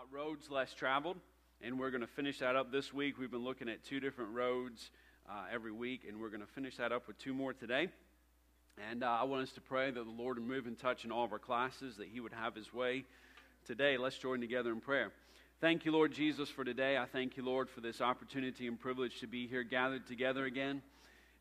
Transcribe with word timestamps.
about 0.00 0.12
roads 0.12 0.50
less 0.50 0.72
traveled, 0.72 1.16
and 1.60 1.78
we're 1.78 1.90
going 1.90 2.00
to 2.00 2.06
finish 2.06 2.38
that 2.38 2.56
up 2.56 2.72
this 2.72 2.94
week. 2.94 3.18
We've 3.18 3.30
been 3.30 3.44
looking 3.44 3.68
at 3.68 3.84
two 3.84 4.00
different 4.00 4.32
roads 4.32 4.90
uh, 5.28 5.32
every 5.52 5.72
week, 5.72 6.02
and 6.08 6.20
we're 6.20 6.28
going 6.28 6.40
to 6.40 6.46
finish 6.46 6.76
that 6.76 6.92
up 6.92 7.06
with 7.06 7.18
two 7.18 7.34
more 7.34 7.52
today. 7.52 7.88
And 8.90 9.02
uh, 9.04 9.18
I 9.20 9.24
want 9.24 9.42
us 9.42 9.52
to 9.54 9.60
pray 9.60 9.90
that 9.90 10.04
the 10.04 10.10
Lord 10.10 10.38
would 10.38 10.46
move 10.46 10.66
and 10.66 10.78
touch 10.78 11.04
in 11.04 11.12
all 11.12 11.24
of 11.24 11.32
our 11.32 11.38
classes, 11.38 11.96
that 11.96 12.06
He 12.08 12.20
would 12.20 12.32
have 12.32 12.54
His 12.54 12.72
way 12.72 13.04
today. 13.66 13.98
Let's 13.98 14.16
join 14.16 14.40
together 14.40 14.70
in 14.72 14.80
prayer. 14.80 15.10
Thank 15.60 15.84
you, 15.84 15.92
Lord 15.92 16.12
Jesus, 16.12 16.48
for 16.48 16.64
today. 16.64 16.96
I 16.96 17.04
thank 17.04 17.36
you, 17.36 17.44
Lord, 17.44 17.68
for 17.68 17.80
this 17.82 18.00
opportunity 18.00 18.68
and 18.68 18.80
privilege 18.80 19.20
to 19.20 19.26
be 19.26 19.48
here 19.48 19.64
gathered 19.64 20.06
together 20.06 20.46
again. 20.46 20.80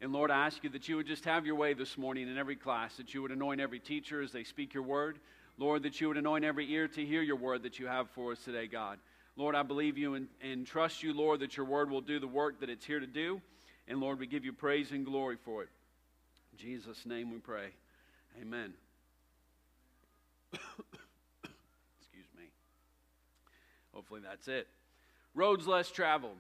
And 0.01 0.11
Lord, 0.11 0.31
I 0.31 0.45
ask 0.45 0.63
you 0.63 0.69
that 0.71 0.89
you 0.89 0.97
would 0.97 1.07
just 1.07 1.23
have 1.25 1.45
your 1.45 1.55
way 1.55 1.73
this 1.73 1.97
morning 1.97 2.27
in 2.27 2.37
every 2.37 2.57
class, 2.57 2.97
that 2.97 3.13
you 3.13 3.21
would 3.21 3.31
anoint 3.31 3.61
every 3.61 3.79
teacher 3.79 4.21
as 4.21 4.33
they 4.33 4.43
speak 4.43 4.73
your 4.73 4.83
word. 4.83 5.19
Lord, 5.59 5.83
that 5.83 5.99
you 5.99 6.07
would 6.07 6.15
anoint 6.15 6.45
every 6.45 6.71
ear 6.71 6.87
to 6.87 7.05
hear 7.05 7.21
your 7.21 7.35
word 7.35 7.63
that 7.63 7.79
you 7.79 7.87
have 7.87 8.09
for 8.11 8.31
us 8.31 8.41
today, 8.45 8.65
God. 8.65 8.97
Lord, 9.35 9.55
I 9.55 9.63
believe 9.63 9.97
you 9.97 10.13
and, 10.13 10.29
and 10.41 10.65
trust 10.65 11.03
you, 11.03 11.13
Lord, 11.13 11.41
that 11.41 11.57
your 11.57 11.65
word 11.65 11.91
will 11.91 11.99
do 11.99 12.17
the 12.17 12.29
work 12.29 12.61
that 12.61 12.69
it's 12.69 12.85
here 12.85 13.01
to 13.01 13.07
do. 13.07 13.41
And 13.85 13.99
Lord, 13.99 14.19
we 14.19 14.25
give 14.25 14.45
you 14.45 14.53
praise 14.53 14.91
and 14.91 15.05
glory 15.05 15.35
for 15.43 15.63
it. 15.63 15.69
In 16.53 16.59
Jesus' 16.59 17.05
name 17.05 17.29
we 17.29 17.39
pray. 17.39 17.71
Amen. 18.41 18.71
Excuse 20.53 22.29
me. 22.37 22.45
Hopefully 23.93 24.21
that's 24.23 24.47
it. 24.47 24.65
Roads 25.35 25.67
less 25.67 25.91
traveled. 25.91 26.37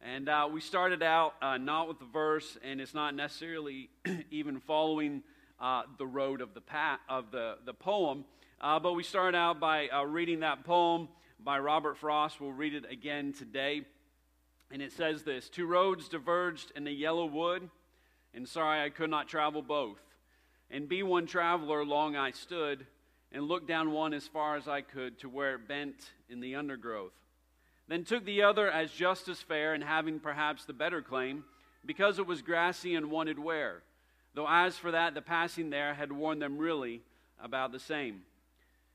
And 0.00 0.28
uh, 0.28 0.48
we 0.52 0.60
started 0.60 1.04
out 1.04 1.34
uh, 1.40 1.58
not 1.58 1.86
with 1.86 2.00
the 2.00 2.06
verse, 2.06 2.58
and 2.64 2.80
it's 2.80 2.94
not 2.94 3.14
necessarily 3.14 3.88
even 4.32 4.58
following 4.58 5.22
uh, 5.60 5.82
the 5.96 6.06
road 6.06 6.40
of 6.40 6.54
the, 6.54 6.60
pa- 6.60 6.98
of 7.08 7.30
the, 7.30 7.58
the 7.64 7.74
poem. 7.74 8.24
Uh, 8.60 8.80
but 8.80 8.94
we 8.94 9.04
start 9.04 9.36
out 9.36 9.60
by 9.60 9.86
uh, 9.86 10.02
reading 10.02 10.40
that 10.40 10.64
poem 10.64 11.08
by 11.38 11.60
Robert 11.60 11.96
Frost. 11.96 12.40
We'll 12.40 12.50
read 12.50 12.74
it 12.74 12.84
again 12.90 13.32
today. 13.32 13.82
And 14.72 14.82
it 14.82 14.90
says 14.90 15.22
this 15.22 15.48
Two 15.48 15.66
roads 15.66 16.08
diverged 16.08 16.72
in 16.74 16.82
the 16.82 16.90
yellow 16.90 17.26
wood, 17.26 17.70
and 18.34 18.48
sorry 18.48 18.82
I 18.84 18.90
could 18.90 19.10
not 19.10 19.28
travel 19.28 19.62
both. 19.62 20.00
And 20.72 20.88
be 20.88 21.04
one 21.04 21.26
traveler 21.26 21.84
long 21.84 22.16
I 22.16 22.32
stood, 22.32 22.84
and 23.30 23.46
looked 23.46 23.68
down 23.68 23.92
one 23.92 24.12
as 24.12 24.26
far 24.26 24.56
as 24.56 24.66
I 24.66 24.80
could 24.80 25.20
to 25.20 25.28
where 25.28 25.54
it 25.54 25.68
bent 25.68 26.10
in 26.28 26.40
the 26.40 26.56
undergrowth. 26.56 27.12
Then 27.86 28.02
took 28.02 28.24
the 28.24 28.42
other 28.42 28.68
as 28.68 28.90
just 28.90 29.28
as 29.28 29.40
fair, 29.40 29.72
and 29.72 29.84
having 29.84 30.18
perhaps 30.18 30.64
the 30.64 30.72
better 30.72 31.00
claim, 31.00 31.44
because 31.86 32.18
it 32.18 32.26
was 32.26 32.42
grassy 32.42 32.96
and 32.96 33.08
wanted 33.08 33.38
wear. 33.38 33.82
Though 34.34 34.48
as 34.48 34.76
for 34.76 34.90
that, 34.90 35.14
the 35.14 35.22
passing 35.22 35.70
there 35.70 35.94
had 35.94 36.10
worn 36.10 36.40
them 36.40 36.58
really 36.58 37.02
about 37.40 37.70
the 37.70 37.78
same. 37.78 38.22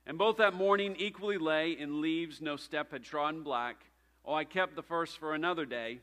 And 0.05 0.17
both 0.17 0.37
that 0.37 0.53
morning 0.53 0.95
equally 0.97 1.37
lay 1.37 1.71
in 1.71 2.01
leaves 2.01 2.41
no 2.41 2.57
step 2.57 2.91
had 2.91 3.03
trodden 3.03 3.43
black. 3.43 3.77
Oh, 4.25 4.33
I 4.33 4.43
kept 4.43 4.75
the 4.75 4.83
first 4.83 5.17
for 5.17 5.33
another 5.33 5.65
day. 5.65 5.99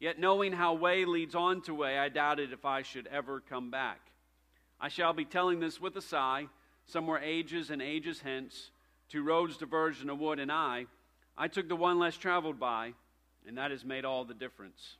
Yet 0.00 0.18
knowing 0.18 0.52
how 0.52 0.74
way 0.74 1.04
leads 1.04 1.34
on 1.34 1.62
to 1.62 1.74
way, 1.74 1.98
I 1.98 2.08
doubted 2.08 2.52
if 2.52 2.64
I 2.64 2.82
should 2.82 3.06
ever 3.08 3.40
come 3.40 3.70
back. 3.70 4.00
I 4.80 4.88
shall 4.88 5.12
be 5.12 5.24
telling 5.24 5.58
this 5.58 5.80
with 5.80 5.96
a 5.96 6.02
sigh, 6.02 6.46
somewhere 6.86 7.18
ages 7.18 7.70
and 7.70 7.82
ages 7.82 8.20
hence. 8.20 8.70
Two 9.08 9.24
roads 9.24 9.56
diverged 9.56 10.02
in 10.02 10.10
a 10.10 10.14
wood, 10.14 10.38
and 10.38 10.52
I, 10.52 10.86
I 11.36 11.48
took 11.48 11.68
the 11.68 11.74
one 11.74 11.98
less 11.98 12.16
traveled 12.16 12.60
by, 12.60 12.92
and 13.46 13.58
that 13.58 13.70
has 13.70 13.84
made 13.84 14.04
all 14.04 14.24
the 14.24 14.34
difference. 14.34 14.96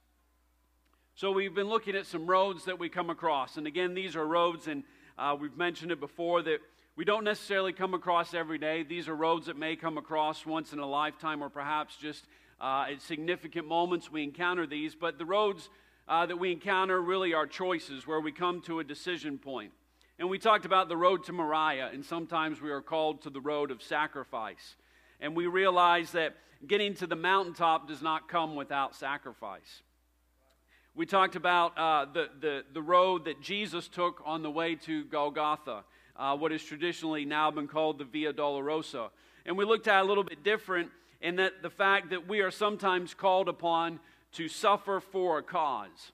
So 1.15 1.31
we've 1.31 1.55
been 1.55 1.69
looking 1.69 1.95
at 1.95 2.07
some 2.07 2.27
roads 2.27 2.65
that 2.65 2.79
we 2.79 2.89
come 2.89 3.11
across, 3.11 3.57
and 3.57 3.67
again, 3.67 3.95
these 3.95 4.17
are 4.17 4.27
roads, 4.27 4.67
and 4.67 4.83
uh, 5.17 5.37
we've 5.39 5.57
mentioned 5.57 5.93
it 5.93 6.01
before 6.01 6.43
that 6.43 6.61
we 6.99 7.05
don't 7.05 7.23
necessarily 7.23 7.73
come 7.73 7.95
across 7.95 8.35
every 8.35 8.59
day. 8.59 8.83
These 8.83 9.07
are 9.07 9.15
roads 9.15 9.47
that 9.47 9.57
may 9.57 9.77
come 9.77 9.99
across 9.99 10.45
once 10.45 10.73
in 10.73 10.81
a 10.81 10.85
lifetime 10.85 11.45
or 11.45 11.49
perhaps 11.49 11.95
just 11.95 12.27
uh, 12.61 12.87
at 12.91 13.01
significant 13.01 13.69
moments 13.69 14.11
we 14.11 14.25
encounter 14.25 14.67
these. 14.67 14.97
But 14.97 15.17
the 15.17 15.25
roads 15.25 15.71
uh, 16.09 16.27
that 16.27 16.41
we 16.41 16.51
encounter 16.51 17.01
really 17.01 17.35
are 17.35 17.47
choices 17.47 18.05
where 18.05 18.19
we 18.19 18.33
come 18.33 18.61
to 18.63 18.81
a 18.81 18.85
decision 18.85 19.39
point. 19.39 19.71
And 20.19 20.29
we 20.29 20.41
talked 20.41 20.65
about 20.65 20.89
the 20.89 20.97
road 20.97 21.23
to 21.27 21.33
Moriah, 21.33 21.91
and 21.93 22.05
sometimes 22.05 22.61
we 22.61 22.73
are 22.73 22.83
called 22.83 23.23
to 23.23 23.31
the 23.31 23.41
road 23.41 23.71
of 23.71 23.81
sacrifice. 23.81 24.75
And 25.21 25.37
we 25.37 25.47
realize 25.47 26.11
that 26.11 26.35
getting 26.67 26.95
to 26.95 27.07
the 27.07 27.15
mountaintop 27.15 27.87
does 27.87 28.03
not 28.03 28.29
come 28.29 28.57
without 28.57 28.97
sacrifice. 28.97 29.83
We 30.97 31.07
talked 31.07 31.37
about 31.37 31.79
uh, 31.79 32.07
the, 32.13 32.29
the, 32.41 32.65
the 32.75 32.83
road 32.83 33.27
that 33.27 33.41
Jesus 33.41 33.87
took 33.87 34.21
on 34.25 34.43
the 34.43 34.51
way 34.51 34.75
to 34.75 35.05
Golgotha 35.05 35.85
uh, 36.19 36.37
what 36.37 36.53
is 36.53 36.63
traditionally 36.63 37.25
now 37.25 37.51
been 37.51 37.69
called 37.69 37.99
the 37.99 38.05
Via 38.05 38.33
Dolorosa. 38.33 39.11
And 39.47 39.57
we 39.57 39.65
looked 39.65 39.89
at 39.89 40.03
a 40.03 40.05
little 40.05 40.25
bit 40.25 40.43
different 40.43 40.91
in 41.21 41.37
that 41.37 41.63
the 41.63 41.71
fact 41.71 42.11
that 42.11 42.29
we 42.29 42.41
are 42.41 42.51
sometimes 42.51 43.15
called 43.15 43.49
upon 43.49 44.01
to 44.33 44.49
suffer 44.49 45.01
for 45.01 45.39
a 45.39 45.43
cause. 45.43 46.13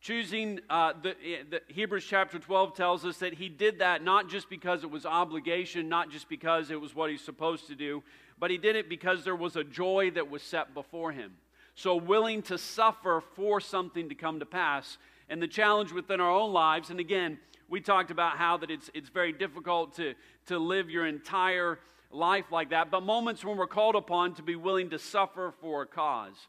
Choosing 0.00 0.60
uh, 0.70 0.92
the, 1.02 1.10
eh, 1.10 1.42
the, 1.50 1.60
Hebrews 1.68 2.06
chapter 2.08 2.38
12 2.38 2.74
tells 2.74 3.04
us 3.04 3.18
that 3.18 3.34
he 3.34 3.48
did 3.48 3.80
that 3.80 4.04
not 4.04 4.28
just 4.28 4.48
because 4.48 4.84
it 4.84 4.90
was 4.90 5.04
obligation, 5.04 5.88
not 5.88 6.10
just 6.10 6.28
because 6.28 6.70
it 6.70 6.80
was 6.80 6.94
what 6.94 7.10
he's 7.10 7.20
supposed 7.20 7.66
to 7.66 7.74
do, 7.74 8.02
but 8.38 8.50
he 8.50 8.58
did 8.58 8.76
it 8.76 8.88
because 8.88 9.24
there 9.24 9.34
was 9.34 9.56
a 9.56 9.64
joy 9.64 10.10
that 10.14 10.30
was 10.30 10.42
set 10.42 10.74
before 10.74 11.12
him. 11.12 11.32
So, 11.74 11.96
willing 11.96 12.42
to 12.42 12.56
suffer 12.56 13.22
for 13.34 13.60
something 13.60 14.08
to 14.08 14.14
come 14.14 14.38
to 14.38 14.46
pass. 14.46 14.96
And 15.28 15.42
the 15.42 15.48
challenge 15.48 15.92
within 15.92 16.20
our 16.20 16.30
own 16.30 16.52
lives, 16.52 16.90
and 16.90 17.00
again, 17.00 17.38
we 17.68 17.80
talked 17.80 18.10
about 18.10 18.36
how 18.36 18.56
that 18.58 18.70
it's, 18.70 18.90
it's 18.94 19.08
very 19.08 19.32
difficult 19.32 19.96
to, 19.96 20.14
to 20.46 20.58
live 20.58 20.88
your 20.88 21.06
entire 21.06 21.80
life 22.10 22.52
like 22.52 22.70
that, 22.70 22.90
but 22.90 23.02
moments 23.02 23.44
when 23.44 23.56
we're 23.56 23.66
called 23.66 23.96
upon 23.96 24.34
to 24.34 24.42
be 24.42 24.56
willing 24.56 24.90
to 24.90 24.98
suffer 24.98 25.52
for 25.60 25.82
a 25.82 25.86
cause. 25.86 26.46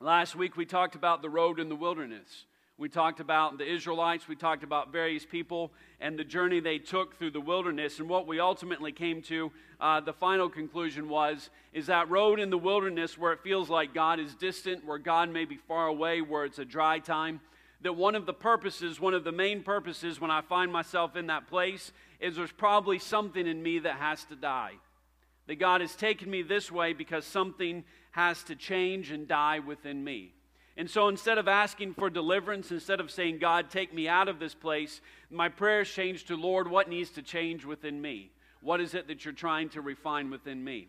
Last 0.00 0.36
week 0.36 0.56
we 0.56 0.66
talked 0.66 0.94
about 0.94 1.22
the 1.22 1.30
road 1.30 1.58
in 1.58 1.68
the 1.68 1.76
wilderness. 1.76 2.44
We 2.78 2.88
talked 2.88 3.20
about 3.20 3.58
the 3.58 3.70
Israelites, 3.70 4.26
we 4.28 4.34
talked 4.34 4.64
about 4.64 4.90
various 4.90 5.24
people 5.24 5.72
and 6.00 6.18
the 6.18 6.24
journey 6.24 6.58
they 6.58 6.78
took 6.78 7.16
through 7.16 7.30
the 7.30 7.40
wilderness. 7.40 8.00
And 8.00 8.08
what 8.08 8.26
we 8.26 8.40
ultimately 8.40 8.92
came 8.92 9.22
to, 9.22 9.52
uh, 9.80 10.00
the 10.00 10.12
final 10.12 10.48
conclusion 10.48 11.08
was, 11.08 11.50
is 11.72 11.86
that 11.86 12.10
road 12.10 12.40
in 12.40 12.50
the 12.50 12.58
wilderness 12.58 13.16
where 13.16 13.32
it 13.32 13.40
feels 13.44 13.70
like 13.70 13.94
God 13.94 14.18
is 14.18 14.34
distant, 14.34 14.84
where 14.84 14.98
God 14.98 15.30
may 15.30 15.44
be 15.44 15.56
far 15.56 15.86
away, 15.86 16.22
where 16.22 16.44
it's 16.44 16.58
a 16.58 16.64
dry 16.64 16.98
time 16.98 17.40
that 17.82 17.94
one 17.94 18.14
of 18.14 18.26
the 18.26 18.32
purposes, 18.32 19.00
one 19.00 19.14
of 19.14 19.24
the 19.24 19.32
main 19.32 19.62
purposes 19.62 20.20
when 20.20 20.30
I 20.30 20.40
find 20.40 20.72
myself 20.72 21.16
in 21.16 21.26
that 21.26 21.48
place 21.48 21.92
is 22.20 22.36
there's 22.36 22.52
probably 22.52 22.98
something 22.98 23.46
in 23.46 23.62
me 23.62 23.80
that 23.80 23.96
has 23.96 24.24
to 24.26 24.36
die. 24.36 24.74
That 25.48 25.56
God 25.56 25.80
has 25.80 25.96
taken 25.96 26.30
me 26.30 26.42
this 26.42 26.70
way 26.70 26.92
because 26.92 27.24
something 27.24 27.84
has 28.12 28.42
to 28.44 28.54
change 28.54 29.10
and 29.10 29.26
die 29.26 29.58
within 29.58 30.04
me. 30.04 30.32
And 30.76 30.88
so 30.88 31.08
instead 31.08 31.38
of 31.38 31.48
asking 31.48 31.94
for 31.94 32.08
deliverance, 32.08 32.70
instead 32.70 33.00
of 33.00 33.10
saying, 33.10 33.38
God, 33.38 33.68
take 33.68 33.92
me 33.92 34.08
out 34.08 34.28
of 34.28 34.38
this 34.38 34.54
place, 34.54 35.00
my 35.28 35.48
prayers 35.48 35.90
change 35.90 36.24
to, 36.26 36.36
Lord, 36.36 36.70
what 36.70 36.88
needs 36.88 37.10
to 37.10 37.22
change 37.22 37.64
within 37.64 38.00
me? 38.00 38.30
What 38.62 38.80
is 38.80 38.94
it 38.94 39.08
that 39.08 39.24
you're 39.24 39.34
trying 39.34 39.68
to 39.70 39.80
refine 39.80 40.30
within 40.30 40.62
me? 40.62 40.88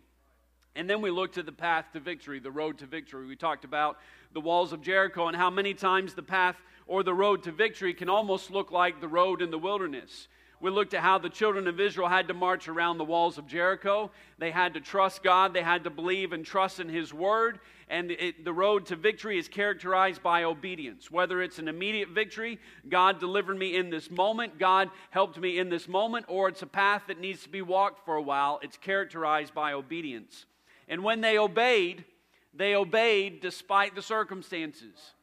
And 0.75 0.89
then 0.89 1.01
we 1.01 1.11
looked 1.11 1.37
at 1.37 1.45
the 1.45 1.51
path 1.51 1.85
to 1.93 1.99
victory, 1.99 2.39
the 2.39 2.51
road 2.51 2.77
to 2.79 2.85
victory. 2.85 3.27
We 3.27 3.35
talked 3.35 3.65
about 3.65 3.97
the 4.33 4.41
walls 4.41 4.73
of 4.73 4.81
Jericho 4.81 5.27
and 5.27 5.35
how 5.35 5.49
many 5.49 5.73
times 5.73 6.13
the 6.13 6.23
path 6.23 6.55
or 6.87 7.03
the 7.03 7.13
road 7.13 7.43
to 7.43 7.51
victory 7.51 7.93
can 7.93 8.09
almost 8.09 8.51
look 8.51 8.71
like 8.71 8.99
the 8.99 9.07
road 9.07 9.41
in 9.41 9.51
the 9.51 9.57
wilderness. 9.57 10.27
We 10.63 10.71
looked 10.71 10.93
at 10.93 11.01
how 11.01 11.17
the 11.17 11.29
children 11.29 11.67
of 11.67 11.81
Israel 11.81 12.07
had 12.07 12.29
to 12.29 12.33
march 12.33 12.69
around 12.69 12.97
the 12.97 13.03
walls 13.03 13.37
of 13.37 13.47
Jericho. 13.47 14.11
They 14.37 14.49
had 14.49 14.75
to 14.75 14.79
trust 14.79 15.21
God, 15.21 15.53
they 15.53 15.61
had 15.61 15.83
to 15.83 15.89
believe 15.89 16.31
and 16.31 16.45
trust 16.45 16.79
in 16.79 16.87
His 16.87 17.13
word. 17.13 17.59
And 17.89 18.11
it, 18.11 18.45
the 18.45 18.53
road 18.53 18.85
to 18.85 18.95
victory 18.95 19.37
is 19.37 19.49
characterized 19.49 20.23
by 20.23 20.45
obedience. 20.45 21.11
Whether 21.11 21.41
it's 21.41 21.59
an 21.59 21.67
immediate 21.67 22.09
victory, 22.09 22.59
God 22.87 23.19
delivered 23.19 23.57
me 23.57 23.75
in 23.75 23.89
this 23.89 24.09
moment, 24.09 24.57
God 24.57 24.89
helped 25.09 25.37
me 25.37 25.59
in 25.59 25.67
this 25.67 25.89
moment, 25.89 26.27
or 26.29 26.47
it's 26.47 26.61
a 26.61 26.65
path 26.65 27.03
that 27.07 27.19
needs 27.19 27.43
to 27.43 27.49
be 27.49 27.61
walked 27.61 28.05
for 28.05 28.15
a 28.15 28.21
while, 28.21 28.61
it's 28.63 28.77
characterized 28.77 29.53
by 29.53 29.73
obedience. 29.73 30.45
And 30.87 31.03
when 31.03 31.19
they 31.19 31.37
obeyed, 31.37 32.05
they 32.53 32.73
obeyed 32.73 33.41
despite 33.41 33.95
the 33.95 34.01
circumstances. 34.01 35.13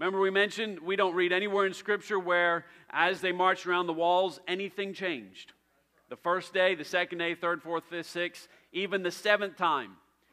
Remember, 0.00 0.18
we 0.18 0.30
mentioned 0.30 0.80
we 0.80 0.96
don't 0.96 1.14
read 1.14 1.30
anywhere 1.30 1.66
in 1.66 1.74
Scripture 1.74 2.18
where, 2.18 2.64
as 2.88 3.20
they 3.20 3.32
marched 3.32 3.66
around 3.66 3.86
the 3.86 3.92
walls, 3.92 4.40
anything 4.48 4.94
changed. 4.94 5.52
The 6.08 6.16
first 6.16 6.54
day, 6.54 6.74
the 6.74 6.86
second 6.86 7.18
day, 7.18 7.34
third, 7.34 7.62
fourth, 7.62 7.84
fifth, 7.90 8.06
sixth, 8.06 8.48
even 8.72 9.02
the 9.02 9.10
seventh 9.10 9.58
time, 9.58 9.90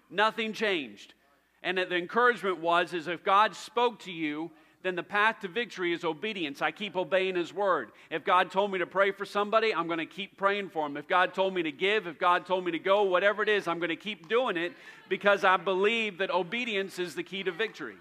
nothing 0.09 0.53
changed. 0.53 1.15
And 1.63 1.77
the 1.77 1.97
encouragement 1.97 2.61
was 2.61 2.93
is 2.93 3.09
if 3.09 3.25
God 3.25 3.53
spoke 3.57 3.99
to 4.03 4.11
you, 4.11 4.51
then 4.83 4.95
the 4.95 5.03
path 5.03 5.41
to 5.41 5.49
victory 5.49 5.91
is 5.91 6.05
obedience. 6.05 6.61
I 6.61 6.71
keep 6.71 6.95
obeying 6.95 7.35
His 7.35 7.53
word. 7.53 7.91
If 8.09 8.23
God 8.23 8.49
told 8.49 8.71
me 8.71 8.79
to 8.79 8.87
pray 8.87 9.11
for 9.11 9.25
somebody, 9.25 9.75
I'm 9.75 9.87
going 9.87 9.99
to 9.99 10.05
keep 10.05 10.37
praying 10.37 10.69
for 10.69 10.87
them. 10.87 10.95
If 10.95 11.09
God 11.09 11.33
told 11.33 11.53
me 11.53 11.61
to 11.63 11.73
give, 11.73 12.07
if 12.07 12.17
God 12.17 12.45
told 12.45 12.63
me 12.63 12.71
to 12.71 12.79
go, 12.79 13.03
whatever 13.03 13.43
it 13.43 13.49
is, 13.49 13.67
I'm 13.67 13.79
going 13.79 13.89
to 13.89 13.97
keep 13.97 14.29
doing 14.29 14.55
it 14.55 14.71
because 15.09 15.43
I 15.43 15.57
believe 15.57 16.19
that 16.19 16.31
obedience 16.31 16.99
is 16.99 17.15
the 17.15 17.23
key 17.23 17.43
to 17.43 17.51
victory. 17.51 17.95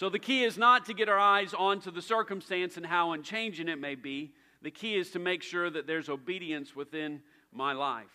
So 0.00 0.08
the 0.08 0.18
key 0.18 0.44
is 0.44 0.56
not 0.56 0.86
to 0.86 0.94
get 0.94 1.10
our 1.10 1.18
eyes 1.18 1.52
onto 1.52 1.90
the 1.90 2.00
circumstance 2.00 2.78
and 2.78 2.86
how 2.86 3.12
unchanging 3.12 3.68
it 3.68 3.78
may 3.78 3.96
be. 3.96 4.32
The 4.62 4.70
key 4.70 4.96
is 4.96 5.10
to 5.10 5.18
make 5.18 5.42
sure 5.42 5.68
that 5.68 5.86
there's 5.86 6.08
obedience 6.08 6.74
within 6.74 7.20
my 7.52 7.74
life. 7.74 8.06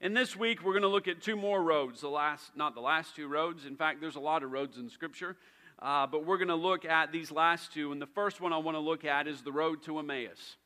And 0.00 0.16
this 0.16 0.34
week 0.34 0.64
we're 0.64 0.72
going 0.72 0.80
to 0.80 0.88
look 0.88 1.08
at 1.08 1.20
two 1.20 1.36
more 1.36 1.62
roads. 1.62 2.00
The 2.00 2.08
last, 2.08 2.56
not 2.56 2.74
the 2.74 2.80
last 2.80 3.16
two 3.16 3.28
roads. 3.28 3.66
In 3.66 3.76
fact, 3.76 4.00
there's 4.00 4.16
a 4.16 4.20
lot 4.20 4.42
of 4.42 4.50
roads 4.50 4.78
in 4.78 4.88
Scripture, 4.88 5.36
uh, 5.82 6.06
but 6.06 6.24
we're 6.24 6.38
going 6.38 6.48
to 6.48 6.54
look 6.54 6.86
at 6.86 7.12
these 7.12 7.30
last 7.30 7.70
two. 7.70 7.92
And 7.92 8.00
the 8.00 8.06
first 8.06 8.40
one 8.40 8.54
I 8.54 8.56
want 8.56 8.76
to 8.76 8.80
look 8.80 9.04
at 9.04 9.28
is 9.28 9.42
the 9.42 9.52
road 9.52 9.82
to 9.82 9.98
Emmaus. 9.98 10.56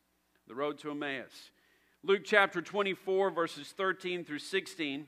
The 0.46 0.54
road 0.54 0.78
to 0.78 0.92
Emmaus. 0.92 1.50
Luke 2.04 2.22
chapter 2.24 2.62
24, 2.62 3.30
verses 3.30 3.74
13 3.76 4.24
through 4.24 4.38
16. 4.38 5.04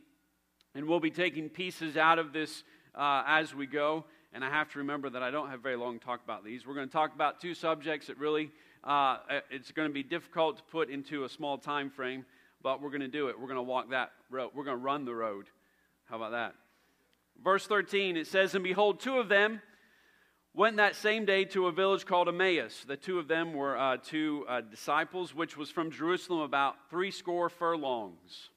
And 0.74 0.88
we'll 0.88 0.98
be 0.98 1.12
taking 1.12 1.48
pieces 1.50 1.96
out 1.96 2.18
of 2.18 2.32
this 2.32 2.64
uh, 2.96 3.22
as 3.28 3.54
we 3.54 3.66
go. 3.66 4.06
And 4.32 4.44
I 4.44 4.50
have 4.50 4.70
to 4.72 4.78
remember 4.78 5.08
that 5.10 5.22
I 5.22 5.30
don't 5.30 5.50
have 5.50 5.62
very 5.62 5.76
long 5.76 5.98
to 5.98 6.04
talk 6.04 6.22
about 6.22 6.44
these. 6.44 6.66
We're 6.66 6.74
going 6.74 6.88
to 6.88 6.92
talk 6.92 7.14
about 7.14 7.40
two 7.40 7.54
subjects 7.54 8.08
that 8.08 8.18
really 8.18 8.50
uh, 8.84 9.18
it's 9.50 9.72
going 9.72 9.88
to 9.88 9.94
be 9.94 10.02
difficult 10.02 10.58
to 10.58 10.62
put 10.64 10.90
into 10.90 11.24
a 11.24 11.28
small 11.28 11.58
time 11.58 11.90
frame, 11.90 12.24
but 12.62 12.82
we're 12.82 12.90
going 12.90 13.00
to 13.00 13.08
do 13.08 13.28
it. 13.28 13.38
We're 13.38 13.48
going 13.48 13.56
to 13.56 13.62
walk 13.62 13.90
that 13.90 14.12
road. 14.30 14.50
We're 14.54 14.64
going 14.64 14.78
to 14.78 14.82
run 14.82 15.04
the 15.04 15.14
road. 15.14 15.46
How 16.04 16.16
about 16.16 16.32
that? 16.32 16.54
Verse 17.42 17.66
13, 17.66 18.16
it 18.16 18.26
says, 18.26 18.54
And 18.54 18.64
behold, 18.64 19.00
two 19.00 19.18
of 19.18 19.28
them 19.28 19.60
went 20.54 20.76
that 20.78 20.96
same 20.96 21.24
day 21.26 21.44
to 21.44 21.66
a 21.66 21.72
village 21.72 22.06
called 22.06 22.28
Emmaus. 22.28 22.84
The 22.86 22.96
two 22.96 23.18
of 23.18 23.28
them 23.28 23.52
were 23.52 23.76
uh, 23.76 23.98
two 24.02 24.46
uh, 24.48 24.62
disciples, 24.62 25.34
which 25.34 25.56
was 25.56 25.70
from 25.70 25.90
Jerusalem 25.90 26.40
about 26.40 26.76
three 26.88 27.10
score 27.10 27.48
furlongs. 27.48 28.50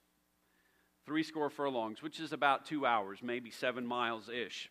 Three 1.06 1.24
score 1.24 1.50
furlongs, 1.50 2.01
which 2.01 2.19
is 2.19 2.31
about 2.31 2.66
two 2.66 2.86
hours, 2.86 3.19
maybe 3.21 3.50
seven 3.50 3.86
miles 3.86 4.30
ish. 4.30 4.69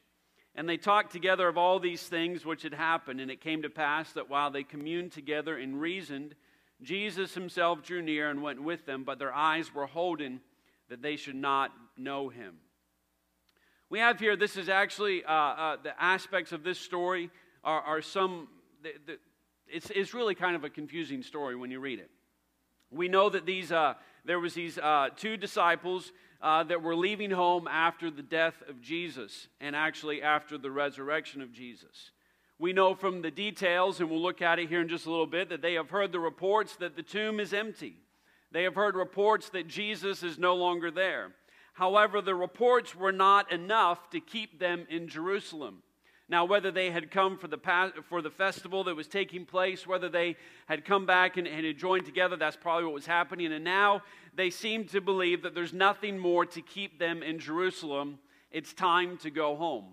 And 0.58 0.69
they 0.69 0.76
talked 0.76 1.12
together 1.12 1.46
of 1.46 1.56
all 1.56 1.78
these 1.78 2.02
things 2.02 2.44
which 2.44 2.64
had 2.64 2.75
happened. 2.75 3.20
And 3.20 3.31
it 3.31 3.40
came 3.40 3.62
to 3.62 3.70
pass 3.70 4.10
that 4.14 4.28
while 4.28 4.50
they 4.50 4.64
communed 4.64 5.12
together 5.12 5.56
and 5.56 5.81
reasoned, 5.81 6.34
Jesus 6.82 7.32
himself 7.32 7.84
drew 7.84 8.02
near 8.02 8.28
and 8.28 8.43
went 8.43 8.60
with 8.60 8.84
them, 8.84 9.05
but 9.05 9.20
their 9.20 9.32
eyes 9.32 9.72
were 9.72 9.87
holden 9.87 10.40
that 10.88 11.00
they 11.00 11.14
should 11.14 11.37
not 11.37 11.70
know 11.96 12.28
him. 12.28 12.56
We 13.88 14.00
have 14.00 14.19
here, 14.19 14.34
this 14.34 14.56
is 14.56 14.69
actually 14.69 15.25
uh, 15.25 15.32
uh, 15.32 15.76
the 15.81 16.02
aspects 16.02 16.50
of 16.50 16.64
this 16.64 16.81
story 16.81 17.31
are, 17.62 17.81
are 17.81 18.02
some, 18.02 18.49
the, 18.82 18.94
the, 19.06 19.19
it's, 19.69 19.90
it's 19.90 20.12
really 20.12 20.34
kind 20.34 20.56
of 20.56 20.64
a 20.64 20.70
confusing 20.70 21.22
story 21.22 21.54
when 21.54 21.70
you 21.70 21.78
read 21.78 22.00
it. 22.00 22.11
We 22.90 23.08
know 23.08 23.29
that 23.29 23.46
these, 23.46 23.70
uh, 23.70 23.94
there 24.25 24.40
was 24.40 24.55
these 24.55 24.79
uh, 24.79 25.08
two 25.17 25.37
disciples 25.37 26.12
uh, 26.40 26.62
that 26.64 26.82
were 26.82 26.96
leaving 26.96 27.31
home 27.31 27.67
after 27.69 28.11
the 28.11 28.23
death 28.23 28.62
of 28.69 28.81
Jesus 28.81 29.49
and 29.61 29.75
actually 29.75 30.23
after 30.23 30.56
the 30.56 30.70
resurrection 30.70 31.43
of 31.43 31.52
Jesus. 31.52 32.12
We 32.58 32.73
know 32.73 32.94
from 32.94 33.23
the 33.23 33.31
details, 33.31 34.00
and 34.00 34.11
we'll 34.11 34.23
look 34.23 34.43
at 34.43 34.58
it 34.58 34.69
here 34.69 34.81
in 34.81 34.88
just 34.88 35.06
a 35.06 35.11
little 35.11 35.26
bit, 35.26 35.49
that 35.50 35.62
they 35.62 35.75
have 35.75 35.90
heard 35.90 36.11
the 36.11 36.20
reports 36.20 36.76
that 36.76 36.96
the 36.96 37.02
tomb 37.02 37.38
is 37.38 37.52
empty. 37.52 37.96
They 38.50 38.64
have 38.64 38.75
heard 38.75 38.96
reports 38.96 39.50
that 39.50 39.69
Jesus 39.69 40.23
is 40.23 40.38
no 40.38 40.56
longer 40.56 40.90
there. 40.90 41.32
However, 41.75 42.20
the 42.20 42.35
reports 42.35 42.96
were 42.96 43.12
not 43.12 43.52
enough 43.52 44.11
to 44.11 44.20
keep 44.20 44.58
them 44.58 44.87
in 44.90 45.06
Jerusalem. 45.06 45.82
Now, 46.30 46.44
whether 46.44 46.70
they 46.70 46.90
had 46.90 47.10
come 47.10 47.38
for 47.38 47.48
the, 47.48 47.58
for 48.08 48.20
the 48.20 48.30
festival 48.30 48.84
that 48.84 48.94
was 48.94 49.08
taking 49.08 49.46
place, 49.46 49.86
whether 49.86 50.10
they 50.10 50.36
had 50.66 50.84
come 50.84 51.06
back 51.06 51.38
and, 51.38 51.48
and 51.48 51.64
had 51.64 51.78
joined 51.78 52.04
together, 52.04 52.36
that's 52.36 52.56
probably 52.56 52.84
what 52.84 52.92
was 52.92 53.06
happening. 53.06 53.52
And 53.52 53.64
now 53.64 54.02
they 54.34 54.50
seem 54.50 54.84
to 54.88 55.00
believe 55.00 55.42
that 55.42 55.54
there's 55.54 55.72
nothing 55.72 56.19
more 56.19 56.44
to 56.44 56.60
keep 56.60 56.98
them 56.98 57.22
in 57.22 57.38
Jerusalem. 57.38 58.19
It's 58.50 58.75
time 58.75 59.16
to 59.19 59.30
go 59.30 59.56
home. 59.56 59.86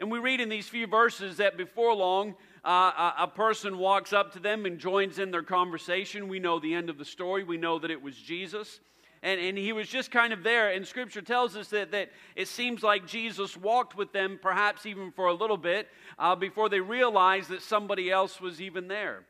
And 0.00 0.10
we 0.10 0.20
read 0.20 0.40
in 0.40 0.48
these 0.48 0.68
few 0.68 0.86
verses 0.86 1.36
that 1.36 1.58
before 1.58 1.94
long, 1.94 2.34
uh, 2.64 3.12
a, 3.18 3.24
a 3.24 3.28
person 3.28 3.76
walks 3.76 4.12
up 4.12 4.32
to 4.32 4.38
them 4.38 4.64
and 4.64 4.78
joins 4.78 5.18
in 5.18 5.30
their 5.30 5.42
conversation. 5.42 6.28
We 6.28 6.38
know 6.38 6.58
the 6.58 6.72
end 6.72 6.88
of 6.88 6.96
the 6.96 7.04
story. 7.04 7.44
We 7.44 7.58
know 7.58 7.78
that 7.78 7.90
it 7.90 8.00
was 8.00 8.16
Jesus 8.16 8.80
and, 9.22 9.40
and 9.40 9.58
he 9.58 9.72
was 9.72 9.88
just 9.88 10.10
kind 10.10 10.32
of 10.32 10.42
there. 10.42 10.70
And 10.70 10.86
scripture 10.86 11.22
tells 11.22 11.56
us 11.56 11.68
that, 11.68 11.90
that 11.92 12.10
it 12.36 12.48
seems 12.48 12.82
like 12.82 13.06
Jesus 13.06 13.56
walked 13.56 13.96
with 13.96 14.12
them, 14.12 14.38
perhaps 14.40 14.86
even 14.86 15.10
for 15.12 15.26
a 15.26 15.34
little 15.34 15.56
bit, 15.56 15.88
uh, 16.18 16.34
before 16.34 16.68
they 16.68 16.80
realized 16.80 17.48
that 17.50 17.62
somebody 17.62 18.10
else 18.10 18.40
was 18.40 18.60
even 18.60 18.88
there. 18.88 19.24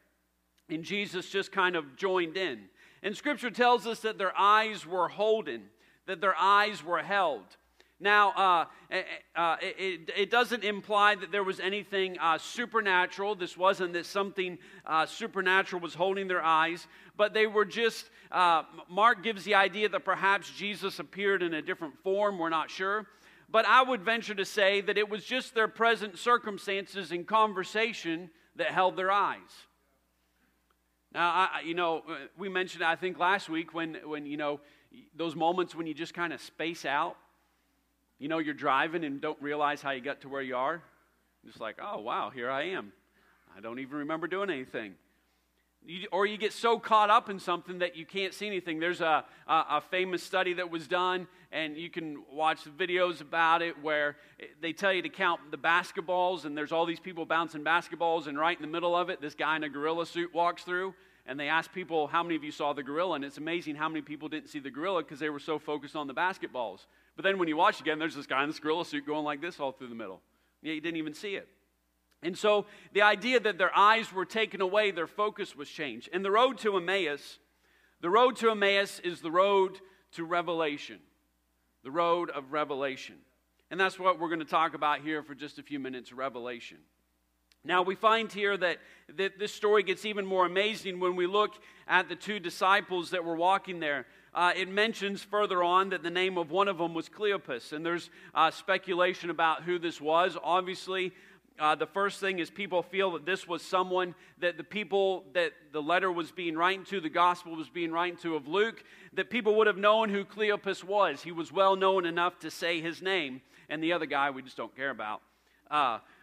And 0.68 0.84
Jesus 0.84 1.30
just 1.30 1.52
kind 1.52 1.76
of 1.76 1.96
joined 1.96 2.36
in. 2.36 2.64
And 3.02 3.16
scripture 3.16 3.50
tells 3.50 3.86
us 3.86 4.00
that 4.00 4.18
their 4.18 4.36
eyes 4.36 4.84
were 4.86 5.08
holden, 5.08 5.64
that 6.06 6.20
their 6.20 6.36
eyes 6.36 6.84
were 6.84 7.02
held. 7.02 7.44
Now, 8.00 8.30
uh, 8.30 8.64
eh, 8.92 8.98
eh, 8.98 9.40
uh, 9.40 9.56
it, 9.60 10.10
it, 10.16 10.30
doesn't 10.30 10.62
imply 10.62 11.16
that 11.16 11.32
there 11.32 11.42
was 11.42 11.58
anything 11.58 12.16
uh, 12.20 12.38
supernatural. 12.38 13.34
This 13.34 13.56
wasn't 13.56 13.92
that 13.94 14.06
something 14.06 14.56
uh, 14.86 15.04
supernatural 15.06 15.82
was 15.82 15.94
holding 15.94 16.28
their 16.28 16.42
eyes, 16.42 16.86
but 17.16 17.34
they 17.34 17.48
were 17.48 17.64
just, 17.64 18.08
uh, 18.30 18.62
Mark 18.88 19.24
gives 19.24 19.42
the 19.42 19.56
idea 19.56 19.88
that 19.88 20.04
perhaps 20.04 20.48
Jesus 20.50 21.00
appeared 21.00 21.42
in 21.42 21.54
a 21.54 21.62
different 21.62 21.98
form. 22.04 22.38
We're 22.38 22.50
not 22.50 22.70
sure. 22.70 23.06
But 23.50 23.66
I 23.66 23.82
would 23.82 24.02
venture 24.02 24.34
to 24.34 24.44
say 24.44 24.80
that 24.82 24.96
it 24.96 25.08
was 25.08 25.24
just 25.24 25.56
their 25.56 25.68
present 25.68 26.18
circumstances 26.18 27.10
and 27.10 27.26
conversation 27.26 28.30
that 28.54 28.68
held 28.68 28.96
their 28.96 29.10
eyes. 29.10 29.40
Now, 31.12 31.30
I, 31.30 31.62
you 31.64 31.74
know, 31.74 32.02
uh, 32.08 32.14
we 32.36 32.48
mentioned, 32.48 32.84
I 32.84 32.94
think, 32.94 33.18
last 33.18 33.48
week 33.48 33.74
when, 33.74 33.96
when 34.04 34.24
you 34.24 34.36
know, 34.36 34.60
those 35.16 35.34
moments 35.34 35.74
when 35.74 35.88
you 35.88 35.94
just 35.94 36.14
kind 36.14 36.32
of 36.32 36.40
space 36.40 36.84
out 36.84 37.16
you 38.18 38.28
know, 38.28 38.38
you're 38.38 38.54
driving 38.54 39.04
and 39.04 39.20
don't 39.20 39.40
realize 39.40 39.80
how 39.80 39.90
you 39.90 40.00
got 40.00 40.22
to 40.22 40.28
where 40.28 40.42
you 40.42 40.56
are. 40.56 40.82
Just 41.46 41.60
like, 41.60 41.76
oh, 41.80 42.00
wow, 42.00 42.30
here 42.30 42.50
I 42.50 42.70
am. 42.70 42.92
I 43.56 43.60
don't 43.60 43.78
even 43.78 43.98
remember 43.98 44.26
doing 44.26 44.50
anything. 44.50 44.94
You, 45.86 46.08
or 46.10 46.26
you 46.26 46.36
get 46.36 46.52
so 46.52 46.78
caught 46.78 47.08
up 47.08 47.30
in 47.30 47.38
something 47.38 47.78
that 47.78 47.96
you 47.96 48.04
can't 48.04 48.34
see 48.34 48.46
anything. 48.46 48.80
There's 48.80 49.00
a, 49.00 49.24
a, 49.46 49.64
a, 49.70 49.82
famous 49.90 50.22
study 50.22 50.54
that 50.54 50.70
was 50.70 50.88
done, 50.88 51.28
and 51.52 51.76
you 51.76 51.88
can 51.88 52.24
watch 52.32 52.64
the 52.64 52.70
videos 52.70 53.20
about 53.20 53.62
it 53.62 53.80
where 53.80 54.16
they 54.60 54.72
tell 54.72 54.92
you 54.92 55.02
to 55.02 55.08
count 55.08 55.40
the 55.50 55.56
basketballs, 55.56 56.44
and 56.44 56.58
there's 56.58 56.72
all 56.72 56.84
these 56.84 57.00
people 57.00 57.24
bouncing 57.24 57.62
basketballs, 57.62 58.26
and 58.26 58.36
right 58.38 58.56
in 58.56 58.62
the 58.62 58.68
middle 58.68 58.94
of 58.94 59.08
it, 59.08 59.20
this 59.20 59.34
guy 59.34 59.54
in 59.56 59.62
a 59.62 59.68
gorilla 59.68 60.04
suit 60.04 60.34
walks 60.34 60.64
through, 60.64 60.94
and 61.28 61.38
they 61.38 61.48
ask 61.48 61.72
people, 61.72 62.06
How 62.06 62.22
many 62.22 62.34
of 62.34 62.42
you 62.42 62.50
saw 62.50 62.72
the 62.72 62.82
gorilla? 62.82 63.14
And 63.14 63.24
it's 63.24 63.36
amazing 63.36 63.76
how 63.76 63.88
many 63.88 64.00
people 64.00 64.28
didn't 64.28 64.48
see 64.48 64.58
the 64.58 64.70
gorilla 64.70 65.02
because 65.02 65.20
they 65.20 65.28
were 65.28 65.38
so 65.38 65.58
focused 65.58 65.94
on 65.94 66.06
the 66.06 66.14
basketballs. 66.14 66.86
But 67.14 67.22
then 67.22 67.38
when 67.38 67.48
you 67.48 67.56
watch 67.56 67.80
again, 67.80 67.98
there's 67.98 68.14
this 68.14 68.26
guy 68.26 68.42
in 68.42 68.48
this 68.48 68.58
gorilla 68.58 68.84
suit 68.84 69.06
going 69.06 69.24
like 69.24 69.40
this 69.40 69.60
all 69.60 69.70
through 69.70 69.88
the 69.88 69.94
middle. 69.94 70.22
Yeah, 70.62 70.72
you 70.72 70.80
didn't 70.80 70.96
even 70.96 71.14
see 71.14 71.34
it. 71.34 71.46
And 72.22 72.36
so 72.36 72.66
the 72.94 73.02
idea 73.02 73.38
that 73.40 73.58
their 73.58 73.76
eyes 73.76 74.12
were 74.12 74.24
taken 74.24 74.60
away, 74.60 74.90
their 74.90 75.06
focus 75.06 75.54
was 75.54 75.68
changed. 75.68 76.08
And 76.12 76.24
the 76.24 76.30
road 76.30 76.58
to 76.58 76.76
Emmaus, 76.76 77.38
the 78.00 78.10
road 78.10 78.36
to 78.36 78.50
Emmaus 78.50 78.98
is 79.00 79.20
the 79.20 79.30
road 79.30 79.78
to 80.12 80.24
revelation. 80.24 80.98
The 81.84 81.90
road 81.90 82.30
of 82.30 82.52
revelation. 82.52 83.16
And 83.70 83.78
that's 83.78 83.98
what 83.98 84.18
we're 84.18 84.28
going 84.28 84.40
to 84.40 84.46
talk 84.46 84.74
about 84.74 85.02
here 85.02 85.22
for 85.22 85.34
just 85.34 85.58
a 85.58 85.62
few 85.62 85.78
minutes 85.78 86.10
revelation. 86.12 86.78
Now, 87.68 87.82
we 87.82 87.94
find 87.94 88.32
here 88.32 88.56
that, 88.56 88.78
that 89.16 89.38
this 89.38 89.54
story 89.54 89.84
gets 89.84 90.04
even 90.04 90.26
more 90.26 90.44
amazing 90.46 90.98
when 90.98 91.14
we 91.14 91.28
look 91.28 91.52
at 91.86 92.08
the 92.08 92.16
two 92.16 92.40
disciples 92.40 93.10
that 93.10 93.24
were 93.24 93.36
walking 93.36 93.78
there 93.78 94.06
uh, 94.34 94.52
it 94.54 94.68
mentions 94.68 95.22
further 95.22 95.62
on 95.62 95.90
that 95.90 96.02
the 96.02 96.10
name 96.10 96.38
of 96.38 96.50
one 96.50 96.68
of 96.68 96.78
them 96.78 96.94
was 96.94 97.08
Cleopas, 97.08 97.72
and 97.72 97.84
there's 97.84 98.08
uh, 98.34 98.50
speculation 98.50 99.30
about 99.30 99.62
who 99.64 99.78
this 99.78 100.00
was. 100.00 100.36
Obviously, 100.42 101.12
uh, 101.58 101.74
the 101.74 101.86
first 101.86 102.20
thing 102.20 102.38
is 102.38 102.50
people 102.50 102.82
feel 102.82 103.10
that 103.12 103.26
this 103.26 103.48
was 103.48 103.62
someone 103.62 104.14
that 104.38 104.56
the 104.56 104.62
people 104.62 105.24
that 105.32 105.52
the 105.72 105.82
letter 105.82 106.12
was 106.12 106.30
being 106.30 106.56
written 106.56 106.84
to, 106.84 107.00
the 107.00 107.08
gospel 107.08 107.56
was 107.56 107.68
being 107.68 107.90
written 107.90 108.16
to 108.18 108.36
of 108.36 108.46
Luke, 108.46 108.84
that 109.14 109.28
people 109.28 109.56
would 109.56 109.66
have 109.66 109.76
known 109.76 110.08
who 110.08 110.24
Cleopas 110.24 110.84
was. 110.84 111.22
He 111.22 111.32
was 111.32 111.50
well 111.50 111.74
known 111.74 112.06
enough 112.06 112.38
to 112.40 112.50
say 112.50 112.80
his 112.80 113.02
name, 113.02 113.40
and 113.68 113.82
the 113.82 113.92
other 113.92 114.06
guy 114.06 114.30
we 114.30 114.42
just 114.42 114.56
don't 114.56 114.76
care 114.76 114.90
about. 114.90 115.20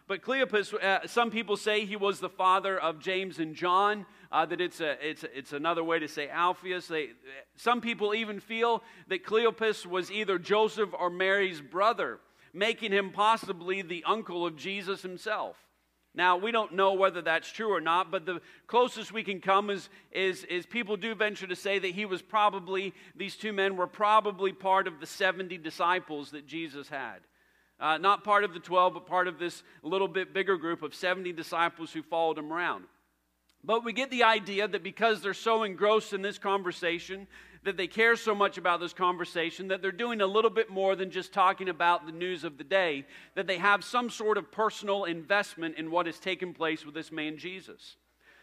But 0.07 0.21
Cleopas, 0.21 0.74
uh, 0.75 1.07
some 1.07 1.31
people 1.31 1.57
say 1.57 1.85
he 1.85 1.95
was 1.95 2.19
the 2.19 2.29
father 2.29 2.79
of 2.79 3.00
James 3.00 3.39
and 3.39 3.55
John, 3.55 4.05
uh, 4.31 4.45
that 4.45 4.62
it's, 4.62 4.79
a, 4.79 4.97
it's, 5.07 5.25
it's 5.33 5.51
another 5.51 5.83
way 5.83 5.97
to 5.97 6.07
say 6.07 6.29
Alphaeus. 6.29 6.88
They, 6.88 7.09
some 7.55 7.81
people 7.81 8.13
even 8.13 8.39
feel 8.39 8.83
that 9.07 9.25
Cleopas 9.25 9.85
was 9.85 10.12
either 10.12 10.38
Joseph 10.38 10.89
or 10.97 11.09
Mary's 11.09 11.59
brother, 11.59 12.19
making 12.53 12.91
him 12.91 13.12
possibly 13.12 13.81
the 13.81 14.03
uncle 14.05 14.45
of 14.45 14.55
Jesus 14.55 15.01
himself. 15.01 15.57
Now, 16.13 16.38
we 16.38 16.51
don't 16.51 16.74
know 16.74 16.93
whether 16.93 17.21
that's 17.21 17.51
true 17.51 17.74
or 17.74 17.81
not, 17.81 18.09
but 18.09 18.25
the 18.25 18.41
closest 18.67 19.12
we 19.12 19.24
can 19.24 19.41
come 19.41 19.69
is, 19.69 19.89
is, 20.12 20.45
is 20.45 20.65
people 20.65 20.95
do 20.95 21.13
venture 21.13 21.47
to 21.47 21.55
say 21.55 21.77
that 21.77 21.91
he 21.91 22.05
was 22.05 22.21
probably, 22.21 22.93
these 23.15 23.35
two 23.35 23.51
men 23.51 23.75
were 23.75 23.88
probably 23.88 24.53
part 24.53 24.88
of 24.88 25.01
the 25.01 25.05
70 25.05 25.57
disciples 25.57 26.31
that 26.31 26.47
Jesus 26.47 26.88
had. 26.88 27.19
Uh, 27.79 27.98
not 27.98 28.24
part 28.24 28.44
of 28.44 28.53
the 28.53 28.60
12, 28.60 28.94
but 28.94 29.05
part 29.05 29.27
of 29.27 29.38
this 29.38 29.63
little 29.84 30.08
bit 30.08 30.34
bigger 30.34 30.58
group 30.58 30.82
of 30.82 30.96
70 30.96 31.34
disciples 31.34 31.91
who 31.91 32.01
followed 32.01 32.38
him 32.38 32.51
around. 32.51 32.86
But 33.63 33.84
we 33.84 33.94
get 33.94 34.12
the 34.12 34.24
idea 34.24 34.67
that 34.67 34.84
because 34.84 35.22
they're 35.22 35.34
so 35.34 35.63
engrossed 35.63 36.13
in 36.13 36.22
this 36.22 36.38
conversation, 36.38 37.27
that 37.63 37.77
they 37.77 37.88
care 37.88 38.15
so 38.15 38.36
much 38.36 38.58
about 38.58 38.79
this 38.79 38.94
conversation, 38.94 39.70
that 39.70 39.82
they're 39.82 39.91
doing 39.91 40.22
a 40.22 40.27
little 40.27 40.51
bit 40.51 40.70
more 40.70 40.96
than 40.96 41.10
just 41.10 41.34
talking 41.34 41.67
about 41.67 42.05
the 42.05 42.12
news 42.12 42.44
of 42.44 42.58
the 42.58 42.63
day, 42.63 43.05
that 43.34 43.48
they 43.48 43.58
have 43.58 43.84
some 43.84 44.10
sort 44.10 44.38
of 44.38 44.51
personal 44.51 45.05
investment 45.05 45.77
in 45.77 45.89
what 45.89 46.05
has 46.05 46.20
taken 46.20 46.53
place 46.53 46.86
with 46.86 46.94
this 46.94 47.12
man 47.12 47.38
Jesus. 47.38 47.98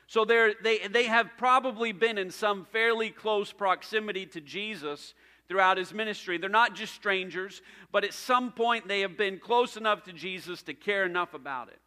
So 0.09 0.25
they 0.25 0.55
they, 0.62 0.89
they 0.89 1.05
have 1.05 1.31
probably 1.39 1.93
been 1.93 2.19
in 2.19 2.31
some 2.31 2.67
fairly 2.73 3.11
close 3.11 3.53
proximity 3.53 4.27
to 4.27 4.41
Jesus 4.41 5.15
throughout 5.53 5.77
his 5.77 5.93
ministry. 5.93 6.39
They're 6.39 6.49
not 6.49 6.75
just 6.75 6.95
strangers, 6.95 7.61
but 7.93 8.05
at 8.05 8.15
some 8.15 8.53
point 8.53 8.89
they 8.89 9.03
have 9.03 9.19
been 9.19 9.39
close 9.39 9.77
enough 9.77 10.03
to 10.05 10.13
Jesus 10.13 10.63
to 10.63 10.73
care 10.73 11.05
enough 11.05 11.35
about 11.35 11.69
it. 11.69 11.79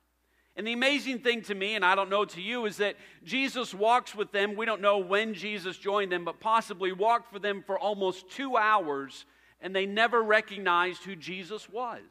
And 0.55 0.67
the 0.67 0.73
amazing 0.73 1.19
thing 1.19 1.41
to 1.43 1.55
me, 1.55 1.73
and 1.73 1.83
I 1.83 1.95
don't 1.95 2.11
know 2.11 2.25
to 2.25 2.41
you, 2.41 2.67
is 2.67 2.77
that 2.77 2.95
Jesus 3.23 3.73
walks 3.73 4.13
with 4.13 4.31
them. 4.31 4.55
We 4.55 4.67
don't 4.67 4.81
know 4.81 4.99
when 4.99 5.33
Jesus 5.33 5.77
joined 5.77 6.11
them, 6.11 6.25
but 6.25 6.39
possibly 6.39 6.91
walked 6.91 7.33
for 7.33 7.39
them 7.39 7.63
for 7.65 7.79
almost 7.79 8.29
two 8.29 8.55
hours, 8.55 9.25
and 9.59 9.75
they 9.75 9.87
never 9.87 10.21
recognized 10.21 11.03
who 11.03 11.15
Jesus 11.15 11.67
was. 11.67 12.03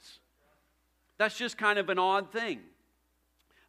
That's 1.19 1.39
just 1.39 1.57
kind 1.57 1.79
of 1.79 1.89
an 1.89 2.01
odd 2.01 2.33
thing. 2.33 2.63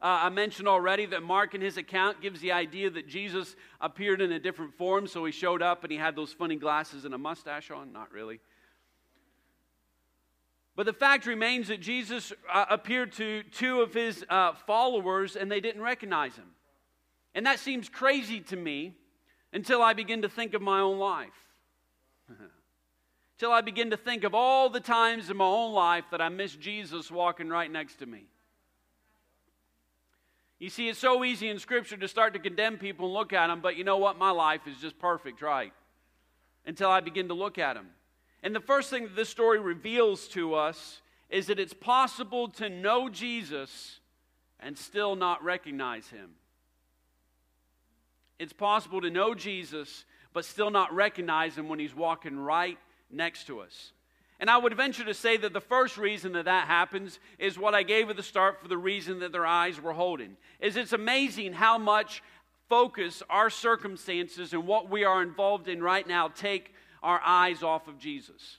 Uh, 0.01 0.23
I 0.23 0.29
mentioned 0.29 0.67
already 0.67 1.05
that 1.07 1.23
Mark 1.23 1.55
in 1.55 1.61
his 1.61 1.77
account 1.77 2.21
gives 2.21 2.41
the 2.41 2.51
idea 2.51 2.89
that 2.89 3.07
Jesus 3.07 3.55
appeared 3.79 4.21
in 4.21 4.31
a 4.31 4.39
different 4.39 4.73
form, 4.73 5.07
so 5.07 5.23
he 5.25 5.31
showed 5.31 5.61
up 5.61 5.83
and 5.83 5.91
he 5.91 5.97
had 5.97 6.15
those 6.15 6.33
funny 6.33 6.57
glasses 6.57 7.05
and 7.05 7.13
a 7.13 7.17
mustache 7.17 7.71
on. 7.71 7.93
Not 7.93 8.11
really. 8.11 8.39
But 10.75 10.85
the 10.85 10.93
fact 10.93 11.25
remains 11.25 11.69
that 11.69 11.79
Jesus 11.79 12.33
uh, 12.51 12.65
appeared 12.69 13.13
to 13.13 13.43
two 13.43 13.81
of 13.81 13.93
his 13.93 14.25
uh, 14.29 14.53
followers 14.67 15.37
and 15.37 15.49
they 15.49 15.61
didn't 15.61 15.81
recognize 15.81 16.35
him. 16.35 16.51
And 17.33 17.45
that 17.45 17.59
seems 17.59 17.87
crazy 17.87 18.41
to 18.41 18.55
me 18.57 18.95
until 19.53 19.81
I 19.81 19.93
begin 19.93 20.21
to 20.23 20.29
think 20.29 20.53
of 20.53 20.61
my 20.61 20.81
own 20.81 20.99
life. 20.99 21.29
Until 23.37 23.51
I 23.51 23.59
begin 23.59 23.89
to 23.89 23.97
think 23.97 24.23
of 24.23 24.33
all 24.33 24.69
the 24.69 24.79
times 24.79 25.29
in 25.29 25.35
my 25.35 25.45
own 25.45 25.73
life 25.73 26.05
that 26.11 26.21
I 26.21 26.29
missed 26.29 26.61
Jesus 26.61 27.11
walking 27.11 27.49
right 27.49 27.69
next 27.69 27.95
to 27.97 28.05
me. 28.05 28.27
You 30.59 30.69
see, 30.69 30.87
it's 30.87 30.99
so 30.99 31.23
easy 31.23 31.49
in 31.49 31.59
Scripture 31.59 31.97
to 31.97 32.07
start 32.07 32.33
to 32.33 32.39
condemn 32.39 32.77
people 32.77 33.05
and 33.05 33.13
look 33.13 33.33
at 33.33 33.47
them, 33.47 33.59
but 33.61 33.75
you 33.75 33.83
know 33.83 33.97
what? 33.97 34.17
My 34.17 34.31
life 34.31 34.61
is 34.67 34.77
just 34.77 34.97
perfect, 34.99 35.41
right? 35.41 35.73
Until 36.65 36.89
I 36.89 37.01
begin 37.01 37.27
to 37.27 37.33
look 37.33 37.57
at 37.57 37.73
them. 37.73 37.87
And 38.41 38.55
the 38.55 38.61
first 38.61 38.89
thing 38.89 39.03
that 39.03 39.15
this 39.15 39.29
story 39.29 39.59
reveals 39.59 40.27
to 40.29 40.53
us 40.53 41.01
is 41.29 41.47
that 41.47 41.59
it's 41.59 41.73
possible 41.73 42.47
to 42.49 42.69
know 42.69 43.09
Jesus 43.09 43.99
and 44.59 44.77
still 44.77 45.15
not 45.15 45.43
recognize 45.43 46.07
him. 46.07 46.31
It's 48.39 48.53
possible 48.53 49.01
to 49.01 49.09
know 49.09 49.33
Jesus 49.33 50.05
but 50.35 50.43
still 50.43 50.69
not 50.69 50.93
recognize 50.93 51.57
him 51.57 51.69
when 51.69 51.79
he's 51.79 51.95
walking 51.95 52.37
right 52.37 52.77
next 53.09 53.47
to 53.47 53.61
us. 53.61 53.93
And 54.39 54.49
I 54.49 54.57
would 54.57 54.75
venture 54.75 55.05
to 55.05 55.13
say 55.13 55.37
that 55.37 55.53
the 55.53 55.61
first 55.61 55.97
reason 55.97 56.33
that 56.33 56.45
that 56.45 56.67
happens 56.67 57.19
is 57.39 57.57
what 57.57 57.73
I 57.73 57.83
gave 57.83 58.09
at 58.09 58.17
the 58.17 58.23
start 58.23 58.61
for 58.61 58.67
the 58.67 58.77
reason 58.77 59.19
that 59.19 59.31
their 59.31 59.45
eyes 59.45 59.81
were 59.81 59.93
holding. 59.93 60.35
Is 60.59 60.75
it's 60.75 60.93
amazing 60.93 61.53
how 61.53 61.77
much 61.77 62.21
focus 62.67 63.23
our 63.29 63.49
circumstances 63.49 64.53
and 64.53 64.67
what 64.67 64.89
we 64.89 65.03
are 65.03 65.21
involved 65.21 65.67
in 65.67 65.81
right 65.81 66.07
now 66.07 66.27
take 66.27 66.73
our 67.01 67.21
eyes 67.23 67.63
off 67.63 67.87
of 67.87 67.97
Jesus. 67.97 68.57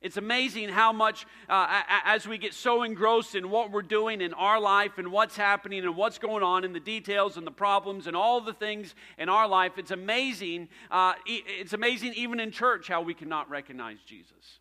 It's 0.00 0.16
amazing 0.16 0.68
how 0.68 0.92
much, 0.92 1.26
uh, 1.48 1.82
as 2.04 2.28
we 2.28 2.38
get 2.38 2.54
so 2.54 2.84
engrossed 2.84 3.34
in 3.34 3.50
what 3.50 3.72
we're 3.72 3.82
doing 3.82 4.20
in 4.20 4.32
our 4.32 4.60
life 4.60 4.98
and 4.98 5.10
what's 5.10 5.36
happening 5.36 5.84
and 5.84 5.96
what's 5.96 6.18
going 6.18 6.44
on 6.44 6.64
and 6.64 6.72
the 6.72 6.80
details 6.80 7.36
and 7.36 7.44
the 7.44 7.50
problems 7.50 8.06
and 8.06 8.14
all 8.14 8.40
the 8.40 8.52
things 8.52 8.94
in 9.18 9.28
our 9.28 9.48
life, 9.48 9.72
it's 9.76 9.90
amazing. 9.90 10.68
Uh, 10.88 11.14
it's 11.26 11.72
amazing 11.72 12.14
even 12.14 12.38
in 12.38 12.52
church 12.52 12.86
how 12.86 13.02
we 13.02 13.12
cannot 13.12 13.50
recognize 13.50 13.98
Jesus. 14.06 14.60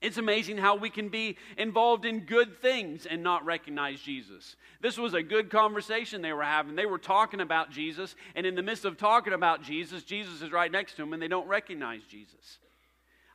It's 0.00 0.16
amazing 0.16 0.56
how 0.56 0.76
we 0.76 0.88
can 0.88 1.10
be 1.10 1.36
involved 1.58 2.06
in 2.06 2.20
good 2.20 2.62
things 2.62 3.04
and 3.04 3.22
not 3.22 3.44
recognize 3.44 4.00
Jesus. 4.00 4.56
This 4.80 4.96
was 4.96 5.12
a 5.12 5.22
good 5.22 5.50
conversation 5.50 6.22
they 6.22 6.32
were 6.32 6.42
having. 6.42 6.74
They 6.74 6.86
were 6.86 6.98
talking 6.98 7.40
about 7.40 7.70
Jesus, 7.70 8.16
and 8.34 8.46
in 8.46 8.54
the 8.54 8.62
midst 8.62 8.86
of 8.86 8.96
talking 8.96 9.34
about 9.34 9.62
Jesus, 9.62 10.02
Jesus 10.02 10.40
is 10.40 10.52
right 10.52 10.72
next 10.72 10.92
to 10.92 11.02
them, 11.02 11.12
and 11.12 11.22
they 11.22 11.28
don't 11.28 11.48
recognize 11.48 12.00
Jesus. 12.08 12.58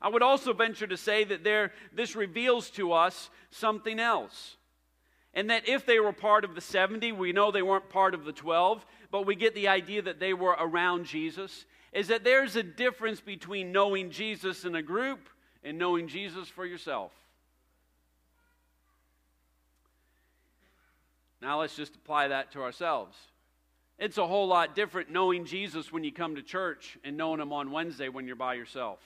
I 0.01 0.09
would 0.09 0.23
also 0.23 0.53
venture 0.53 0.87
to 0.87 0.97
say 0.97 1.23
that 1.25 1.43
there, 1.43 1.71
this 1.93 2.15
reveals 2.15 2.71
to 2.71 2.93
us 2.93 3.29
something 3.51 3.99
else. 3.99 4.57
And 5.35 5.49
that 5.49 5.67
if 5.67 5.85
they 5.85 5.99
were 5.99 6.13
part 6.13 6.45
of 6.45 6.55
the 6.55 6.61
70, 6.61 7.11
we 7.11 7.31
know 7.31 7.51
they 7.51 7.61
weren't 7.61 7.89
part 7.89 8.15
of 8.15 8.25
the 8.25 8.31
12, 8.31 8.85
but 9.11 9.27
we 9.27 9.35
get 9.35 9.53
the 9.53 9.67
idea 9.67 10.01
that 10.01 10.19
they 10.19 10.33
were 10.33 10.55
around 10.59 11.05
Jesus, 11.05 11.65
is 11.93 12.07
that 12.07 12.23
there's 12.23 12.55
a 12.55 12.63
difference 12.63 13.21
between 13.21 13.71
knowing 13.71 14.09
Jesus 14.09 14.65
in 14.65 14.75
a 14.75 14.81
group 14.81 15.29
and 15.65 15.79
knowing 15.79 16.07
Jesus 16.07 16.47
for 16.47 16.65
yourself. 16.65 17.11
Now 21.41 21.59
let's 21.59 21.75
just 21.75 21.95
apply 21.95 22.29
that 22.29 22.51
to 22.53 22.61
ourselves. 22.61 23.17
It's 23.97 24.17
a 24.17 24.27
whole 24.27 24.47
lot 24.47 24.75
different 24.75 25.09
knowing 25.09 25.45
Jesus 25.45 25.91
when 25.91 26.03
you 26.03 26.11
come 26.11 26.35
to 26.35 26.41
church 26.41 26.97
and 27.03 27.17
knowing 27.17 27.39
him 27.39 27.51
on 27.51 27.71
Wednesday 27.71 28.09
when 28.09 28.27
you're 28.27 28.35
by 28.35 28.53
yourself. 28.53 28.99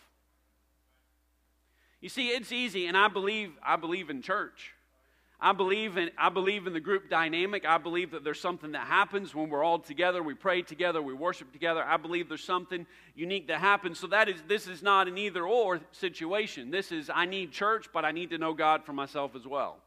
You 2.02 2.10
see, 2.10 2.30
it's 2.30 2.52
easy, 2.52 2.86
and 2.88 2.96
I 2.96 3.08
believe 3.08 3.52
I 3.64 3.76
believe 3.76 4.10
in 4.10 4.22
church. 4.22 4.74
I 5.42 5.54
believe 5.54 5.98
in 5.98 6.12
I 6.18 6.30
believe 6.30 6.68
in 6.68 6.74
the 6.74 6.82
group 6.82 7.10
dynamic. 7.10 7.66
I 7.66 7.78
believe 7.78 8.12
that 8.12 8.26
there's 8.26 8.42
something 8.42 8.74
that 8.74 8.88
happens 8.88 9.34
when 9.34 9.50
we're 9.50 9.64
all 9.64 9.80
together, 9.80 10.22
we 10.22 10.34
pray 10.34 10.62
together, 10.62 11.02
we 11.02 11.14
worship 11.14 11.54
together. 11.54 11.82
I 11.82 11.96
believe 11.96 12.28
there's 12.28 12.44
something 12.44 12.86
unique 13.16 13.48
that 13.48 13.62
happens. 13.62 14.00
So 14.00 14.08
that 14.08 14.28
is 14.28 14.44
this 14.48 14.68
is 14.68 14.84
not 14.84 15.08
an 15.08 15.18
either 15.18 15.46
or 15.46 15.80
situation. 15.92 16.72
This 16.72 16.92
is 16.92 17.10
I 17.14 17.26
need 17.26 17.54
church, 17.54 17.88
but 17.94 18.04
I 18.04 18.12
need 18.12 18.32
to 18.32 18.38
know 18.38 18.54
God 18.54 18.84
for 18.84 18.92
myself 18.92 19.34
as 19.34 19.48
well. 19.48 19.78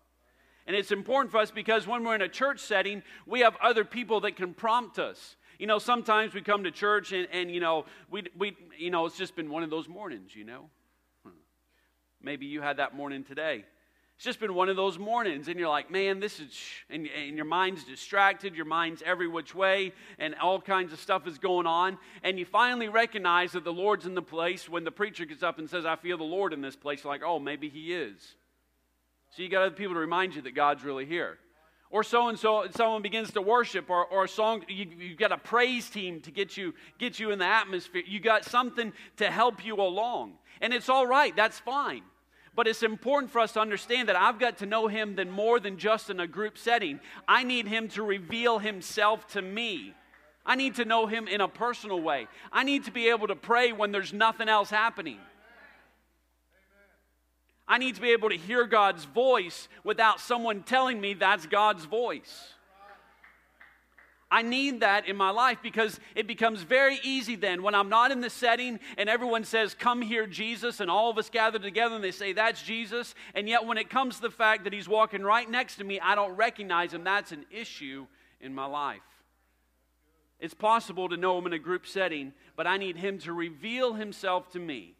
And 0.67 0.75
it's 0.75 0.93
important 0.93 1.31
for 1.33 1.39
us 1.39 1.51
because 1.51 1.87
when 1.87 2.03
we're 2.05 2.15
in 2.15 2.23
a 2.23 2.29
church 2.29 2.61
setting, 2.61 3.03
we 3.27 3.41
have 3.41 3.57
other 3.61 3.85
people 3.85 4.21
that 4.21 4.37
can 4.37 4.55
prompt 4.55 4.99
us. 4.99 5.37
You 5.59 5.67
know, 5.67 5.79
sometimes 5.79 6.33
we 6.35 6.41
come 6.41 6.65
to 6.65 6.71
church 6.71 7.13
and, 7.13 7.29
and 7.31 7.51
you 7.51 7.61
know, 7.61 7.85
we, 8.11 8.25
we, 8.39 8.57
you 8.79 8.91
know, 8.91 9.05
it's 9.07 9.19
just 9.19 9.37
been 9.37 9.51
one 9.51 9.63
of 9.63 9.71
those 9.71 9.89
mornings, 9.89 10.35
you 10.35 10.45
know. 10.45 10.71
Hmm. 11.25 11.31
Maybe 12.23 12.47
you 12.47 12.63
had 12.63 12.79
that 12.79 12.95
morning 12.95 13.23
today. 13.23 13.65
It's 14.17 14.25
just 14.25 14.41
been 14.41 14.55
one 14.55 14.69
of 14.69 14.77
those 14.77 14.99
mornings, 14.99 15.49
and 15.49 15.59
you're 15.59 15.69
like, 15.69 15.91
man, 15.91 16.21
this 16.21 16.39
is, 16.39 16.57
and, 16.89 17.09
and, 17.09 17.35
your 17.35 17.45
mind's 17.45 17.83
distracted, 17.83 18.55
your 18.55 18.67
mind's 18.67 19.03
every 19.05 19.27
which 19.27 19.53
way, 19.53 19.93
and 20.19 20.37
all 20.37 20.61
kinds 20.61 20.93
of 20.93 21.01
stuff 21.01 21.27
is 21.27 21.39
going 21.39 21.67
on. 21.67 21.99
And 22.23 22.39
you 22.39 22.45
finally 22.45 22.89
recognize 22.89 23.53
that 23.53 23.65
the 23.65 23.73
Lord's 23.73 24.07
in 24.07 24.15
the 24.15 24.23
place 24.23 24.69
when 24.69 24.85
the 24.85 24.93
preacher 24.93 25.25
gets 25.25 25.43
up 25.43 25.59
and 25.59 25.69
says, 25.69 25.85
I 25.85 25.97
feel 25.97 26.19
the 26.19 26.25
Lord 26.25 26.53
in 26.53 26.61
this 26.61 26.77
place. 26.77 27.03
You're 27.03 27.13
like, 27.13 27.23
oh, 27.25 27.41
maybe 27.41 27.69
he 27.69 27.93
is. 27.93 28.37
So 29.31 29.43
you 29.43 29.49
got 29.49 29.63
other 29.63 29.75
people 29.75 29.95
to 29.95 30.01
remind 30.01 30.37
you 30.37 30.43
that 30.43 30.55
God's 30.55 30.85
really 30.85 31.07
here. 31.07 31.39
Or 31.91 32.03
so 32.03 32.29
and 32.29 32.39
so, 32.39 32.67
someone 32.75 33.03
begins 33.03 33.33
to 33.33 33.43
worship, 33.43 33.91
or, 33.91 34.07
or 34.07 34.25
a 34.25 34.29
song, 34.29 34.65
you, 34.69 34.87
you've 34.99 35.19
got 35.19 35.33
a 35.33 35.37
praise 35.37 35.91
team 35.91 36.21
to 36.23 36.31
get 36.31 36.57
you, 36.57 36.75
get 36.99 37.19
you 37.19 37.33
in 37.33 37.39
the 37.39 37.47
atmosphere. 37.47 38.03
You 38.07 38.21
got 38.21 38.45
something 38.45 38.93
to 39.17 39.31
help 39.31 39.65
you 39.65 39.75
along. 39.75 40.35
And 40.61 40.73
it's 40.73 40.89
all 40.89 41.07
right, 41.07 41.35
that's 41.35 41.59
fine. 41.59 42.03
But 42.55 42.67
it's 42.67 42.83
important 42.83 43.33
for 43.33 43.41
us 43.41 43.53
to 43.53 43.61
understand 43.61 44.09
that 44.09 44.17
I've 44.17 44.39
got 44.39 44.59
to 44.59 44.67
know 44.67 44.87
him 44.87 45.17
than 45.17 45.31
more 45.31 45.59
than 45.59 45.79
just 45.79 46.11
in 46.11 46.21
a 46.21 46.27
group 46.27 46.59
setting. 46.59 47.01
I 47.27 47.45
need 47.45 47.67
him 47.67 47.89
to 47.89 48.03
reveal 48.03 48.59
himself 48.59 49.27
to 49.29 49.43
me. 49.43 49.95
I 50.45 50.57
need 50.57 50.75
to 50.75 50.85
know 50.85 51.07
him 51.07 51.29
in 51.29 51.41
a 51.41 51.49
personal 51.49 52.01
way. 52.01 52.27
I 52.53 52.65
need 52.65 52.85
to 52.85 52.91
be 52.91 53.09
able 53.09 53.29
to 53.29 53.37
pray 53.37 53.73
when 53.73 53.93
there's 53.93 54.13
nothing 54.13 54.49
else 54.49 54.71
happening. 54.71 55.19
I 57.67 57.79
need 57.79 57.95
to 57.95 58.01
be 58.03 58.11
able 58.11 58.29
to 58.29 58.37
hear 58.37 58.67
God's 58.67 59.05
voice 59.05 59.69
without 59.83 60.21
someone 60.21 60.63
telling 60.63 61.01
me 61.01 61.15
that's 61.15 61.47
God's 61.47 61.85
voice. 61.85 62.53
I 64.33 64.41
need 64.41 64.81
that 64.81 65.07
in 65.07 65.15
my 65.15 65.29
life 65.29 65.59
because 65.63 66.01
it 66.15 66.27
becomes 66.27 66.63
very 66.63 66.99
easy 67.03 67.37
then 67.37 67.63
when 67.63 67.75
I'm 67.75 67.91
not 67.91 68.11
in 68.11 68.23
the 68.23 68.31
setting 68.31 68.81
and 68.97 69.11
everyone 69.11 69.45
says, 69.45 69.75
Come 69.75 70.01
here, 70.01 70.27
Jesus, 70.27 70.81
and 70.81 70.91
all 70.91 71.11
of 71.11 71.19
us 71.19 71.29
gather 71.29 71.59
together 71.59 71.97
and 71.97 72.03
they 72.03 72.13
say, 72.13 72.33
That's 72.33 72.63
Jesus. 72.63 73.15
And 73.35 73.47
yet 73.47 73.67
when 73.67 73.77
it 73.77 73.91
comes 73.91 74.17
to 74.17 74.23
the 74.23 74.31
fact 74.31 74.65
that 74.65 74.73
he's 74.73 74.89
walking 74.89 75.23
right 75.23 75.49
next 75.49 75.77
to 75.77 75.85
me, 75.85 76.01
I 76.01 76.15
don't 76.15 76.35
recognize 76.35 76.95
him. 76.95 77.05
That's 77.05 77.33
an 77.33 77.45
issue 77.51 78.07
in 78.41 78.55
my 78.55 78.65
life. 78.65 79.03
It's 80.41 80.55
possible 80.55 81.11
to 81.11 81.19
know 81.19 81.37
him 81.37 81.47
in 81.47 81.53
a 81.53 81.59
group 81.59 81.87
setting, 81.87 82.33
but 82.57 82.67
I 82.67 82.79
need 82.79 82.97
him 82.97 83.19
to 83.19 83.35
reveal 83.35 83.93
himself 83.93 84.51
to 84.53 84.59
me. 84.59 84.95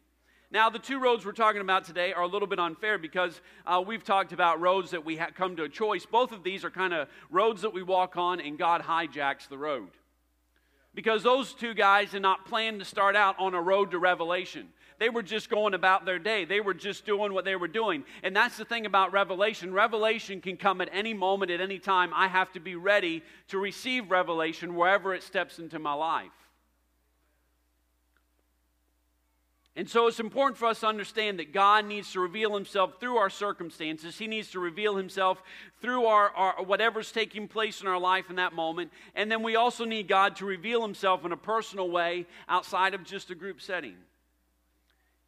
Now, 0.53 0.69
the 0.69 0.77
two 0.77 0.99
roads 0.99 1.25
we're 1.25 1.31
talking 1.31 1.61
about 1.61 1.83
today 1.83 2.13
are 2.13 2.21
a 2.21 2.27
little 2.27 2.47
bit 2.47 2.59
unfair 2.59 2.99
because 2.99 3.41
uh, 3.65 3.83
we've 3.83 4.03
talked 4.03 4.33
about 4.33 4.61
roads 4.61 4.91
that 4.91 5.03
we 5.03 5.17
ha- 5.17 5.31
come 5.33 5.55
to 5.55 5.63
a 5.63 5.69
choice. 5.69 6.05
Both 6.05 6.31
of 6.31 6.43
these 6.43 6.63
are 6.63 6.69
kind 6.69 6.93
of 6.93 7.07
roads 7.31 7.63
that 7.63 7.73
we 7.73 7.81
walk 7.81 8.17
on, 8.17 8.39
and 8.39 8.55
God 8.55 8.83
hijacks 8.83 9.49
the 9.49 9.57
road. 9.57 9.89
Because 10.93 11.23
those 11.23 11.55
two 11.55 11.73
guys 11.73 12.11
did 12.11 12.21
not 12.21 12.45
plan 12.45 12.77
to 12.77 12.85
start 12.85 13.15
out 13.15 13.35
on 13.39 13.55
a 13.55 13.61
road 13.61 13.89
to 13.91 13.97
revelation. 13.97 14.67
They 14.99 15.09
were 15.09 15.23
just 15.23 15.49
going 15.49 15.73
about 15.73 16.05
their 16.05 16.19
day. 16.19 16.45
They 16.45 16.61
were 16.61 16.75
just 16.75 17.03
doing 17.03 17.33
what 17.33 17.45
they 17.45 17.55
were 17.55 17.67
doing. 17.67 18.03
And 18.21 18.35
that's 18.35 18.55
the 18.55 18.63
thing 18.63 18.85
about 18.85 19.11
revelation. 19.11 19.73
Revelation 19.73 20.39
can 20.39 20.57
come 20.57 20.81
at 20.81 20.89
any 20.91 21.15
moment, 21.15 21.49
at 21.49 21.61
any 21.61 21.79
time. 21.79 22.11
I 22.13 22.27
have 22.27 22.51
to 22.51 22.59
be 22.59 22.75
ready 22.75 23.23
to 23.47 23.57
receive 23.57 24.11
revelation 24.11 24.75
wherever 24.75 25.15
it 25.15 25.23
steps 25.23 25.57
into 25.57 25.79
my 25.79 25.93
life. 25.93 26.29
And 29.75 29.89
so 29.89 30.05
it's 30.05 30.19
important 30.19 30.57
for 30.57 30.67
us 30.67 30.81
to 30.81 30.87
understand 30.87 31.39
that 31.39 31.51
God 31.51 31.85
needs 31.85 32.11
to 32.11 32.19
reveal 32.19 32.53
himself 32.53 32.99
through 32.99 33.17
our 33.17 33.29
circumstances. 33.31 34.19
He 34.19 34.27
needs 34.27 34.51
to 34.51 34.59
reveal 34.59 34.95
himself 34.95 35.41
through 35.81 36.05
our, 36.05 36.29
our, 36.29 36.63
whatever's 36.63 37.11
taking 37.11 37.47
place 37.47 37.81
in 37.81 37.87
our 37.87 37.99
life 37.99 38.29
in 38.29 38.35
that 38.35 38.53
moment. 38.53 38.91
And 39.15 39.31
then 39.31 39.41
we 39.41 39.55
also 39.55 39.83
need 39.83 40.07
God 40.07 40.35
to 40.35 40.45
reveal 40.45 40.83
himself 40.83 41.25
in 41.25 41.31
a 41.31 41.37
personal 41.37 41.89
way 41.89 42.27
outside 42.47 42.93
of 42.93 43.03
just 43.03 43.31
a 43.31 43.35
group 43.35 43.61
setting. 43.61 43.95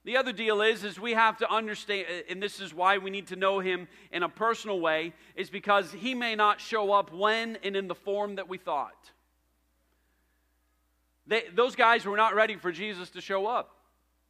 The 0.03 0.17
other 0.17 0.31
deal 0.31 0.61
is, 0.61 0.83
is 0.83 0.99
we 0.99 1.13
have 1.13 1.39
to 1.39 1.51
understand, 1.51 2.05
and 2.29 2.41
this 2.41 2.59
is 2.59 2.71
why 2.71 2.99
we 2.99 3.09
need 3.09 3.25
to 3.27 3.35
know 3.35 3.59
him 3.59 3.87
in 4.11 4.21
a 4.21 4.29
personal 4.29 4.79
way, 4.79 5.13
is 5.35 5.49
because 5.49 5.91
he 5.91 6.13
may 6.13 6.35
not 6.35 6.61
show 6.61 6.93
up 6.93 7.11
when 7.11 7.57
and 7.63 7.75
in 7.75 7.87
the 7.87 7.95
form 7.95 8.35
that 8.35 8.47
we 8.47 8.59
thought. 8.59 9.09
They, 11.25 11.45
those 11.55 11.75
guys 11.75 12.05
were 12.05 12.15
not 12.15 12.35
ready 12.35 12.55
for 12.57 12.71
Jesus 12.71 13.09
to 13.11 13.21
show 13.21 13.47
up. 13.47 13.74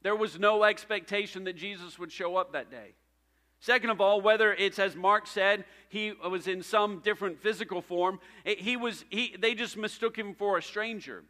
There 0.05 0.15
was 0.15 0.37
no 0.37 0.63
expectation 0.63 1.45
that 1.45 1.55
Jesus 1.55 1.97
would 1.97 2.11
show 2.11 2.35
up 2.35 2.53
that 2.53 2.69
day. 2.69 2.93
Second 3.59 3.89
of 3.89 3.99
all, 3.99 4.21
whether 4.21 4.53
it's 4.53 4.77
as 4.77 4.95
Mark 4.95 5.25
said, 5.25 5.65
he 5.89 6.11
was 6.11 6.47
in 6.47 6.61
some 6.61 6.99
different 6.99 7.41
physical 7.41 7.81
form, 7.81 8.19
he 8.45 8.77
was, 8.77 9.03
he, 9.09 9.35
they 9.35 9.55
just 9.55 9.75
mistook 9.75 10.15
him 10.15 10.35
for 10.35 10.59
a 10.59 10.61
stranger 10.61 11.23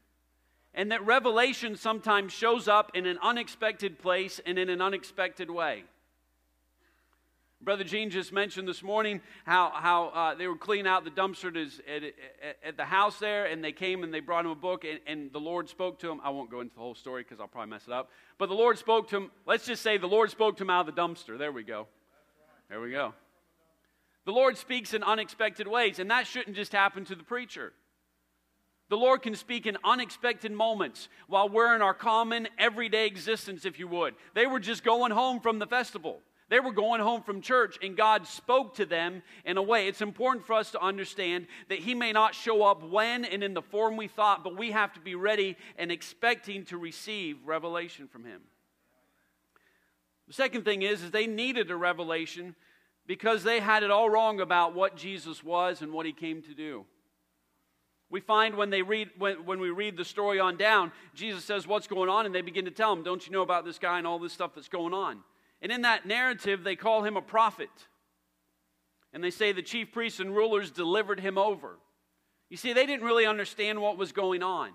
and 0.74 0.91
that 0.91 1.05
revelation 1.05 1.77
sometimes 1.77 2.34
shows 2.34 2.67
up 2.67 2.91
in 2.94 3.05
an 3.05 3.17
unexpected 3.22 3.98
place 3.98 4.41
and 4.46 4.60
in 4.60 4.70
an 4.70 4.82
unexpected 4.82 5.50
way. 5.50 5.86
Brother 7.65 7.84
Gene 7.84 8.12
just 8.12 8.31
mentioned 8.31 8.67
this 8.67 8.84
morning 8.84 9.22
how, 9.43 9.72
how 9.74 10.10
uh, 10.10 10.36
they 10.36 10.45
were 10.45 10.55
cleaning 10.55 10.86
out 10.86 11.03
the 11.03 11.10
dumpster 11.10 11.48
at, 11.48 12.03
at, 12.03 12.13
at, 12.63 12.77
the 12.77 12.86
house 12.86 13.17
there, 13.17 13.45
and 13.45 13.63
they 13.63 13.72
came 13.72 14.03
and 14.03 14.13
they 14.13 14.19
brought 14.19 14.45
him 14.45 14.51
a 14.51 14.55
book, 14.55 14.86
and, 14.86 15.00
and 15.07 15.34
the 15.34 15.39
Lord 15.39 15.67
spoke 15.67 15.98
to 16.01 16.12
him. 16.12 16.22
I 16.24 16.29
won't 16.29 16.51
go 16.51 16.62
into 16.62 16.75
the 16.75 16.79
whole 16.79 16.93
story 16.93 17.24
because 17.24 17.39
I'll 17.39 17.48
probably 17.48 17.72
mess 17.72 17.88
it 17.88 17.91
up. 17.91 18.12
But 18.38 18.50
the 18.50 18.55
Lord 18.55 18.77
spoke 18.77 19.10
to 19.10 19.17
him. 19.17 19.31
Let's 19.48 19.65
just 19.65 19.81
say 19.81 19.98
the 19.98 20.05
Lord 20.05 20.29
spoke 20.29 20.57
to 20.57 20.63
him 20.63 20.69
out 20.69 20.88
of 20.88 20.95
the 20.95 21.01
dumpster. 21.01 21.39
There 21.39 21.51
we 21.51 21.63
go. 21.63 21.88
There 22.69 22.79
we 22.79 22.91
go. 22.91 23.15
The 24.25 24.31
Lord 24.31 24.57
speaks 24.57 24.93
in 24.93 25.01
unexpected 25.01 25.67
ways, 25.67 25.98
and 25.98 26.12
that 26.12 26.27
shouldn't 26.27 26.55
just 26.55 26.72
happen 26.72 27.03
to 27.05 27.15
the 27.15 27.24
preacher. 27.24 27.74
The 28.89 28.98
Lord 28.98 29.24
can 29.24 29.34
speak 29.34 29.65
in 29.65 29.75
unexpected 29.84 30.51
moments 30.51 31.10
while 31.27 31.50
we're 31.50 31.75
in 31.75 31.81
our 31.81 31.95
common 31.95 32.48
everyday 32.60 33.07
existence, 33.07 33.65
if 33.65 33.79
you 33.79 33.88
would. 33.88 34.13
They 34.36 34.45
were 34.45 34.60
just 34.60 34.84
going 34.84 35.12
home 35.12 35.39
from 35.39 35.57
the 35.57 35.65
festival. 35.65 36.22
They 36.48 36.60
were 36.60 36.72
going 36.72 37.02
home 37.02 37.24
from 37.24 37.42
church, 37.42 37.78
and 37.82 37.98
God 37.98 38.28
spoke 38.28 38.75
to 38.75 38.86
them 38.86 39.24
in 39.46 39.58
a 39.58 39.64
way. 39.64 39.88
It's 39.88 40.02
important 40.02 40.46
for 40.46 40.54
us 40.54 40.72
to 40.72 40.82
understand 40.82 41.48
that 41.70 41.80
He 41.80 41.96
may 41.96 42.12
not 42.12 42.36
show 42.36 42.64
up 42.64 42.84
when 42.84 43.25
and 43.25 43.44
in 43.44 43.56
the 43.56 43.64
form 43.64 43.98
we 43.98 44.08
thought, 44.08 44.44
but 44.44 44.56
we 44.56 44.72
have 44.72 44.94
to 44.94 45.00
be 45.00 45.16
ready 45.16 45.58
and 45.78 45.92
expecting 45.92 46.64
to 46.66 46.78
receive 46.78 47.38
revelation 47.46 48.08
from 48.08 48.25
Him. 48.25 48.42
The 50.28 50.34
second 50.34 50.66
thing 50.66 50.84
is, 50.84 51.02
is 51.02 51.12
they 51.12 51.25
needed 51.25 51.72
a 51.72 51.75
revelation 51.75 52.56
because 53.08 53.44
they 53.44 53.60
had 53.60 53.82
it 53.82 53.90
all 53.90 54.10
wrong 54.10 54.40
about 54.40 54.75
what 54.75 54.96
Jesus 54.96 55.44
was 55.44 55.82
and 55.82 55.92
what 55.92 56.06
He 56.06 56.14
came 56.14 56.44
to 56.44 56.54
do. 56.54 56.86
We 58.12 58.20
find 58.20 58.56
when, 58.56 58.70
they 58.70 58.84
read, 58.84 59.10
when, 59.18 59.46
when 59.46 59.60
we 59.60 59.72
read 59.72 59.98
the 59.98 60.06
story 60.06 60.40
on 60.40 60.58
down, 60.58 60.92
Jesus 61.16 61.44
says, 61.44 61.66
What's 61.66 61.88
going 61.88 62.10
on? 62.10 62.28
And 62.28 62.36
they 62.36 62.42
begin 62.42 62.66
to 62.66 62.72
tell 62.72 62.94
him, 62.94 63.02
Don't 63.02 63.25
you 63.25 63.34
know 63.34 63.42
about 63.42 63.66
this 63.66 63.80
guy 63.80 63.98
and 63.98 64.06
all 64.06 64.20
this 64.20 64.32
stuff 64.32 64.52
that's 64.54 64.70
going 64.70 64.94
on? 64.94 65.22
And 65.62 65.71
in 65.71 65.81
that 65.81 66.05
narrative, 66.05 66.63
they 66.63 66.75
call 66.75 67.03
him 67.03 67.17
a 67.17 67.21
prophet. 67.21 67.69
And 69.13 69.24
they 69.24 69.31
say 69.31 69.51
the 69.51 69.62
chief 69.62 69.91
priests 69.91 70.19
and 70.19 70.35
rulers 70.35 70.71
delivered 70.71 71.19
him 71.19 71.38
over. 71.38 71.77
You 72.50 72.57
see, 72.57 72.74
they 72.74 72.85
didn't 72.85 73.05
really 73.05 73.25
understand 73.25 73.81
what 73.81 73.97
was 73.97 74.12
going 74.12 74.43
on. 74.43 74.71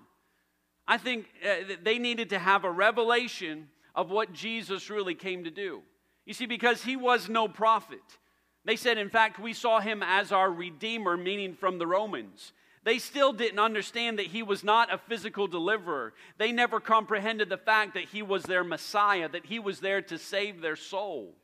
I 0.89 0.99
think 0.99 1.27
uh, 1.45 1.75
they 1.83 1.99
needed 1.99 2.31
to 2.31 2.39
have 2.39 2.65
a 2.65 2.71
revelation 2.71 3.69
of 3.95 4.11
what 4.11 4.33
Jesus 4.33 4.91
really 4.91 5.15
came 5.15 5.45
to 5.45 5.51
do. 5.51 5.83
You 6.27 6.35
see, 6.35 6.47
because 6.47 6.83
he 6.83 6.97
was 6.97 7.29
no 7.29 7.49
prophet. 7.49 8.01
They 8.65 8.77
said, 8.77 8.99
in 8.99 9.09
fact, 9.09 9.39
we 9.39 9.53
saw 9.53 9.81
him 9.81 10.03
as 10.05 10.33
our 10.33 10.51
Redeemer, 10.51 11.17
meaning 11.17 11.55
from 11.55 11.79
the 11.79 11.87
Romans. 11.87 12.53
They 12.83 12.99
still 12.99 13.33
didn't 13.33 13.59
understand 13.59 14.19
that 14.19 14.29
he 14.29 14.43
was 14.43 14.65
not 14.65 14.93
a 14.93 14.99
physical 14.99 15.47
deliverer. 15.47 16.15
They 16.39 16.51
never 16.51 16.81
comprehended 16.81 17.51
the 17.51 17.59
fact 17.59 17.95
that 17.95 18.05
he 18.05 18.23
was 18.23 18.43
their 18.45 18.65
Messiah, 18.65 19.29
that 19.29 19.47
he 19.47 19.59
was 19.59 19.81
there 19.81 20.01
to 20.03 20.17
save 20.17 20.61
their 20.63 20.77
soul. 20.77 21.35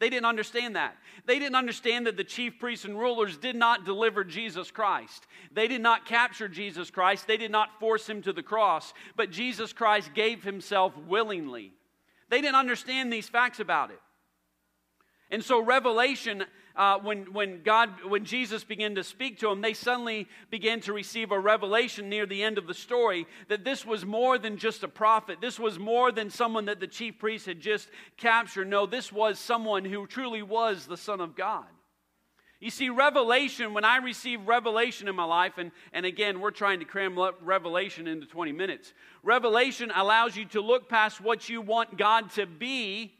They 0.00 0.10
didn't 0.10 0.26
understand 0.26 0.76
that. 0.76 0.96
They 1.26 1.38
didn't 1.38 1.56
understand 1.56 2.06
that 2.06 2.16
the 2.16 2.24
chief 2.24 2.58
priests 2.58 2.86
and 2.86 2.98
rulers 2.98 3.36
did 3.36 3.54
not 3.54 3.84
deliver 3.84 4.24
Jesus 4.24 4.70
Christ. 4.70 5.26
They 5.52 5.68
did 5.68 5.82
not 5.82 6.06
capture 6.06 6.48
Jesus 6.48 6.90
Christ. 6.90 7.26
They 7.26 7.36
did 7.36 7.50
not 7.50 7.78
force 7.78 8.08
him 8.08 8.22
to 8.22 8.32
the 8.32 8.42
cross, 8.42 8.94
but 9.14 9.30
Jesus 9.30 9.74
Christ 9.74 10.14
gave 10.14 10.42
himself 10.42 10.96
willingly. 11.06 11.72
They 12.30 12.40
didn't 12.40 12.56
understand 12.56 13.12
these 13.12 13.28
facts 13.28 13.60
about 13.60 13.90
it. 13.90 14.00
And 15.30 15.44
so, 15.44 15.62
revelation 15.62 16.44
uh, 16.80 16.98
when, 16.98 17.30
when 17.34 17.62
God, 17.62 17.90
when 18.08 18.24
Jesus 18.24 18.64
began 18.64 18.94
to 18.94 19.04
speak 19.04 19.38
to 19.40 19.50
them, 19.50 19.60
they 19.60 19.74
suddenly 19.74 20.26
began 20.48 20.80
to 20.80 20.94
receive 20.94 21.30
a 21.30 21.38
revelation 21.38 22.08
near 22.08 22.24
the 22.24 22.42
end 22.42 22.56
of 22.56 22.66
the 22.66 22.72
story 22.72 23.26
that 23.48 23.64
this 23.64 23.84
was 23.84 24.06
more 24.06 24.38
than 24.38 24.56
just 24.56 24.82
a 24.82 24.88
prophet. 24.88 25.42
This 25.42 25.60
was 25.60 25.78
more 25.78 26.10
than 26.10 26.30
someone 26.30 26.64
that 26.64 26.80
the 26.80 26.86
chief 26.86 27.18
priest 27.18 27.44
had 27.44 27.60
just 27.60 27.90
captured. 28.16 28.66
No, 28.66 28.86
this 28.86 29.12
was 29.12 29.38
someone 29.38 29.84
who 29.84 30.06
truly 30.06 30.42
was 30.42 30.86
the 30.86 30.96
Son 30.96 31.20
of 31.20 31.36
God. 31.36 31.66
You 32.60 32.70
see, 32.70 32.88
revelation, 32.88 33.74
when 33.74 33.84
I 33.84 33.98
receive 33.98 34.48
revelation 34.48 35.06
in 35.06 35.14
my 35.14 35.24
life, 35.24 35.58
and, 35.58 35.72
and 35.92 36.06
again, 36.06 36.40
we're 36.40 36.50
trying 36.50 36.78
to 36.78 36.86
cram 36.86 37.14
revelation 37.42 38.06
into 38.08 38.26
20 38.26 38.52
minutes. 38.52 38.94
Revelation 39.22 39.92
allows 39.94 40.34
you 40.34 40.46
to 40.46 40.62
look 40.62 40.88
past 40.88 41.20
what 41.20 41.46
you 41.46 41.60
want 41.60 41.98
God 41.98 42.30
to 42.32 42.46
be 42.46 43.12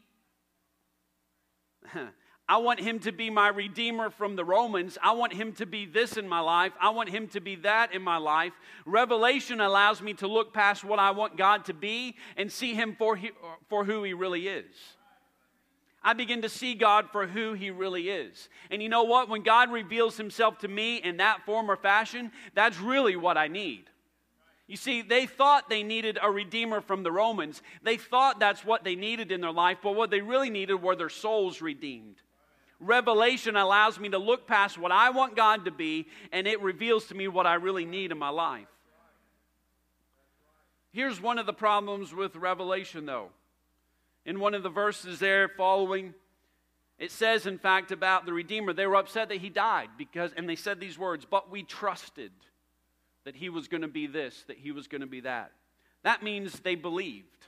I 2.47 2.57
want 2.57 2.81
him 2.81 2.99
to 2.99 3.13
be 3.13 3.29
my 3.29 3.47
redeemer 3.47 4.09
from 4.09 4.35
the 4.35 4.43
Romans. 4.43 4.97
I 5.01 5.13
want 5.13 5.33
him 5.33 5.53
to 5.53 5.65
be 5.65 5.85
this 5.85 6.17
in 6.17 6.27
my 6.27 6.41
life. 6.41 6.73
I 6.81 6.89
want 6.89 7.07
him 7.07 7.27
to 7.29 7.39
be 7.39 7.55
that 7.57 7.93
in 7.93 8.01
my 8.01 8.17
life. 8.17 8.51
Revelation 8.85 9.61
allows 9.61 10.01
me 10.01 10.13
to 10.15 10.27
look 10.27 10.53
past 10.53 10.83
what 10.83 10.99
I 10.99 11.11
want 11.11 11.37
God 11.37 11.63
to 11.65 11.73
be 11.73 12.15
and 12.35 12.51
see 12.51 12.73
him 12.73 12.95
for, 12.97 13.15
he, 13.15 13.31
for 13.69 13.85
who 13.85 14.03
he 14.03 14.13
really 14.13 14.49
is. 14.49 14.65
I 16.03 16.13
begin 16.13 16.41
to 16.41 16.49
see 16.49 16.73
God 16.73 17.09
for 17.11 17.27
who 17.27 17.53
He 17.53 17.69
really 17.69 18.09
is. 18.09 18.49
And 18.71 18.81
you 18.81 18.89
know 18.89 19.03
what? 19.03 19.29
When 19.29 19.43
God 19.43 19.71
reveals 19.71 20.17
Himself 20.17 20.57
to 20.59 20.67
me 20.67 20.97
in 20.97 21.17
that 21.17 21.45
form 21.45 21.69
or 21.69 21.75
fashion, 21.75 22.31
that's 22.55 22.79
really 22.79 23.15
what 23.15 23.37
I 23.37 23.47
need. 23.47 23.83
You 24.67 24.77
see, 24.77 25.03
they 25.03 25.27
thought 25.27 25.69
they 25.69 25.83
needed 25.83 26.17
a 26.19 26.31
redeemer 26.31 26.81
from 26.81 27.03
the 27.03 27.11
Romans. 27.11 27.61
They 27.83 27.97
thought 27.97 28.39
that's 28.39 28.65
what 28.65 28.83
they 28.83 28.95
needed 28.95 29.31
in 29.31 29.41
their 29.41 29.51
life, 29.51 29.77
but 29.83 29.95
what 29.95 30.09
they 30.09 30.21
really 30.21 30.49
needed 30.49 30.81
were 30.81 30.95
their 30.95 31.09
souls 31.09 31.61
redeemed 31.61 32.15
revelation 32.81 33.55
allows 33.55 33.99
me 33.99 34.09
to 34.09 34.17
look 34.17 34.47
past 34.47 34.77
what 34.77 34.91
I 34.91 35.11
want 35.11 35.35
God 35.35 35.65
to 35.65 35.71
be, 35.71 36.07
and 36.31 36.47
it 36.47 36.61
reveals 36.61 37.05
to 37.07 37.15
me 37.15 37.27
what 37.27 37.47
I 37.47 37.53
really 37.53 37.85
need 37.85 38.11
in 38.11 38.17
my 38.17 38.29
life. 38.29 38.67
Here's 40.91 41.21
one 41.21 41.37
of 41.37 41.45
the 41.45 41.53
problems 41.53 42.13
with 42.13 42.35
revelation, 42.35 43.05
though. 43.05 43.29
In 44.25 44.39
one 44.39 44.53
of 44.53 44.63
the 44.63 44.69
verses 44.69 45.19
there 45.19 45.47
following, 45.47 46.13
it 46.99 47.11
says, 47.11 47.47
in 47.47 47.57
fact, 47.57 47.91
about 47.91 48.25
the 48.25 48.33
Redeemer, 48.33 48.73
they 48.73 48.85
were 48.85 48.97
upset 48.97 49.29
that 49.29 49.37
he 49.37 49.49
died 49.49 49.89
because, 49.97 50.31
and 50.35 50.47
they 50.47 50.55
said 50.55 50.79
these 50.79 50.99
words, 50.99 51.25
but 51.25 51.49
we 51.49 51.63
trusted 51.63 52.31
that 53.23 53.35
he 53.35 53.49
was 53.49 53.67
going 53.67 53.81
to 53.81 53.87
be 53.87 54.05
this, 54.05 54.43
that 54.47 54.57
he 54.57 54.71
was 54.71 54.87
going 54.87 55.01
to 55.01 55.07
be 55.07 55.21
that. 55.21 55.51
That 56.03 56.23
means 56.23 56.59
they 56.59 56.75
believed. 56.75 57.47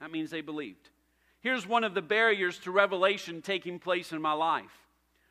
That 0.00 0.10
means 0.10 0.30
they 0.30 0.40
believed. 0.40 0.90
Here's 1.40 1.66
one 1.66 1.84
of 1.84 1.94
the 1.94 2.02
barriers 2.02 2.58
to 2.60 2.70
revelation 2.70 3.42
taking 3.42 3.78
place 3.78 4.12
in 4.12 4.20
my 4.20 4.32
life 4.32 4.86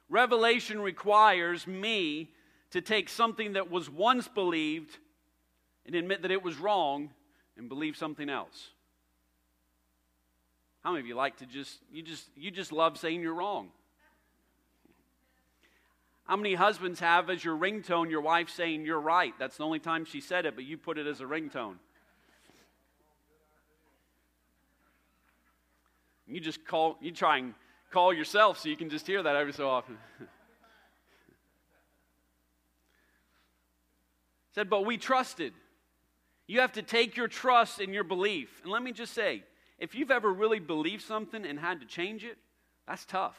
revelation 0.10 0.80
requires 0.80 1.68
me 1.68 2.30
to 2.72 2.82
take 2.82 3.10
something 3.10 3.54
that 3.54 3.70
was 3.70 3.90
once 3.90 4.28
believed 4.28 4.98
and 5.86 5.96
admit 5.96 6.22
that 6.22 6.32
it 6.32 6.44
was 6.44 6.58
wrong 6.58 7.10
and 7.58 7.68
believe 7.68 7.98
something 7.98 8.30
else. 8.30 8.70
How 10.84 10.92
many 10.92 11.02
of 11.02 11.08
you 11.08 11.16
like 11.16 11.38
to 11.38 11.46
just 11.46 11.80
you 11.92 12.02
just 12.02 12.30
you 12.36 12.52
just 12.52 12.72
love 12.72 12.98
saying 12.98 13.22
you're 13.22 13.34
wrong? 13.34 13.70
How 16.24 16.36
many 16.36 16.56
husbands 16.56 17.00
have 17.00 17.30
as 17.30 17.44
your 17.44 17.58
ringtone 17.58 18.10
your 18.10 18.22
wife 18.22 18.50
saying 18.50 18.86
you're 18.86 19.00
right? 19.00 19.34
That's 19.40 19.58
the 19.58 19.64
only 19.64 19.80
time 19.80 20.06
she 20.06 20.22
said 20.22 20.46
it, 20.46 20.56
but 20.56 20.66
you 20.66 20.78
put 20.78 20.98
it 20.98 21.08
as 21.08 21.22
a 21.22 21.26
ringtone. 21.26 21.76
You 26.28 26.40
just 26.40 26.66
call, 26.66 26.98
you 27.02 27.12
try 27.12 27.38
and 27.38 27.54
call 27.92 28.14
yourself 28.14 28.60
so 28.60 28.70
you 28.70 28.78
can 28.78 28.90
just 28.90 29.08
hear 29.08 29.24
that 29.24 29.36
every 29.36 29.54
so 29.54 29.70
often. 29.70 29.98
said, 34.58 34.70
but 34.72 34.86
we 34.88 34.98
trusted. 34.98 35.54
You 36.48 36.62
have 36.62 36.72
to 36.74 36.82
take 36.82 37.16
your 37.16 37.28
trust 37.28 37.80
in 37.80 37.94
your 37.94 38.04
belief. 38.04 38.62
And 38.64 38.72
let 38.72 38.82
me 38.82 38.92
just 38.92 39.14
say, 39.14 39.44
if 39.78 39.94
you've 39.94 40.10
ever 40.10 40.34
really 40.34 40.60
believed 40.60 41.04
something 41.04 41.46
and 41.46 41.60
had 41.60 41.80
to 41.82 41.86
change 41.86 42.24
it, 42.24 42.40
that's 42.88 43.06
tough. 43.06 43.38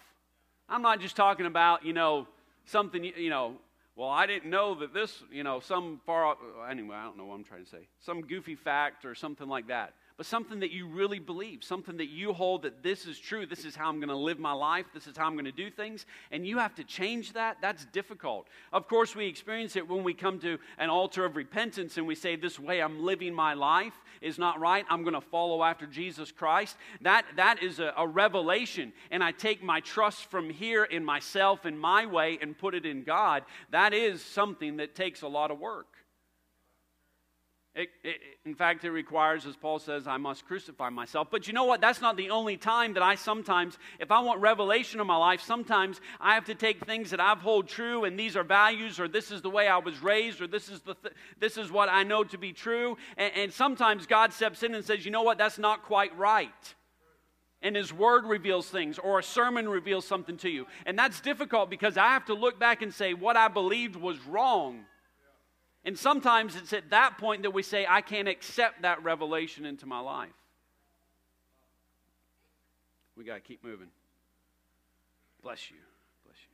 I'm 0.68 0.80
not 0.80 1.00
just 1.00 1.16
talking 1.16 1.46
about, 1.46 1.84
you 1.84 1.92
know, 1.92 2.28
something, 2.66 3.02
you 3.02 3.30
know, 3.30 3.56
well, 3.96 4.10
I 4.10 4.26
didn't 4.26 4.48
know 4.48 4.76
that 4.76 4.94
this, 4.94 5.24
you 5.32 5.42
know, 5.42 5.58
some 5.58 6.00
far, 6.06 6.36
anyway, 6.70 6.94
I 6.94 7.02
don't 7.02 7.16
know 7.16 7.24
what 7.24 7.34
I'm 7.34 7.42
trying 7.42 7.64
to 7.64 7.70
say, 7.70 7.88
some 7.98 8.20
goofy 8.20 8.54
fact 8.54 9.04
or 9.04 9.16
something 9.16 9.48
like 9.48 9.66
that. 9.68 9.94
But 10.18 10.26
something 10.26 10.58
that 10.58 10.72
you 10.72 10.88
really 10.88 11.20
believe, 11.20 11.62
something 11.62 11.96
that 11.98 12.08
you 12.08 12.32
hold 12.32 12.62
that 12.62 12.82
this 12.82 13.06
is 13.06 13.20
true, 13.20 13.46
this 13.46 13.64
is 13.64 13.76
how 13.76 13.88
I'm 13.88 14.00
going 14.00 14.08
to 14.08 14.16
live 14.16 14.40
my 14.40 14.52
life, 14.52 14.86
this 14.92 15.06
is 15.06 15.16
how 15.16 15.26
I'm 15.26 15.34
going 15.34 15.44
to 15.44 15.52
do 15.52 15.70
things, 15.70 16.06
and 16.32 16.44
you 16.44 16.58
have 16.58 16.74
to 16.74 16.84
change 16.84 17.34
that, 17.34 17.58
that's 17.62 17.84
difficult. 17.86 18.48
Of 18.72 18.88
course, 18.88 19.14
we 19.14 19.26
experience 19.26 19.76
it 19.76 19.88
when 19.88 20.02
we 20.02 20.14
come 20.14 20.40
to 20.40 20.58
an 20.78 20.90
altar 20.90 21.24
of 21.24 21.36
repentance 21.36 21.98
and 21.98 22.06
we 22.06 22.16
say, 22.16 22.34
This 22.34 22.58
way 22.58 22.82
I'm 22.82 23.04
living 23.04 23.32
my 23.32 23.54
life 23.54 23.92
is 24.20 24.40
not 24.40 24.58
right, 24.58 24.84
I'm 24.90 25.04
going 25.04 25.14
to 25.14 25.20
follow 25.20 25.62
after 25.62 25.86
Jesus 25.86 26.32
Christ. 26.32 26.76
That, 27.02 27.24
that 27.36 27.62
is 27.62 27.78
a, 27.78 27.94
a 27.96 28.04
revelation, 28.04 28.92
and 29.12 29.22
I 29.22 29.30
take 29.30 29.62
my 29.62 29.78
trust 29.78 30.28
from 30.32 30.50
here 30.50 30.82
in 30.82 31.04
myself 31.04 31.64
and 31.64 31.78
my 31.78 32.06
way 32.06 32.40
and 32.42 32.58
put 32.58 32.74
it 32.74 32.84
in 32.84 33.04
God. 33.04 33.44
That 33.70 33.94
is 33.94 34.20
something 34.20 34.78
that 34.78 34.96
takes 34.96 35.22
a 35.22 35.28
lot 35.28 35.52
of 35.52 35.60
work. 35.60 35.97
It, 37.78 37.90
it, 38.02 38.16
in 38.44 38.56
fact, 38.56 38.84
it 38.84 38.90
requires, 38.90 39.46
as 39.46 39.54
Paul 39.54 39.78
says, 39.78 40.08
I 40.08 40.16
must 40.16 40.44
crucify 40.44 40.88
myself. 40.90 41.28
But 41.30 41.46
you 41.46 41.52
know 41.52 41.62
what? 41.62 41.80
That's 41.80 42.00
not 42.00 42.16
the 42.16 42.30
only 42.30 42.56
time 42.56 42.94
that 42.94 43.04
I 43.04 43.14
sometimes, 43.14 43.78
if 44.00 44.10
I 44.10 44.18
want 44.18 44.40
revelation 44.40 45.00
in 45.00 45.06
my 45.06 45.16
life, 45.16 45.40
sometimes 45.40 46.00
I 46.20 46.34
have 46.34 46.46
to 46.46 46.56
take 46.56 46.84
things 46.84 47.10
that 47.10 47.20
I've 47.20 47.38
hold 47.38 47.68
true, 47.68 48.02
and 48.02 48.18
these 48.18 48.36
are 48.36 48.42
values, 48.42 48.98
or 48.98 49.06
this 49.06 49.30
is 49.30 49.42
the 49.42 49.50
way 49.50 49.68
I 49.68 49.78
was 49.78 50.02
raised, 50.02 50.40
or 50.40 50.48
this 50.48 50.68
is 50.68 50.80
the 50.80 50.94
th- 50.94 51.14
this 51.38 51.56
is 51.56 51.70
what 51.70 51.88
I 51.88 52.02
know 52.02 52.24
to 52.24 52.36
be 52.36 52.52
true. 52.52 52.96
And, 53.16 53.32
and 53.36 53.52
sometimes 53.52 54.06
God 54.06 54.32
steps 54.32 54.64
in 54.64 54.74
and 54.74 54.84
says, 54.84 55.04
you 55.04 55.12
know 55.12 55.22
what? 55.22 55.38
That's 55.38 55.58
not 55.58 55.84
quite 55.84 56.16
right 56.18 56.74
and 57.60 57.74
his 57.74 57.92
word 57.92 58.24
reveals 58.24 58.68
things 58.68 58.98
or 58.98 59.18
a 59.18 59.22
sermon 59.22 59.68
reveals 59.68 60.06
something 60.06 60.36
to 60.36 60.48
you 60.48 60.64
and 60.86 60.96
that's 60.96 61.20
difficult 61.20 61.68
because 61.68 61.96
i 61.96 62.06
have 62.06 62.24
to 62.24 62.32
look 62.32 62.56
back 62.60 62.82
and 62.82 62.94
say 62.94 63.14
what 63.14 63.36
i 63.36 63.48
believed 63.48 63.96
was 63.96 64.16
wrong 64.26 64.84
and 65.88 65.98
sometimes 65.98 66.54
it's 66.54 66.74
at 66.74 66.90
that 66.90 67.16
point 67.16 67.44
that 67.44 67.52
we 67.52 67.62
say, 67.62 67.86
I 67.88 68.02
can't 68.02 68.28
accept 68.28 68.82
that 68.82 69.02
revelation 69.02 69.64
into 69.64 69.86
my 69.86 70.00
life. 70.00 70.28
We 73.16 73.24
got 73.24 73.36
to 73.36 73.40
keep 73.40 73.64
moving. 73.64 73.86
Bless 75.42 75.70
you. 75.70 75.78
Bless 76.26 76.36
you. 76.36 76.50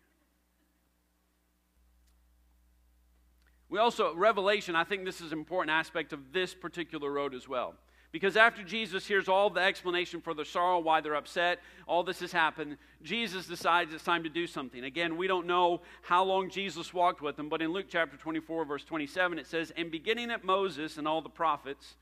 We 3.68 3.81
also, 3.81 4.14
Revelation, 4.14 4.77
I 4.77 4.85
think 4.85 5.05
this 5.05 5.20
is 5.20 5.33
an 5.33 5.38
important 5.38 5.73
aspect 5.73 6.12
of 6.12 6.33
this 6.33 6.55
particular 6.55 7.11
road 7.11 7.35
as 7.35 7.49
well. 7.49 7.75
Because 8.14 8.37
after 8.37 8.62
Jesus 8.62 9.09
hears 9.09 9.29
all 9.29 9.50
the 9.50 9.61
explanation 9.61 10.20
for 10.20 10.35
their 10.35 10.44
sorrow, 10.44 10.79
why 10.79 11.00
they're 11.00 11.16
upset, 11.16 11.59
all 11.88 12.05
this 12.05 12.20
has 12.20 12.31
happened, 12.31 12.77
Jesus 13.03 13.48
decides 13.48 13.92
it's 13.92 14.05
time 14.05 14.22
to 14.22 14.29
do 14.29 14.46
something. 14.46 14.85
Again, 14.85 15.16
we 15.16 15.27
don't 15.27 15.48
know 15.48 15.81
how 16.00 16.22
long 16.22 16.48
Jesus 16.48 16.94
walked 16.94 17.20
with 17.20 17.35
them, 17.35 17.48
but 17.48 17.61
in 17.61 17.72
Luke 17.72 17.87
chapter 17.88 18.16
24, 18.16 18.66
verse 18.66 18.85
27, 18.85 19.40
it 19.40 19.48
says, 19.48 19.72
And 19.77 19.90
beginning 19.90 20.31
at 20.31 20.44
Moses 20.44 20.96
and 20.96 21.09
all 21.09 21.22
the 21.22 21.29
prophets, 21.29 21.96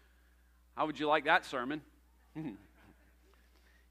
how 0.77 0.85
would 0.85 1.01
you 1.01 1.07
like 1.07 1.25
that 1.25 1.47
sermon? 1.47 1.81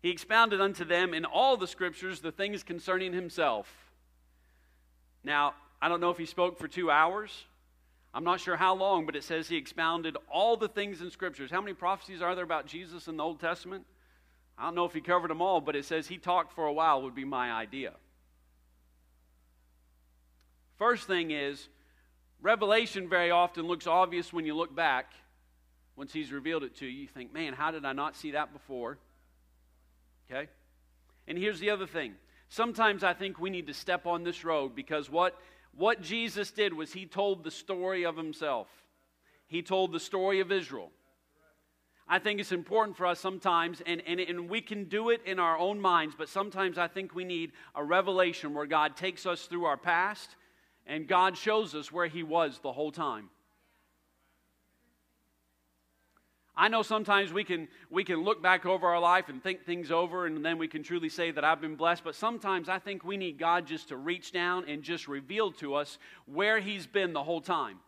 he 0.03 0.11
expounded 0.11 0.61
unto 0.61 0.85
them 0.85 1.15
in 1.15 1.25
all 1.25 1.57
the 1.57 1.65
scriptures 1.65 2.19
the 2.19 2.31
things 2.31 2.61
concerning 2.61 3.13
himself. 3.13 3.67
Now, 5.23 5.55
I 5.81 5.89
don't 5.89 6.01
know 6.01 6.11
if 6.11 6.19
he 6.19 6.27
spoke 6.27 6.59
for 6.59 6.67
two 6.67 6.91
hours 6.91 7.45
I'm 8.13 8.23
not 8.23 8.41
sure 8.41 8.57
how 8.57 8.75
long, 8.75 9.05
but 9.05 9.15
it 9.15 9.23
says 9.23 9.47
he 9.47 9.55
expounded 9.55 10.17
all 10.29 10.57
the 10.57 10.67
things 10.67 11.01
in 11.01 11.09
scriptures. 11.11 11.49
How 11.49 11.61
many 11.61 11.73
prophecies 11.73 12.21
are 12.21 12.35
there 12.35 12.43
about 12.43 12.65
Jesus 12.65 13.07
in 13.07 13.15
the 13.15 13.23
Old 13.23 13.39
Testament? 13.39 13.85
I 14.57 14.65
don't 14.65 14.75
know 14.75 14.85
if 14.85 14.93
he 14.93 15.01
covered 15.01 15.29
them 15.29 15.41
all, 15.41 15.61
but 15.61 15.75
it 15.75 15.85
says 15.85 16.07
he 16.07 16.17
talked 16.17 16.53
for 16.53 16.65
a 16.65 16.73
while, 16.73 17.01
would 17.03 17.15
be 17.15 17.23
my 17.23 17.51
idea. 17.51 17.93
First 20.77 21.07
thing 21.07 21.31
is, 21.31 21.69
Revelation 22.41 23.07
very 23.07 23.31
often 23.31 23.67
looks 23.67 23.87
obvious 23.87 24.33
when 24.33 24.45
you 24.45 24.55
look 24.55 24.75
back. 24.75 25.13
Once 25.95 26.11
he's 26.11 26.31
revealed 26.31 26.63
it 26.63 26.75
to 26.77 26.85
you, 26.85 27.01
you 27.01 27.07
think, 27.07 27.33
man, 27.33 27.53
how 27.53 27.71
did 27.71 27.85
I 27.85 27.93
not 27.93 28.15
see 28.15 28.31
that 28.31 28.51
before? 28.51 28.97
Okay? 30.29 30.49
And 31.27 31.37
here's 31.37 31.59
the 31.59 31.69
other 31.69 31.87
thing. 31.87 32.15
Sometimes 32.49 33.03
I 33.03 33.13
think 33.13 33.39
we 33.39 33.49
need 33.49 33.67
to 33.67 33.73
step 33.73 34.05
on 34.05 34.23
this 34.23 34.43
road 34.43 34.75
because 34.75 35.09
what 35.09 35.39
what 35.75 36.01
Jesus 36.01 36.51
did 36.51 36.73
was 36.73 36.93
he 36.93 37.05
told 37.05 37.43
the 37.43 37.51
story 37.51 38.03
of 38.05 38.17
himself, 38.17 38.67
he 39.47 39.61
told 39.61 39.91
the 39.91 39.99
story 39.99 40.39
of 40.39 40.51
Israel. 40.51 40.91
I 42.07 42.19
think 42.19 42.41
it's 42.41 42.51
important 42.51 42.97
for 42.97 43.05
us 43.05 43.21
sometimes, 43.21 43.81
and, 43.85 44.01
and, 44.05 44.19
and 44.19 44.49
we 44.49 44.59
can 44.59 44.85
do 44.85 45.11
it 45.11 45.21
in 45.25 45.39
our 45.39 45.57
own 45.57 45.79
minds, 45.79 46.13
but 46.17 46.27
sometimes 46.27 46.77
I 46.77 46.89
think 46.89 47.15
we 47.15 47.23
need 47.23 47.53
a 47.73 47.83
revelation 47.83 48.53
where 48.53 48.65
God 48.65 48.97
takes 48.97 49.25
us 49.25 49.45
through 49.45 49.63
our 49.63 49.77
past 49.77 50.35
and 50.85 51.07
God 51.07 51.37
shows 51.37 51.73
us 51.73 51.91
where 51.91 52.07
He 52.07 52.23
was 52.23 52.59
the 52.59 52.73
whole 52.73 52.91
time. 52.91 53.29
I 56.55 56.67
know 56.67 56.81
sometimes 56.81 57.31
we 57.31 57.43
can, 57.43 57.67
we 57.89 58.03
can 58.03 58.23
look 58.23 58.41
back 58.41 58.65
over 58.65 58.87
our 58.87 58.99
life 58.99 59.29
and 59.29 59.41
think 59.41 59.65
things 59.65 59.89
over, 59.89 60.25
and 60.25 60.43
then 60.43 60.57
we 60.57 60.67
can 60.67 60.83
truly 60.83 61.09
say 61.09 61.31
that 61.31 61.43
I've 61.43 61.61
been 61.61 61.75
blessed. 61.75 62.03
But 62.03 62.15
sometimes 62.15 62.67
I 62.67 62.77
think 62.77 63.03
we 63.03 63.17
need 63.17 63.39
God 63.39 63.65
just 63.65 63.89
to 63.89 63.97
reach 63.97 64.31
down 64.31 64.65
and 64.67 64.83
just 64.83 65.07
reveal 65.07 65.51
to 65.53 65.75
us 65.75 65.97
where 66.25 66.59
He's 66.59 66.87
been 66.87 67.13
the 67.13 67.23
whole 67.23 67.41
time 67.41 67.79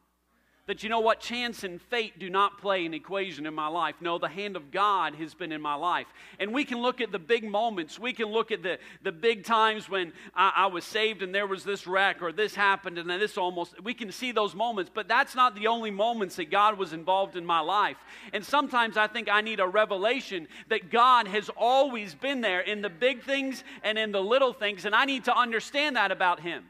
that 0.65 0.81
you 0.81 0.87
know 0.87 1.01
what 1.01 1.19
chance 1.19 1.65
and 1.65 1.81
fate 1.81 2.17
do 2.17 2.29
not 2.29 2.57
play 2.61 2.85
an 2.85 2.93
equation 2.93 3.45
in 3.45 3.53
my 3.53 3.67
life. 3.67 3.95
No 3.99 4.17
the 4.17 4.29
hand 4.29 4.55
of 4.55 4.71
god 4.71 5.15
has 5.15 5.33
been 5.33 5.51
in 5.51 5.61
my 5.61 5.75
life. 5.75 6.07
And 6.39 6.53
we 6.53 6.63
can 6.63 6.81
look 6.81 7.01
at 7.01 7.11
the 7.11 7.19
big 7.19 7.43
moments. 7.43 7.99
We 7.99 8.13
can 8.13 8.27
look 8.27 8.49
at 8.49 8.63
the, 8.63 8.79
the 9.03 9.11
big 9.11 9.43
times 9.43 9.89
when 9.89 10.13
I, 10.33 10.53
I 10.55 10.65
was 10.67 10.85
saved 10.85 11.21
and 11.21 11.35
there 11.35 11.47
was 11.47 11.65
this 11.65 11.85
wreck 11.85 12.21
or 12.21 12.31
this 12.31 12.55
happened 12.55 12.97
and 12.97 13.09
then 13.09 13.19
this 13.19 13.37
almost 13.37 13.81
we 13.83 13.93
can 13.93 14.09
see 14.11 14.31
those 14.31 14.55
moments. 14.55 14.89
But 14.93 15.09
that's 15.09 15.35
not 15.35 15.53
the 15.53 15.67
only 15.67 15.91
moments 15.91 16.37
that 16.37 16.49
god 16.49 16.77
was 16.77 16.93
involved 16.93 17.35
in 17.35 17.45
my 17.45 17.59
life. 17.59 17.97
And 18.31 18.45
sometimes 18.45 18.95
i 18.95 19.07
think 19.07 19.27
i 19.29 19.41
need 19.41 19.59
a 19.59 19.67
revelation 19.67 20.47
that 20.69 20.89
god 20.89 21.27
has 21.27 21.49
always 21.57 22.15
been 22.15 22.39
there 22.39 22.61
in 22.61 22.81
the 22.81 22.89
big 22.89 23.23
things 23.23 23.65
and 23.83 23.97
in 23.97 24.13
the 24.13 24.23
little 24.23 24.53
things. 24.53 24.85
And 24.85 24.95
i 24.95 25.03
need 25.03 25.25
to 25.25 25.37
understand 25.37 25.97
that 25.97 26.11
about 26.11 26.39
him 26.39 26.63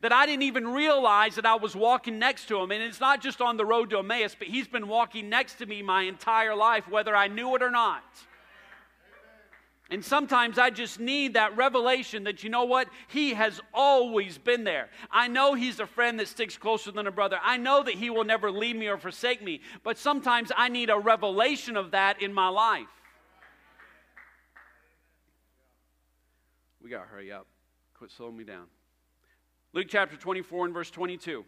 that 0.00 0.12
I 0.12 0.26
didn't 0.26 0.42
even 0.42 0.68
realize 0.68 1.34
that 1.34 1.46
I 1.46 1.56
was 1.56 1.76
walking 1.76 2.18
next 2.18 2.46
to 2.48 2.58
him. 2.58 2.70
And 2.70 2.82
it's 2.82 3.00
not 3.00 3.20
just 3.20 3.40
on 3.40 3.56
the 3.56 3.66
road 3.66 3.90
to 3.90 3.98
Emmaus, 3.98 4.34
but 4.38 4.48
he's 4.48 4.66
been 4.66 4.88
walking 4.88 5.28
next 5.28 5.54
to 5.56 5.66
me 5.66 5.82
my 5.82 6.04
entire 6.04 6.54
life, 6.54 6.88
whether 6.88 7.14
I 7.14 7.28
knew 7.28 7.54
it 7.54 7.62
or 7.62 7.70
not. 7.70 8.02
And 9.90 10.04
sometimes 10.04 10.56
I 10.56 10.70
just 10.70 11.00
need 11.00 11.34
that 11.34 11.56
revelation 11.56 12.24
that, 12.24 12.44
you 12.44 12.50
know 12.50 12.64
what? 12.64 12.88
He 13.08 13.34
has 13.34 13.60
always 13.74 14.38
been 14.38 14.62
there. 14.62 14.88
I 15.10 15.26
know 15.26 15.54
He's 15.54 15.80
a 15.80 15.86
friend 15.86 16.18
that 16.20 16.28
sticks 16.28 16.56
closer 16.56 16.92
than 16.92 17.08
a 17.08 17.10
brother. 17.10 17.38
I 17.42 17.56
know 17.56 17.82
that 17.82 17.94
He 17.94 18.08
will 18.08 18.24
never 18.24 18.52
leave 18.52 18.76
me 18.76 18.86
or 18.86 18.98
forsake 18.98 19.42
me. 19.42 19.60
But 19.82 19.98
sometimes 19.98 20.52
I 20.56 20.68
need 20.68 20.90
a 20.90 20.98
revelation 20.98 21.76
of 21.76 21.90
that 21.90 22.22
in 22.22 22.32
my 22.32 22.48
life. 22.48 22.86
We 26.80 26.88
got 26.88 27.02
to 27.02 27.08
hurry 27.08 27.32
up. 27.32 27.48
Quit 27.94 28.12
slowing 28.12 28.36
me 28.36 28.44
down. 28.44 28.66
Luke 29.72 29.86
chapter 29.88 30.16
24 30.16 30.64
and 30.64 30.74
verse 30.74 30.90
22. 30.90 31.44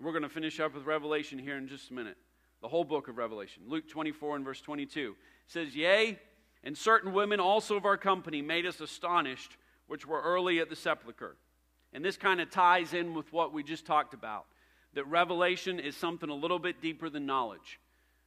We're 0.00 0.12
going 0.12 0.22
to 0.22 0.28
finish 0.28 0.60
up 0.60 0.74
with 0.74 0.84
Revelation 0.84 1.40
here 1.40 1.56
in 1.56 1.66
just 1.66 1.90
a 1.90 1.94
minute. 1.94 2.16
The 2.62 2.68
whole 2.68 2.84
book 2.84 3.08
of 3.08 3.18
Revelation. 3.18 3.64
Luke 3.66 3.88
24 3.88 4.36
and 4.36 4.44
verse 4.44 4.60
22 4.60 5.16
says, 5.48 5.74
Yea, 5.74 6.16
and 6.62 6.78
certain 6.78 7.12
women 7.12 7.40
also 7.40 7.76
of 7.76 7.84
our 7.84 7.96
company 7.96 8.42
made 8.42 8.64
us 8.64 8.80
astonished, 8.80 9.56
which 9.88 10.06
were 10.06 10.22
early 10.22 10.60
at 10.60 10.70
the 10.70 10.76
sepulchre. 10.76 11.34
And 11.92 12.04
this 12.04 12.16
kind 12.16 12.40
of 12.40 12.48
ties 12.48 12.94
in 12.94 13.12
with 13.12 13.32
what 13.32 13.52
we 13.52 13.64
just 13.64 13.86
talked 13.86 14.14
about 14.14 14.46
that 14.94 15.08
revelation 15.08 15.80
is 15.80 15.96
something 15.96 16.30
a 16.30 16.34
little 16.34 16.60
bit 16.60 16.80
deeper 16.80 17.10
than 17.10 17.26
knowledge. 17.26 17.80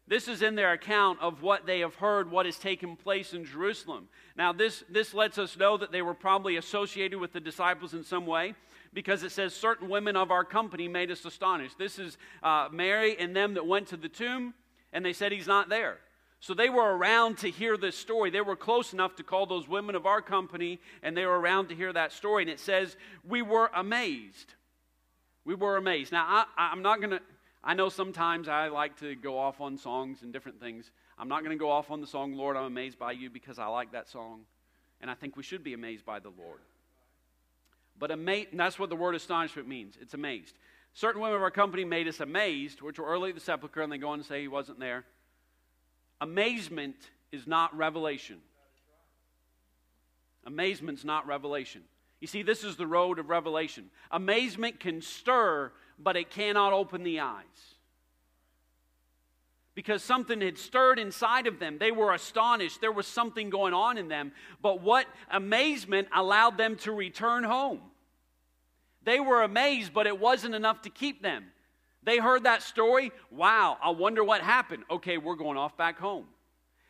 This 0.10 0.28
is 0.28 0.42
in 0.42 0.56
their 0.56 0.74
account 0.74 1.22
of 1.22 1.42
what 1.42 1.66
they 1.66 1.80
have 1.80 1.96
heard, 1.96 2.30
what 2.30 2.46
has 2.46 2.58
taken 2.58 2.98
place 2.98 3.32
in 3.32 3.46
Jerusalem. 3.46 4.10
Now, 4.36 4.52
this, 4.52 4.84
this 4.90 5.14
lets 5.14 5.38
us 5.38 5.56
know 5.56 5.78
that 5.78 5.94
they 5.94 6.02
were 6.02 6.14
probably 6.14 6.58
associated 6.58 7.20
with 7.20 7.32
the 7.32 7.40
disciples 7.40 7.94
in 7.94 8.04
some 8.04 8.26
way 8.26 8.54
because 8.98 9.22
it 9.22 9.32
says, 9.32 9.54
Certain 9.54 9.90
women 9.90 10.16
of 10.16 10.32
our 10.32 10.44
company 10.44 10.88
made 10.88 11.12
us 11.12 11.24
astonished. 11.24 11.78
This 11.78 12.00
is 12.00 12.18
uh, 12.42 12.68
Mary 12.72 13.16
and 13.20 13.36
them 13.36 13.54
that 13.54 13.68
went 13.68 13.90
to 13.90 13.96
the 13.96 14.10
tomb, 14.10 14.56
and 14.92 15.06
they 15.06 15.14
said 15.14 15.32
he's 15.32 15.46
not 15.46 15.70
there. 15.70 16.00
So 16.40 16.56
they 16.56 16.68
were 16.68 16.98
around 16.98 17.38
to 17.40 17.52
hear 17.52 17.78
this 17.78 17.96
story. 17.96 18.32
They 18.32 18.42
were 18.42 18.56
close 18.56 18.94
enough 18.94 19.16
to 19.18 19.24
call 19.24 19.46
those 19.46 19.68
women 19.68 19.94
of 19.94 20.08
our 20.08 20.20
company, 20.20 20.80
and 21.04 21.16
they 21.16 21.28
were 21.28 21.40
around 21.40 21.70
to 21.70 21.76
hear 21.76 21.94
that 21.94 22.12
story. 22.12 22.42
And 22.42 22.50
it 22.50 22.60
says, 22.60 22.98
We 23.24 23.44
were 23.44 23.70
amazed. 23.76 24.56
We 25.46 25.54
were 25.54 25.78
amazed. 25.78 26.12
Now, 26.12 26.26
I, 26.28 26.46
I'm 26.58 26.82
not 26.82 27.00
going 27.00 27.12
to, 27.12 27.22
I 27.64 27.76
know 27.76 27.90
sometimes 27.90 28.48
I 28.48 28.70
like 28.70 29.00
to 29.02 29.14
go 29.14 29.38
off 29.38 29.62
on 29.62 29.78
songs 29.78 30.24
and 30.24 30.34
different 30.34 30.60
things. 30.60 30.90
I'm 31.20 31.30
not 31.30 31.44
going 31.44 31.56
to 31.56 31.62
go 31.64 31.70
off 31.70 31.92
on 31.92 32.02
the 32.02 32.08
song, 32.08 32.34
Lord, 32.34 32.58
I'm 32.58 32.66
amazed 32.66 32.98
by 32.98 33.12
you, 33.12 33.30
because 33.30 33.60
I 33.60 33.68
like 33.68 33.92
that 33.92 34.10
song. 34.10 34.42
And 35.02 35.12
I 35.12 35.14
think 35.14 35.38
we 35.38 35.44
should 35.44 35.64
be 35.64 35.76
amazed 35.76 36.04
by 36.04 36.18
the 36.18 36.32
Lord. 36.36 36.62
But 38.00 38.12
ama- 38.12 38.46
that's 38.54 38.78
what 38.78 38.90
the 38.90 38.96
word 38.96 39.16
astonishment 39.16 39.68
means. 39.68 39.98
It's 40.00 40.14
amazed. 40.14 40.56
Certain 40.94 41.22
women 41.22 41.36
of 41.36 41.44
our 41.44 41.52
company 41.52 41.86
made 41.86 42.08
us 42.08 42.20
amazed, 42.20 42.82
which 42.82 43.00
were 43.00 43.06
early 43.06 43.30
at 43.30 43.36
the 43.36 43.42
sepulchre, 43.42 43.82
and 43.82 43.92
they 43.92 43.98
go 43.98 44.10
on 44.10 44.20
to 44.20 44.24
say 44.24 44.42
he 44.42 44.48
wasn't 44.48 44.80
there. 44.80 45.06
Amazement 46.22 46.96
is 47.32 47.46
not 47.46 47.76
revelation. 47.78 48.38
Amazement's 50.46 51.04
not 51.04 51.28
revelation. 51.28 51.84
You 52.20 52.28
see, 52.28 52.42
this 52.42 52.64
is 52.64 52.78
the 52.78 52.88
road 52.88 53.20
of 53.20 53.30
revelation. 53.30 53.92
Amazement 54.10 54.80
can 54.80 55.02
stir, 55.02 55.72
but 56.00 56.16
it 56.16 56.32
cannot 56.32 56.74
open 56.74 57.04
the 57.04 57.20
eyes. 57.20 57.76
Because 59.78 60.02
something 60.02 60.42
had 60.42 60.58
stirred 60.58 60.98
inside 60.98 61.46
of 61.46 61.60
them. 61.60 61.78
They 61.78 61.92
were 61.92 62.12
astonished. 62.12 62.82
There 62.82 62.92
was 62.92 63.06
something 63.06 63.52
going 63.52 63.76
on 63.76 64.00
in 64.00 64.08
them. 64.08 64.32
But 64.60 64.82
what 64.82 65.06
amazement 65.30 66.08
allowed 66.12 66.58
them 66.58 66.78
to 66.78 66.92
return 66.92 67.44
home? 67.44 67.82
They 69.04 69.20
were 69.20 69.44
amazed, 69.44 69.94
but 69.94 70.08
it 70.08 70.20
wasn't 70.20 70.56
enough 70.56 70.82
to 70.82 70.90
keep 70.90 71.22
them. 71.22 71.46
They 72.02 72.18
heard 72.18 72.46
that 72.46 72.64
story. 72.64 73.12
Wow, 73.30 73.78
I 73.80 73.92
wonder 73.92 74.24
what 74.24 74.42
happened. 74.42 74.84
Okay, 74.90 75.20
we're 75.20 75.36
going 75.36 75.60
off 75.60 75.78
back 75.78 76.00
home. 76.00 76.26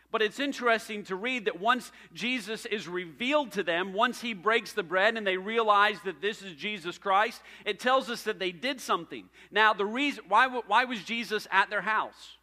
But 0.10 0.22
it's 0.22 0.40
interesting 0.40 1.04
to 1.04 1.18
read 1.18 1.44
that 1.44 1.60
once 1.60 1.92
Jesus 2.14 2.66
is 2.66 2.88
revealed 2.88 3.52
to 3.52 3.64
them, 3.64 3.92
once 3.92 4.22
he 4.22 4.34
breaks 4.34 4.72
the 4.72 4.82
bread 4.82 5.18
and 5.18 5.28
they 5.28 5.36
realize 5.36 5.98
that 6.06 6.22
this 6.22 6.42
is 6.42 6.56
Jesus 6.56 6.98
Christ, 6.98 7.42
it 7.66 7.82
tells 7.82 8.10
us 8.10 8.24
that 8.24 8.40
they 8.40 8.54
did 8.54 8.80
something. 8.80 9.26
Now, 9.52 9.74
the 9.74 9.86
reason 9.86 10.24
why, 10.30 10.48
why 10.48 10.86
was 10.86 11.04
Jesus 11.04 11.50
at 11.52 11.70
their 11.70 11.82
house? 11.82 12.37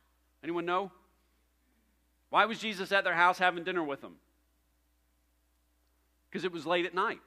Anyone 0.44 0.66
know? 0.66 0.92
Why 2.28 2.44
was 2.44 2.58
Jesus 2.58 2.92
at 2.92 3.02
their 3.02 3.14
house 3.14 3.38
having 3.38 3.64
dinner 3.64 3.82
with 3.82 4.02
them? 4.02 4.16
Because 6.28 6.44
it 6.44 6.52
was 6.52 6.66
late 6.66 6.84
at 6.84 6.94
night. 6.94 7.20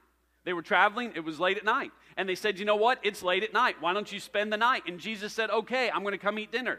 They 0.44 0.52
were 0.52 0.62
traveling, 0.62 1.12
it 1.16 1.24
was 1.24 1.40
late 1.40 1.58
at 1.58 1.64
night. 1.64 1.90
And 2.16 2.28
they 2.28 2.36
said, 2.36 2.58
You 2.58 2.64
know 2.64 2.76
what? 2.76 3.00
It's 3.02 3.22
late 3.22 3.42
at 3.42 3.52
night. 3.52 3.76
Why 3.80 3.92
don't 3.92 4.10
you 4.10 4.20
spend 4.20 4.52
the 4.52 4.56
night? 4.56 4.84
And 4.86 5.00
Jesus 5.00 5.32
said, 5.32 5.50
Okay, 5.50 5.90
I'm 5.90 6.02
going 6.02 6.12
to 6.12 6.18
come 6.18 6.38
eat 6.38 6.52
dinner. 6.52 6.78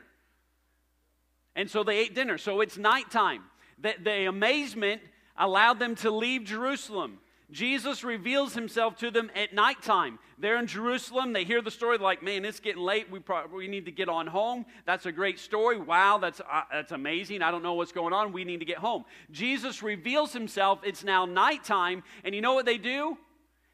And 1.55 1.69
so 1.69 1.83
they 1.83 1.97
ate 1.97 2.15
dinner. 2.15 2.37
So 2.37 2.61
it's 2.61 2.77
nighttime. 2.77 3.43
The, 3.77 3.95
the 4.01 4.25
amazement 4.25 5.01
allowed 5.37 5.79
them 5.79 5.95
to 5.95 6.09
leave 6.09 6.45
Jerusalem. 6.45 7.19
Jesus 7.51 8.03
reveals 8.03 8.53
himself 8.53 8.95
to 8.97 9.09
them 9.09 9.31
at 9.35 9.53
nighttime. 9.53 10.19
They're 10.37 10.59
in 10.59 10.67
Jerusalem. 10.67 11.33
They 11.33 11.43
hear 11.43 11.61
the 11.61 11.71
story. 11.71 11.97
Like, 11.97 12.21
man, 12.21 12.45
it's 12.45 12.59
getting 12.59 12.83
late. 12.83 13.09
We, 13.09 13.19
probably, 13.19 13.57
we 13.57 13.67
need 13.67 13.85
to 13.85 13.91
get 13.91 14.07
on 14.07 14.27
home. 14.27 14.65
That's 14.85 15.07
a 15.07 15.11
great 15.11 15.39
story. 15.39 15.79
Wow, 15.79 16.19
that's, 16.19 16.41
uh, 16.41 16.61
that's 16.71 16.91
amazing. 16.91 17.41
I 17.41 17.49
don't 17.49 17.63
know 17.63 17.73
what's 17.73 17.91
going 17.91 18.13
on. 18.13 18.31
We 18.33 18.43
need 18.43 18.59
to 18.59 18.65
get 18.65 18.77
home. 18.77 19.03
Jesus 19.31 19.81
reveals 19.81 20.31
himself. 20.31 20.79
It's 20.83 21.03
now 21.03 21.25
nighttime. 21.25 22.03
And 22.23 22.35
you 22.35 22.41
know 22.41 22.53
what 22.53 22.65
they 22.65 22.77
do? 22.77 23.17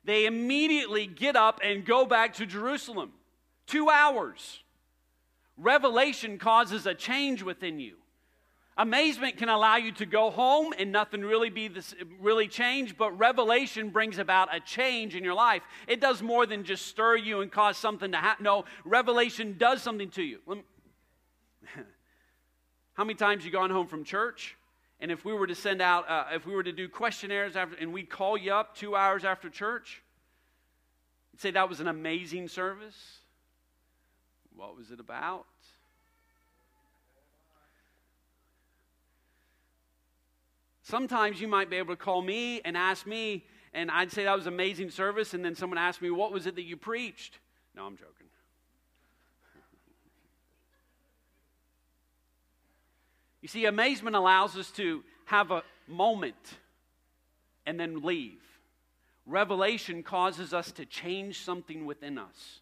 They 0.05 0.25
immediately 0.25 1.05
get 1.05 1.35
up 1.35 1.59
and 1.61 1.85
go 1.85 2.05
back 2.05 2.35
to 2.35 2.45
Jerusalem. 2.45 3.11
Two 3.67 3.89
hours. 3.89 4.61
Revelation 5.57 6.38
causes 6.38 6.85
a 6.85 6.93
change 6.93 7.43
within 7.43 7.79
you. 7.79 7.97
Amazement 8.77 9.38
can 9.38 9.47
allow 9.47 9.77
you 9.77 9.93
to 9.93 10.05
go 10.05 10.29
home 10.29 10.73
and 10.77 10.91
nothing 10.91 11.21
really 11.21 11.49
be 11.49 11.69
this, 11.69 11.95
really 12.19 12.49
change, 12.49 12.97
but 12.97 13.17
revelation 13.17 13.89
brings 13.89 14.17
about 14.17 14.53
a 14.53 14.59
change 14.59 15.15
in 15.15 15.23
your 15.23 15.33
life. 15.33 15.61
It 15.88 16.01
does 16.01 16.21
more 16.21 16.45
than 16.45 16.65
just 16.65 16.88
stir 16.88 17.15
you 17.15 17.39
and 17.39 17.49
cause 17.49 17.77
something 17.77 18.11
to 18.11 18.17
happen. 18.17 18.43
No, 18.43 18.65
revelation 18.83 19.55
does 19.57 19.81
something 19.81 20.09
to 20.11 20.23
you. 20.23 20.39
Me, 20.45 20.63
how 22.95 23.05
many 23.05 23.15
times 23.15 23.45
you 23.45 23.51
gone 23.51 23.69
home 23.69 23.88
from 23.88 24.03
church? 24.03 24.57
And 24.99 25.09
if 25.09 25.23
we 25.23 25.33
were 25.33 25.47
to 25.47 25.55
send 25.55 25.81
out, 25.81 26.09
uh, 26.09 26.25
if 26.33 26.45
we 26.45 26.53
were 26.53 26.63
to 26.63 26.73
do 26.73 26.89
questionnaires 26.89 27.55
after, 27.55 27.77
and 27.77 27.93
we 27.93 28.03
call 28.03 28.38
you 28.38 28.53
up 28.53 28.75
two 28.75 28.93
hours 28.93 29.23
after 29.23 29.49
church, 29.49 30.01
say 31.38 31.51
that 31.51 31.69
was 31.69 31.79
an 31.79 31.88
amazing 31.88 32.49
service. 32.49 33.19
What 34.53 34.75
was 34.75 34.91
it 34.91 34.99
about? 34.99 35.45
Sometimes 40.86 41.41
you 41.41 41.48
might 41.48 41.71
be 41.71 41.78
able 41.78 41.95
to 41.95 42.00
call 42.00 42.21
me 42.21 42.62
and 42.63 42.78
ask 42.78 43.08
me, 43.08 43.43
and 43.74 43.89
I'd 43.89 44.12
say 44.12 44.26
that 44.26 44.36
was 44.36 44.45
amazing 44.45 44.91
service, 44.91 45.34
and 45.34 45.43
then 45.43 45.56
someone 45.56 45.80
asked 45.80 46.00
me, 46.00 46.12
What 46.12 46.32
was 46.32 46.45
it 46.45 46.54
that 46.58 46.62
you 46.62 46.78
preached? 46.78 47.39
No, 47.76 47.88
I'm 47.88 47.98
joking. 47.98 48.28
you 53.41 53.48
see, 53.48 53.65
amazement 53.65 54.15
allows 54.15 54.56
us 54.56 54.69
to 54.74 55.04
have 55.26 55.50
a 55.50 55.63
moment 55.88 56.60
and 57.65 57.80
then 57.80 58.04
leave. 58.04 58.43
Revelation 59.26 60.04
causes 60.04 60.54
us 60.54 60.71
to 60.74 60.86
change 60.86 61.39
something 61.41 61.88
within 61.88 62.19
us. 62.19 62.60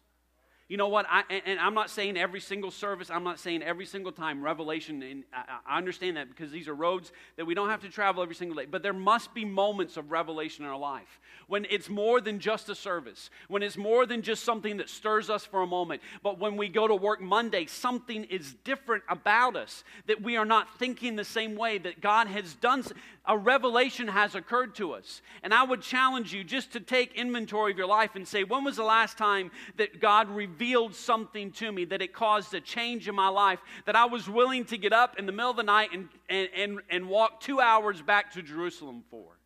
You 0.74 0.78
know 0.78 0.88
what? 0.88 1.06
I, 1.08 1.22
and 1.46 1.60
I'm 1.60 1.74
not 1.74 1.88
saying 1.88 2.16
every 2.16 2.40
single 2.40 2.72
service, 2.72 3.08
I'm 3.08 3.22
not 3.22 3.38
saying 3.38 3.62
every 3.62 3.86
single 3.86 4.10
time 4.10 4.42
revelation, 4.42 5.04
and 5.04 5.22
I 5.64 5.78
understand 5.78 6.16
that 6.16 6.28
because 6.28 6.50
these 6.50 6.66
are 6.66 6.74
roads 6.74 7.12
that 7.36 7.44
we 7.44 7.54
don't 7.54 7.68
have 7.68 7.82
to 7.82 7.88
travel 7.88 8.24
every 8.24 8.34
single 8.34 8.56
day. 8.56 8.66
But 8.66 8.82
there 8.82 8.92
must 8.92 9.34
be 9.34 9.44
moments 9.44 9.96
of 9.96 10.10
revelation 10.10 10.64
in 10.64 10.72
our 10.72 10.76
life 10.76 11.20
when 11.46 11.64
it's 11.70 11.88
more 11.88 12.20
than 12.20 12.40
just 12.40 12.68
a 12.70 12.74
service, 12.74 13.30
when 13.46 13.62
it's 13.62 13.76
more 13.76 14.04
than 14.04 14.20
just 14.22 14.42
something 14.42 14.78
that 14.78 14.88
stirs 14.88 15.30
us 15.30 15.44
for 15.44 15.62
a 15.62 15.66
moment. 15.66 16.02
But 16.24 16.40
when 16.40 16.56
we 16.56 16.68
go 16.68 16.88
to 16.88 16.96
work 16.96 17.20
Monday, 17.20 17.66
something 17.66 18.24
is 18.24 18.54
different 18.64 19.04
about 19.08 19.54
us, 19.54 19.84
that 20.08 20.22
we 20.22 20.36
are 20.36 20.44
not 20.44 20.76
thinking 20.80 21.14
the 21.14 21.24
same 21.24 21.54
way, 21.54 21.78
that 21.78 22.00
God 22.00 22.26
has 22.26 22.52
done, 22.54 22.82
a 23.26 23.38
revelation 23.38 24.08
has 24.08 24.34
occurred 24.34 24.74
to 24.76 24.92
us. 24.92 25.22
And 25.42 25.54
I 25.54 25.62
would 25.62 25.80
challenge 25.80 26.34
you 26.34 26.44
just 26.44 26.72
to 26.72 26.80
take 26.80 27.14
inventory 27.14 27.72
of 27.72 27.78
your 27.78 27.86
life 27.86 28.16
and 28.16 28.28
say, 28.28 28.44
when 28.44 28.64
was 28.64 28.76
the 28.76 28.84
last 28.84 29.16
time 29.16 29.50
that 29.76 30.00
God 30.00 30.28
revealed? 30.28 30.94
something 31.04 31.52
to 31.52 31.70
me, 31.70 31.84
that 31.84 32.02
it 32.02 32.12
caused 32.12 32.54
a 32.54 32.60
change 32.60 33.08
in 33.08 33.14
my 33.14 33.28
life, 33.28 33.60
that 33.86 33.94
I 33.94 34.06
was 34.06 34.28
willing 34.28 34.64
to 34.66 34.78
get 34.78 34.92
up 34.92 35.18
in 35.18 35.26
the 35.26 35.32
middle 35.32 35.50
of 35.50 35.56
the 35.56 35.62
night 35.62 35.90
and, 35.92 36.08
and, 36.28 36.48
and, 36.56 36.80
and 36.90 37.08
walk 37.08 37.40
two 37.40 37.60
hours 37.60 38.00
back 38.02 38.32
to 38.32 38.42
Jerusalem 38.42 39.04
for. 39.10 39.38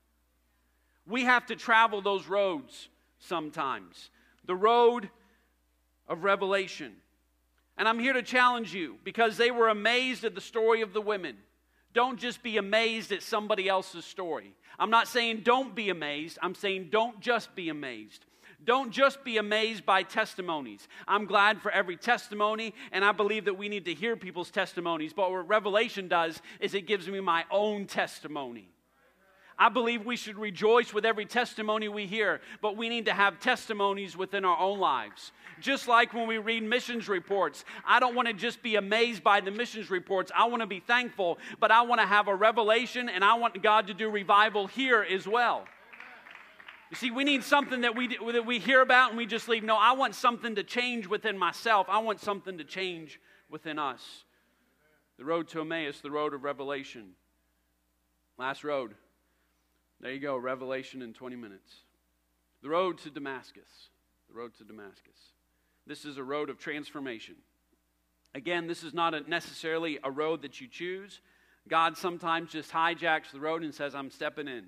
We 1.06 1.24
have 1.24 1.46
to 1.46 1.56
travel 1.56 2.00
those 2.00 2.26
roads 2.26 2.88
sometimes. 3.18 4.10
The 4.46 4.54
road 4.54 5.10
of 6.06 6.24
revelation. 6.24 6.94
And 7.76 7.88
I'm 7.88 7.98
here 7.98 8.12
to 8.12 8.22
challenge 8.22 8.74
you 8.74 8.96
because 9.04 9.36
they 9.36 9.50
were 9.50 9.68
amazed 9.68 10.24
at 10.24 10.34
the 10.34 10.40
story 10.40 10.80
of 10.82 10.92
the 10.92 11.00
women. 11.00 11.36
Don't 11.94 12.18
just 12.18 12.42
be 12.42 12.56
amazed 12.56 13.12
at 13.12 13.22
somebody 13.22 13.68
else's 13.68 14.04
story. 14.04 14.54
I'm 14.78 14.90
not 14.90 15.08
saying 15.08 15.40
don't 15.44 15.74
be 15.74 15.90
amazed, 15.90 16.38
I'm 16.42 16.54
saying 16.54 16.88
don't 16.90 17.20
just 17.20 17.54
be 17.54 17.68
amazed. 17.68 18.24
Don't 18.64 18.90
just 18.90 19.22
be 19.22 19.38
amazed 19.38 19.86
by 19.86 20.02
testimonies. 20.02 20.88
I'm 21.06 21.26
glad 21.26 21.62
for 21.62 21.70
every 21.70 21.96
testimony, 21.96 22.74
and 22.90 23.04
I 23.04 23.12
believe 23.12 23.44
that 23.44 23.56
we 23.56 23.68
need 23.68 23.84
to 23.84 23.94
hear 23.94 24.16
people's 24.16 24.50
testimonies. 24.50 25.12
But 25.12 25.30
what 25.30 25.48
Revelation 25.48 26.08
does 26.08 26.42
is 26.60 26.74
it 26.74 26.86
gives 26.86 27.08
me 27.08 27.20
my 27.20 27.44
own 27.50 27.86
testimony. 27.86 28.68
I 29.58 29.68
believe 29.68 30.06
we 30.06 30.16
should 30.16 30.38
rejoice 30.38 30.94
with 30.94 31.04
every 31.04 31.26
testimony 31.26 31.88
we 31.88 32.06
hear, 32.06 32.40
but 32.62 32.76
we 32.76 32.88
need 32.88 33.06
to 33.06 33.12
have 33.12 33.40
testimonies 33.40 34.16
within 34.16 34.44
our 34.44 34.56
own 34.56 34.78
lives. 34.78 35.32
Just 35.60 35.88
like 35.88 36.14
when 36.14 36.28
we 36.28 36.38
read 36.38 36.62
missions 36.62 37.08
reports, 37.08 37.64
I 37.84 37.98
don't 37.98 38.14
want 38.14 38.28
to 38.28 38.34
just 38.34 38.62
be 38.62 38.76
amazed 38.76 39.24
by 39.24 39.40
the 39.40 39.50
missions 39.50 39.90
reports. 39.90 40.30
I 40.36 40.46
want 40.46 40.62
to 40.62 40.66
be 40.66 40.78
thankful, 40.78 41.38
but 41.58 41.72
I 41.72 41.82
want 41.82 42.00
to 42.00 42.06
have 42.06 42.28
a 42.28 42.34
revelation 42.34 43.08
and 43.08 43.24
I 43.24 43.34
want 43.34 43.60
God 43.60 43.88
to 43.88 43.94
do 43.94 44.08
revival 44.08 44.68
here 44.68 45.02
as 45.02 45.26
well. 45.26 45.64
You 46.90 46.96
see, 46.96 47.10
we 47.10 47.24
need 47.24 47.42
something 47.42 47.80
that 47.80 47.96
we, 47.96 48.16
that 48.32 48.46
we 48.46 48.60
hear 48.60 48.80
about 48.80 49.10
and 49.10 49.18
we 49.18 49.26
just 49.26 49.48
leave. 49.48 49.64
No, 49.64 49.76
I 49.76 49.92
want 49.92 50.14
something 50.14 50.54
to 50.54 50.62
change 50.62 51.08
within 51.08 51.36
myself. 51.36 51.88
I 51.90 51.98
want 51.98 52.20
something 52.20 52.58
to 52.58 52.64
change 52.64 53.20
within 53.50 53.78
us. 53.78 54.24
The 55.18 55.24
road 55.24 55.48
to 55.48 55.60
Emmaus, 55.60 56.00
the 56.00 56.12
road 56.12 56.32
of 56.32 56.44
revelation. 56.44 57.10
Last 58.38 58.62
road. 58.62 58.94
There 60.00 60.12
you 60.12 60.20
go, 60.20 60.36
revelation 60.36 61.02
in 61.02 61.12
20 61.12 61.36
minutes. 61.36 61.72
The 62.62 62.68
road 62.68 62.98
to 62.98 63.10
Damascus. 63.10 63.88
The 64.28 64.38
road 64.38 64.52
to 64.58 64.64
Damascus. 64.64 65.32
This 65.86 66.04
is 66.04 66.18
a 66.18 66.24
road 66.24 66.50
of 66.50 66.58
transformation. 66.58 67.36
Again, 68.34 68.66
this 68.66 68.82
is 68.82 68.94
not 68.94 69.14
a, 69.14 69.28
necessarily 69.28 69.98
a 70.04 70.10
road 70.10 70.42
that 70.42 70.60
you 70.60 70.68
choose. 70.68 71.20
God 71.66 71.96
sometimes 71.96 72.50
just 72.50 72.70
hijacks 72.70 73.32
the 73.32 73.40
road 73.40 73.62
and 73.62 73.74
says, 73.74 73.94
I'm 73.94 74.10
stepping 74.10 74.48
in. 74.48 74.64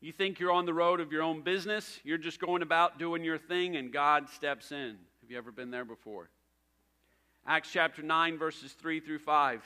You 0.00 0.12
think 0.12 0.38
you're 0.38 0.52
on 0.52 0.66
the 0.66 0.74
road 0.74 1.00
of 1.00 1.10
your 1.10 1.22
own 1.22 1.42
business, 1.42 1.98
you're 2.04 2.18
just 2.18 2.40
going 2.40 2.62
about 2.62 2.98
doing 2.98 3.24
your 3.24 3.38
thing, 3.38 3.76
and 3.76 3.92
God 3.92 4.28
steps 4.28 4.70
in. 4.70 4.96
Have 5.22 5.30
you 5.30 5.38
ever 5.38 5.50
been 5.50 5.70
there 5.70 5.84
before? 5.84 6.30
Acts 7.46 7.70
chapter 7.72 8.02
9, 8.02 8.38
verses 8.38 8.72
3 8.72 9.00
through 9.00 9.18
5. 9.18 9.62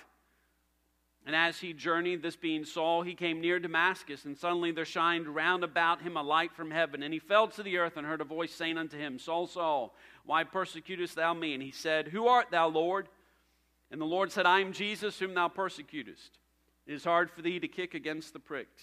And 1.24 1.36
as 1.36 1.60
he 1.60 1.72
journeyed, 1.72 2.20
this 2.20 2.34
being 2.34 2.64
Saul, 2.64 3.02
he 3.02 3.14
came 3.14 3.40
near 3.40 3.60
Damascus, 3.60 4.24
and 4.24 4.36
suddenly 4.36 4.72
there 4.72 4.84
shined 4.84 5.28
round 5.28 5.62
about 5.62 6.02
him 6.02 6.16
a 6.16 6.22
light 6.22 6.52
from 6.52 6.70
heaven. 6.70 7.02
And 7.04 7.14
he 7.14 7.20
fell 7.20 7.46
to 7.48 7.62
the 7.62 7.78
earth 7.78 7.96
and 7.96 8.04
heard 8.04 8.20
a 8.20 8.24
voice 8.24 8.52
saying 8.52 8.76
unto 8.76 8.98
him, 8.98 9.20
Saul, 9.20 9.46
Saul, 9.46 9.94
why 10.24 10.42
persecutest 10.42 11.14
thou 11.14 11.32
me? 11.32 11.54
And 11.54 11.62
he 11.62 11.70
said, 11.70 12.08
Who 12.08 12.26
art 12.26 12.50
thou, 12.50 12.68
Lord? 12.68 13.08
And 13.92 14.00
the 14.00 14.06
Lord 14.06 14.32
said, 14.32 14.46
I 14.46 14.60
am 14.60 14.72
Jesus, 14.72 15.18
whom 15.18 15.34
thou 15.34 15.48
persecutest. 15.48 16.38
It 16.86 16.94
is 16.94 17.04
hard 17.04 17.30
for 17.30 17.42
thee 17.42 17.60
to 17.60 17.68
kick 17.68 17.94
against 17.94 18.32
the 18.32 18.40
pricks. 18.40 18.82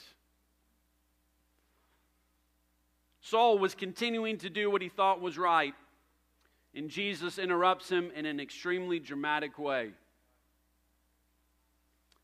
Saul 3.21 3.60
was 3.60 3.75
continuing 3.75 4.38
to 4.38 4.49
do 4.49 4.71
what 4.71 4.82
he 4.82 4.88
thought 4.88 5.19
was 5.19 5.38
right, 5.38 5.73
and 6.73 6.89
Jesus 6.89 7.38
interrupts 7.38 7.89
him 7.89 8.12
in 8.15 8.25
an 8.25 8.39
extremely 8.39 8.97
dramatic 8.97 9.60
way. 9.60 9.91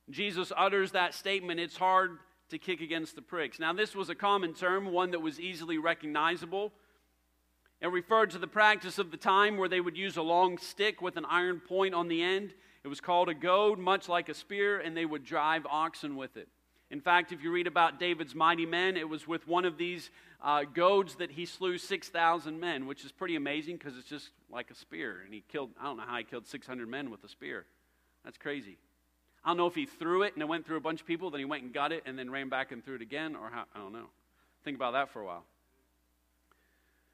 Jesus 0.10 0.52
utters 0.56 0.92
that 0.92 1.14
statement, 1.14 1.60
it's 1.60 1.78
hard 1.78 2.18
to 2.50 2.58
kick 2.58 2.82
against 2.82 3.16
the 3.16 3.22
pricks. 3.22 3.60
Now, 3.60 3.74
this 3.74 3.96
was 3.96 4.10
a 4.10 4.16
common 4.16 4.54
term, 4.54 4.92
one 4.92 5.12
that 5.12 5.22
was 5.22 5.40
easily 5.40 5.78
recognizable. 5.78 6.72
It 7.82 7.88
referred 7.88 8.32
to 8.32 8.38
the 8.38 8.48
practice 8.48 9.00
of 9.00 9.12
the 9.12 9.18
time 9.18 9.58
where 9.58 9.70
they 9.70 9.82
would 9.82 9.98
use 9.98 10.18
a 10.18 10.22
long 10.22 10.58
stick 10.58 11.02
with 11.02 11.18
an 11.18 11.26
iron 11.26 11.60
point 11.60 11.94
on 11.94 12.08
the 12.08 12.22
end, 12.22 12.54
It 12.84 12.88
was 12.88 13.02
called 13.02 13.30
a 13.30 13.34
goad, 13.34 13.80
much 13.80 14.08
like 14.08 14.30
a 14.30 14.34
spear, 14.36 14.80
and 14.80 14.96
they 14.96 15.06
would 15.06 15.26
drive 15.26 15.66
oxen 15.66 16.16
with 16.16 16.38
it. 16.38 16.48
In 16.92 17.02
fact, 17.02 17.32
if 17.32 17.44
you 17.44 17.52
read 17.52 17.66
about 17.66 18.00
David's 18.00 18.36
mighty 18.36 18.66
men, 18.66 18.96
it 18.96 19.10
was 19.10 19.28
with 19.28 19.48
one 19.48 19.66
of 19.66 19.78
these 19.78 20.12
uh, 20.44 20.64
goads 20.72 21.16
that 21.16 21.32
he 21.32 21.48
slew 21.48 21.80
6,000 21.80 22.60
men, 22.60 22.86
which 22.86 23.04
is 23.04 23.12
pretty 23.12 23.36
amazing 23.36 23.78
because 23.78 23.98
it's 23.98 24.08
just 24.08 24.30
like 24.52 24.70
a 24.70 24.76
spear. 24.76 25.22
And 25.26 25.34
he 25.34 25.44
killed, 25.52 25.72
I 25.82 25.86
don't 25.86 25.98
know 25.98 26.04
how 26.08 26.18
he 26.18 26.24
killed 26.24 26.46
600 26.46 26.88
men 26.88 27.10
with 27.10 27.24
a 27.24 27.28
spear. 27.28 27.66
That's 28.24 28.38
crazy. 28.38 28.78
I 29.46 29.50
don't 29.50 29.58
know 29.58 29.68
if 29.68 29.76
he 29.76 29.86
threw 29.86 30.24
it 30.24 30.34
and 30.34 30.42
it 30.42 30.48
went 30.48 30.66
through 30.66 30.78
a 30.78 30.82
bunch 30.82 31.02
of 31.02 31.08
people, 31.08 31.30
then 31.30 31.38
he 31.38 31.46
went 31.46 31.62
and 31.62 31.72
got 31.72 31.92
it 31.92 32.02
and 32.08 32.18
then 32.18 32.32
ran 32.32 32.50
back 32.50 32.72
and 32.72 32.84
threw 32.84 32.96
it 32.96 33.02
again, 33.04 33.36
or 33.36 33.52
how, 33.52 33.66
I 33.76 33.80
don't 33.80 33.94
know. 33.94 34.08
Think 34.64 34.76
about 34.76 34.94
that 34.94 35.10
for 35.10 35.22
a 35.22 35.26
while. 35.26 35.44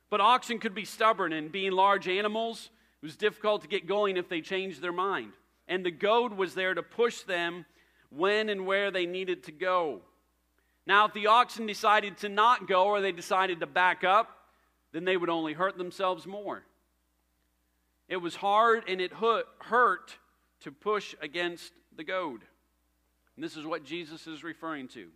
But 0.09 0.21
oxen 0.21 0.57
could 0.57 0.73
be 0.73 0.85
stubborn, 0.85 1.33
and 1.33 1.51
being 1.51 1.73
large 1.73 2.07
animals, 2.07 2.69
it 3.01 3.05
was 3.05 3.17
difficult 3.17 3.63
to 3.63 3.67
get 3.67 3.85
going 3.85 4.15
if 4.15 4.29
they 4.29 4.39
changed 4.39 4.81
their 4.81 4.93
mind. 4.93 5.33
And 5.67 5.85
the 5.85 5.91
goad 5.91 6.33
was 6.33 6.53
there 6.53 6.73
to 6.73 6.81
push 6.81 7.21
them 7.23 7.65
when 8.09 8.47
and 8.47 8.65
where 8.65 8.91
they 8.91 9.05
needed 9.05 9.43
to 9.43 9.51
go. 9.51 10.01
Now, 10.85 11.05
if 11.05 11.13
the 11.13 11.27
oxen 11.27 11.65
decided 11.65 12.17
to 12.19 12.29
not 12.29 12.67
go 12.67 12.85
or 12.85 13.01
they 13.01 13.11
decided 13.11 13.59
to 13.59 13.67
back 13.67 14.03
up, 14.03 14.37
then 14.93 15.05
they 15.05 15.17
would 15.17 15.29
only 15.29 15.53
hurt 15.53 15.77
themselves 15.77 16.25
more. 16.25 16.63
It 18.09 18.17
was 18.17 18.35
hard 18.35 18.83
and 18.87 18.99
it 18.99 19.13
hurt 19.13 20.17
to 20.61 20.71
push 20.71 21.15
against 21.21 21.73
the 21.95 22.03
goad. 22.03 22.41
And 23.35 23.43
this 23.43 23.57
is 23.57 23.65
what 23.65 23.83
Jesus 23.83 24.27
is 24.27 24.43
referring 24.43 24.87
to. 24.89 25.07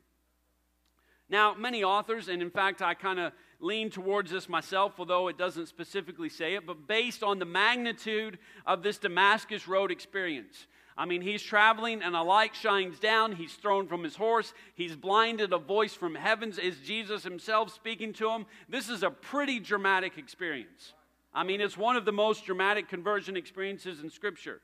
Now, 1.29 1.55
many 1.55 1.83
authors, 1.83 2.27
and 2.27 2.41
in 2.41 2.51
fact, 2.51 2.81
I 2.81 2.93
kind 2.93 3.19
of 3.19 3.33
lean 3.59 3.89
towards 3.89 4.29
this 4.29 4.47
myself, 4.47 4.93
although 4.99 5.27
it 5.27 5.37
doesn't 5.37 5.67
specifically 5.67 6.29
say 6.29 6.53
it, 6.55 6.67
but 6.67 6.87
based 6.87 7.23
on 7.23 7.39
the 7.39 7.45
magnitude 7.45 8.37
of 8.65 8.83
this 8.83 8.97
Damascus 8.99 9.67
Road 9.67 9.91
experience. 9.91 10.67
I 10.97 11.05
mean, 11.05 11.21
he's 11.21 11.41
traveling 11.41 12.01
and 12.01 12.15
a 12.15 12.21
light 12.21 12.55
shines 12.55 12.99
down. 12.99 13.33
He's 13.33 13.53
thrown 13.53 13.87
from 13.87 14.03
his 14.03 14.15
horse. 14.15 14.53
He's 14.75 14.95
blinded. 14.95 15.51
A 15.51 15.57
voice 15.57 15.93
from 15.93 16.15
heavens 16.15 16.57
is 16.57 16.77
Jesus 16.79 17.23
himself 17.23 17.73
speaking 17.73 18.13
to 18.13 18.29
him. 18.29 18.45
This 18.69 18.87
is 18.87 19.03
a 19.03 19.09
pretty 19.09 19.59
dramatic 19.59 20.17
experience. 20.17 20.93
I 21.33 21.43
mean, 21.43 21.59
it's 21.59 21.77
one 21.77 21.97
of 21.97 22.05
the 22.05 22.13
most 22.13 22.45
dramatic 22.45 22.87
conversion 22.87 23.35
experiences 23.35 23.99
in 23.99 24.09
Scripture. 24.09 24.61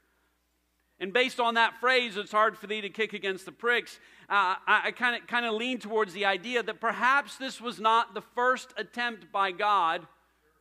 And 1.01 1.11
based 1.11 1.39
on 1.39 1.55
that 1.55 1.79
phrase, 1.79 2.15
it's 2.15 2.31
hard 2.31 2.55
for 2.55 2.67
thee 2.67 2.79
to 2.81 2.89
kick 2.89 3.13
against 3.13 3.45
the 3.45 3.51
pricks. 3.51 3.99
Uh, 4.29 4.55
I 4.67 4.93
kind 4.95 5.19
of 5.19 5.27
kind 5.27 5.47
of 5.47 5.55
lean 5.55 5.79
towards 5.79 6.13
the 6.13 6.25
idea 6.25 6.61
that 6.61 6.79
perhaps 6.79 7.37
this 7.37 7.59
was 7.59 7.79
not 7.79 8.13
the 8.13 8.21
first 8.21 8.71
attempt 8.77 9.31
by 9.31 9.51
God 9.51 10.05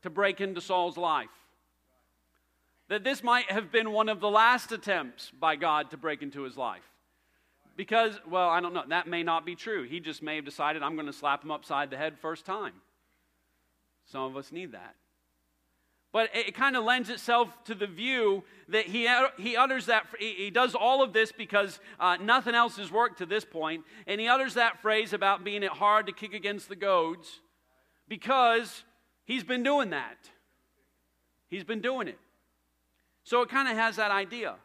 to 0.03 0.09
break 0.09 0.41
into 0.41 0.63
Saul's 0.63 0.97
life. 0.97 1.29
That 2.89 3.05
this 3.05 3.23
might 3.23 3.51
have 3.51 3.71
been 3.71 3.93
one 3.93 4.09
of 4.09 4.21
the 4.21 4.31
last 4.31 4.73
attempts 4.73 5.31
by 5.39 5.57
God 5.57 5.91
to 5.91 5.99
break 5.99 6.23
into 6.23 6.43
his 6.43 6.57
life. 6.57 6.83
Because, 7.77 8.19
well, 8.29 8.49
I 8.49 8.61
don't 8.61 8.73
know, 8.73 8.85
that 8.89 9.07
may 9.07 9.23
not 9.23 9.45
be 9.45 9.55
true. 9.55 9.85
He 9.85 10.01
just 10.01 10.23
may 10.23 10.37
have 10.37 10.45
decided, 10.47 10.83
I'm 10.83 10.95
going 10.95 11.07
to 11.07 11.13
slap 11.13 11.45
him 11.45 11.51
upside 11.51 11.91
the 11.91 11.99
head 11.99 12.19
first 12.19 12.47
time. 12.47 12.73
Some 14.07 14.23
of 14.23 14.37
us 14.39 14.53
need 14.53 14.73
that. 14.73 14.97
But 16.13 16.31
it 16.35 16.55
kind 16.55 16.77
of 16.77 16.85
lends 16.85 17.09
itself 17.09 17.63
to 17.65 17.75
the 17.75 17.87
view 17.87 18.43
that 18.69 18.87
he, 18.87 19.09
he 19.39 19.57
utters 19.57 19.87
that, 19.87 20.07
he 20.19 20.51
does 20.51 20.75
all 20.75 21.03
of 21.03 21.13
this 21.13 21.31
because 21.31 21.79
uh, 22.01 22.17
nothing 22.21 22.55
else 22.55 22.77
has 22.79 22.91
worked 22.91 23.19
to 23.19 23.27
this 23.27 23.45
point, 23.45 23.85
and 24.07 24.21
he 24.21 24.27
utters 24.27 24.55
that 24.55 24.83
phrase 24.83 25.13
about 25.13 25.45
being 25.45 25.63
it 25.63 25.71
hard 25.71 26.07
to 26.07 26.13
kick 26.13 26.35
against 26.35 26.69
the 26.69 26.77
goads 26.77 27.41
because 28.09 28.83
he's 29.25 29.45
been 29.45 29.63
doing 29.63 29.91
that. 29.91 30.19
He's 31.49 31.65
been 31.65 31.81
doing 31.81 32.09
it. 32.09 32.19
So 33.23 33.43
it 33.43 33.49
kind 33.49 33.69
of 33.69 33.77
has 33.77 33.97
that 33.97 34.11
idea. 34.11 34.57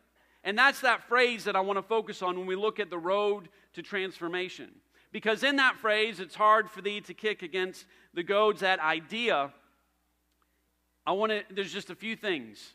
And 0.43 0.57
that's 0.57 0.81
that 0.81 1.07
phrase 1.07 1.43
that 1.43 1.55
I 1.55 1.59
want 1.59 1.77
to 1.77 1.83
focus 1.83 2.21
on 2.21 2.37
when 2.37 2.47
we 2.47 2.55
look 2.55 2.79
at 2.79 2.89
the 2.89 2.97
road 2.97 3.49
to 3.73 3.81
transformation. 3.81 4.69
Because 5.11 5.43
in 5.43 5.55
that 5.57 5.77
phrase, 5.77 6.19
it's 6.19 6.35
hard 6.35 6.69
for 6.69 6.81
thee 6.81 7.01
to 7.01 7.13
kick 7.13 7.41
against 7.41 7.85
the 8.13 8.23
goads, 8.23 8.61
that 8.61 8.79
idea 8.79 9.51
I 11.05 11.11
want 11.11 11.31
to, 11.31 11.43
there's 11.53 11.71
just 11.71 11.89
a 11.89 11.95
few 11.95 12.15
things. 12.15 12.73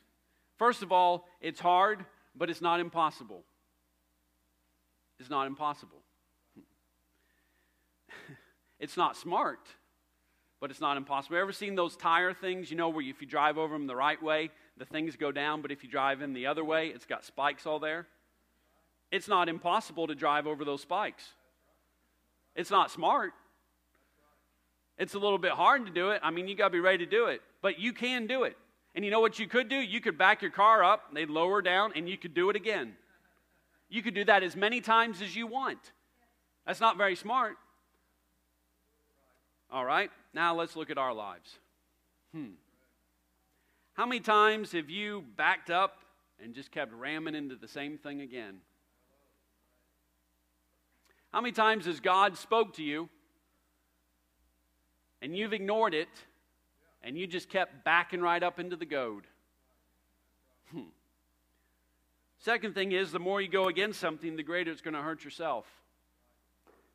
First 0.57 0.83
of 0.83 0.93
all, 0.93 1.27
it's 1.41 1.61
hard, 1.61 2.05
but 2.37 2.51
it's 2.51 2.61
not 2.61 2.81
impossible. 2.81 3.43
It's 5.19 5.31
not 5.31 5.47
impossible. 5.47 5.99
it's 8.79 8.97
not 8.97 9.17
smart, 9.17 9.67
but 10.61 10.71
it's 10.71 10.81
not 10.81 10.97
impossible. 10.97 11.37
Ever 11.37 11.53
seen 11.53 11.75
those 11.75 11.97
tire 11.97 12.33
things, 12.33 12.71
you 12.71 12.77
know, 12.77 12.89
where 12.89 13.05
if 13.05 13.21
you 13.21 13.27
drive 13.27 13.59
over 13.59 13.75
them 13.75 13.87
the 13.87 13.97
right 13.97 14.23
way, 14.23 14.51
the 14.77 14.85
things 14.85 15.17
go 15.17 15.33
down, 15.33 15.61
but 15.61 15.73
if 15.73 15.83
you 15.83 15.91
drive 15.91 16.23
in 16.23 16.33
the 16.33 16.47
other 16.47 16.65
way, 16.65 16.89
it's 16.89 17.07
got 17.07 17.25
spikes 17.25 17.67
all 17.67 17.79
there? 17.79 18.07
It's 19.11 19.29
not 19.29 19.49
impossible 19.49 20.07
to 20.07 20.15
drive 20.15 20.47
over 20.47 20.65
those 20.65 20.83
spikes. 20.83 21.25
It's 22.55 22.71
not 22.71 22.91
smart. 22.91 23.33
It's 25.01 25.15
a 25.15 25.19
little 25.19 25.39
bit 25.39 25.53
hard 25.53 25.87
to 25.87 25.93
do 25.93 26.11
it. 26.11 26.21
I 26.23 26.31
mean, 26.31 26.47
you 26.47 26.55
got 26.55 26.69
to 26.69 26.71
be 26.71 26.79
ready 26.79 27.05
to 27.05 27.11
do 27.11 27.27
it 27.27 27.43
but 27.63 27.79
you 27.79 27.93
can 27.93 28.27
do 28.27 28.45
it. 28.45 28.57
And 28.95 29.05
you 29.05 29.11
know 29.11 29.21
what 29.21 29.39
you 29.39 29.47
could 29.47 29.69
do? 29.69 29.77
You 29.77 30.01
could 30.01 30.19
back 30.19 30.43
your 30.43 30.51
car 30.51 30.83
up, 30.83 31.15
they'd 31.15 31.31
lower 31.31 31.63
down, 31.63 31.93
and 31.95 32.09
you 32.09 32.19
could 32.19 32.35
do 32.35 32.51
it 32.51 32.57
again. 32.57 32.95
You 33.89 34.03
could 34.03 34.15
do 34.15 34.25
that 34.25 34.43
as 34.43 34.57
many 34.57 34.81
times 34.81 35.23
as 35.23 35.35
you 35.37 35.47
want. 35.47 35.79
That's 36.67 36.81
not 36.81 36.97
very 36.97 37.17
smart. 37.17 37.57
All 39.71 39.85
right, 39.85 40.11
now 40.35 40.55
let's 40.55 40.75
look 40.75 40.91
at 40.91 40.99
our 40.99 41.15
lives. 41.15 41.59
Hmm. 42.35 42.55
How 43.95 44.07
many 44.07 44.21
times 44.21 44.73
have 44.73 44.91
you 44.91 45.25
backed 45.37 45.71
up 45.71 45.99
and 46.43 46.55
just 46.55 46.73
kept 46.73 46.93
ramming 46.93 47.35
into 47.35 47.55
the 47.55 47.69
same 47.69 47.99
thing 47.99 48.21
again? 48.21 48.59
How 51.33 51.41
many 51.41 51.53
times 51.53 51.87
has 51.87 52.01
God 52.01 52.37
spoke 52.37 52.75
to 52.75 52.83
you 52.83 53.09
and 55.23 55.37
you've 55.37 55.53
ignored 55.53 55.95
it 55.95 56.09
and 57.03 57.17
you 57.17 57.27
just 57.27 57.49
kept 57.49 57.85
backing 57.85 58.21
right 58.21 58.43
up 58.43 58.59
into 58.59 58.77
the 58.77 58.87
goad. 58.87 59.25
Hmm. 60.73 60.91
Second 62.39 62.75
thing 62.75 62.93
is, 62.93 63.13
the 63.13 63.19
more 63.19 63.41
you 63.41 63.49
go 63.49 63.69
against 63.69 64.01
something, 64.01 64.37
the 64.37 64.43
greater 64.43 64.71
it's 64.71 64.81
going 64.81 64.95
to 64.95 65.03
hurt 65.03 65.25
yourself. 65.25 65.67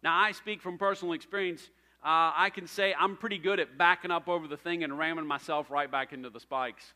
Now, 0.01 0.17
I 0.17 0.31
speak 0.31 0.61
from 0.61 0.77
personal 0.77 1.13
experience. 1.13 1.61
Uh, 2.03 2.31
I 2.35 2.51
can 2.53 2.67
say 2.67 2.93
I'm 2.97 3.17
pretty 3.17 3.37
good 3.37 3.59
at 3.59 3.77
backing 3.77 4.11
up 4.11 4.27
over 4.27 4.47
the 4.47 4.57
thing 4.57 4.83
and 4.83 4.97
ramming 4.97 5.25
myself 5.25 5.71
right 5.71 5.89
back 5.89 6.13
into 6.13 6.29
the 6.29 6.39
spikes. 6.39 6.93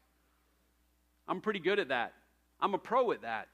I'm 1.28 1.42
pretty 1.42 1.60
good 1.60 1.80
at 1.80 1.90
that. 1.90 2.14
I'm 2.60 2.74
a 2.74 2.78
pro 2.78 3.12
at 3.12 3.22
that. 3.22 3.48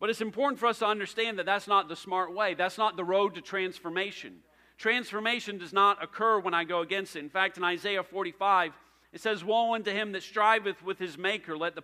But 0.00 0.10
it's 0.10 0.20
important 0.20 0.60
for 0.60 0.66
us 0.66 0.78
to 0.78 0.86
understand 0.86 1.38
that 1.38 1.46
that's 1.46 1.66
not 1.66 1.88
the 1.88 1.96
smart 1.96 2.34
way. 2.34 2.54
That's 2.54 2.78
not 2.78 2.96
the 2.96 3.04
road 3.04 3.34
to 3.34 3.40
transformation. 3.40 4.40
Transformation 4.76 5.58
does 5.58 5.72
not 5.72 6.02
occur 6.02 6.38
when 6.38 6.54
I 6.54 6.64
go 6.64 6.80
against 6.80 7.16
it. 7.16 7.20
In 7.20 7.28
fact, 7.28 7.56
in 7.56 7.64
Isaiah 7.64 8.04
45, 8.04 8.72
it 9.12 9.20
says, 9.20 9.44
Woe 9.44 9.74
unto 9.74 9.90
him 9.90 10.12
that 10.12 10.22
striveth 10.22 10.82
with 10.84 10.98
his 10.98 11.18
maker. 11.18 11.56
Let 11.56 11.74
the 11.74 11.82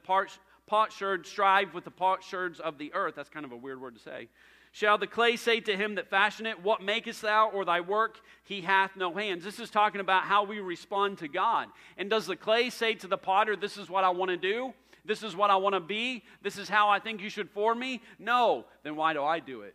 potsherd 0.66 1.26
strive 1.26 1.74
with 1.74 1.84
the 1.84 1.90
potsherds 1.90 2.60
of 2.60 2.78
the 2.78 2.94
earth. 2.94 3.14
That's 3.16 3.28
kind 3.28 3.44
of 3.44 3.52
a 3.52 3.56
weird 3.56 3.80
word 3.80 3.96
to 3.96 4.00
say. 4.00 4.28
Shall 4.70 4.98
the 4.98 5.06
clay 5.06 5.36
say 5.36 5.60
to 5.60 5.76
him 5.76 5.94
that 5.94 6.10
fashioned 6.10 6.48
it, 6.48 6.62
What 6.62 6.82
makest 6.82 7.22
thou, 7.22 7.48
or 7.50 7.64
thy 7.64 7.80
work? 7.80 8.20
He 8.44 8.60
hath 8.60 8.96
no 8.96 9.14
hands. 9.14 9.44
This 9.44 9.60
is 9.60 9.70
talking 9.70 10.00
about 10.00 10.24
how 10.24 10.44
we 10.44 10.58
respond 10.60 11.18
to 11.18 11.28
God. 11.28 11.68
And 11.96 12.10
does 12.10 12.26
the 12.26 12.36
clay 12.36 12.70
say 12.70 12.94
to 12.96 13.06
the 13.06 13.16
potter, 13.16 13.56
This 13.56 13.76
is 13.76 13.88
what 13.88 14.04
I 14.04 14.10
want 14.10 14.30
to 14.30 14.36
do? 14.36 14.74
This 15.04 15.22
is 15.22 15.36
what 15.36 15.50
I 15.50 15.56
want 15.56 15.74
to 15.74 15.80
be? 15.80 16.22
This 16.42 16.56
is 16.58 16.68
how 16.68 16.88
I 16.88 16.98
think 16.98 17.20
you 17.20 17.28
should 17.28 17.50
form 17.50 17.78
me? 17.78 18.00
No. 18.18 18.64
Then 18.82 18.96
why 18.96 19.12
do 19.12 19.22
I 19.22 19.38
do 19.38 19.62
it? 19.62 19.74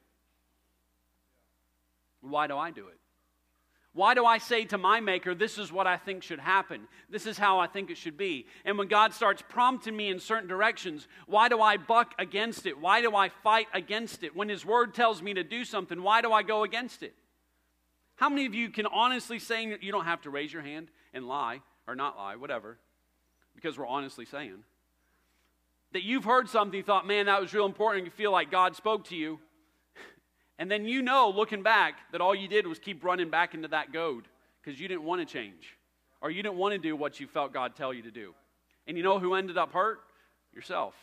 Why 2.21 2.47
do 2.47 2.57
I 2.57 2.71
do 2.71 2.87
it? 2.87 2.99
Why 3.93 4.13
do 4.13 4.23
I 4.25 4.37
say 4.37 4.65
to 4.65 4.77
my 4.77 4.99
maker, 4.99 5.33
this 5.33 5.57
is 5.57 5.71
what 5.71 5.87
I 5.87 5.97
think 5.97 6.21
should 6.21 6.39
happen? 6.39 6.87
This 7.09 7.25
is 7.25 7.37
how 7.37 7.59
I 7.59 7.67
think 7.67 7.89
it 7.89 7.97
should 7.97 8.17
be? 8.17 8.45
And 8.63 8.77
when 8.77 8.87
God 8.87 9.13
starts 9.13 9.43
prompting 9.49 9.95
me 9.95 10.09
in 10.09 10.19
certain 10.19 10.47
directions, 10.47 11.07
why 11.25 11.49
do 11.49 11.59
I 11.59 11.77
buck 11.77 12.13
against 12.19 12.65
it? 12.65 12.79
Why 12.79 13.01
do 13.01 13.15
I 13.15 13.29
fight 13.29 13.67
against 13.73 14.23
it? 14.23 14.35
When 14.35 14.47
His 14.47 14.63
Word 14.63 14.93
tells 14.93 15.21
me 15.21 15.33
to 15.33 15.43
do 15.43 15.65
something, 15.65 16.03
why 16.03 16.21
do 16.21 16.31
I 16.31 16.43
go 16.43 16.63
against 16.63 17.01
it? 17.01 17.15
How 18.15 18.29
many 18.29 18.45
of 18.45 18.53
you 18.53 18.69
can 18.69 18.85
honestly 18.85 19.39
say, 19.39 19.65
you 19.81 19.91
don't 19.91 20.05
have 20.05 20.21
to 20.21 20.29
raise 20.29 20.53
your 20.53 20.61
hand 20.61 20.89
and 21.13 21.27
lie, 21.27 21.61
or 21.87 21.95
not 21.95 22.15
lie, 22.15 22.35
whatever, 22.35 22.77
because 23.55 23.77
we're 23.77 23.87
honestly 23.87 24.25
saying, 24.25 24.63
that 25.93 26.03
you've 26.03 26.23
heard 26.23 26.49
something, 26.49 26.83
thought, 26.83 27.07
man, 27.07 27.25
that 27.25 27.41
was 27.41 27.53
real 27.53 27.65
important, 27.65 28.03
and 28.03 28.07
you 28.07 28.11
feel 28.11 28.31
like 28.31 28.51
God 28.51 28.75
spoke 28.75 29.05
to 29.05 29.15
you, 29.15 29.39
and 30.59 30.69
then 30.69 30.85
you 30.85 31.01
know, 31.01 31.31
looking 31.35 31.63
back, 31.63 31.95
that 32.11 32.21
all 32.21 32.35
you 32.35 32.47
did 32.47 32.67
was 32.67 32.79
keep 32.79 33.03
running 33.03 33.29
back 33.29 33.53
into 33.53 33.67
that 33.69 33.91
goad 33.91 34.27
because 34.61 34.79
you 34.79 34.87
didn't 34.87 35.03
want 35.03 35.19
to 35.21 35.25
change 35.25 35.75
or 36.21 36.29
you 36.31 36.43
didn't 36.43 36.57
want 36.57 36.73
to 36.73 36.77
do 36.77 36.95
what 36.95 37.19
you 37.19 37.27
felt 37.27 37.53
God 37.53 37.75
tell 37.75 37.93
you 37.93 38.03
to 38.03 38.11
do. 38.11 38.33
And 38.87 38.97
you 38.97 39.03
know 39.03 39.19
who 39.19 39.35
ended 39.35 39.57
up 39.57 39.71
hurt? 39.71 39.99
Yourself. 40.53 40.93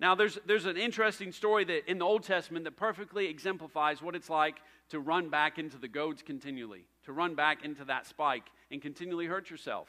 Now, 0.00 0.14
there's, 0.14 0.38
there's 0.46 0.66
an 0.66 0.76
interesting 0.76 1.32
story 1.32 1.64
that 1.64 1.88
in 1.88 1.98
the 1.98 2.04
Old 2.04 2.24
Testament 2.24 2.64
that 2.64 2.76
perfectly 2.76 3.26
exemplifies 3.26 4.02
what 4.02 4.16
it's 4.16 4.30
like 4.30 4.56
to 4.88 4.98
run 4.98 5.28
back 5.28 5.58
into 5.58 5.78
the 5.78 5.86
goads 5.86 6.22
continually, 6.22 6.86
to 7.04 7.12
run 7.12 7.34
back 7.34 7.64
into 7.64 7.84
that 7.84 8.06
spike 8.06 8.44
and 8.70 8.82
continually 8.82 9.26
hurt 9.26 9.50
yourself. 9.50 9.88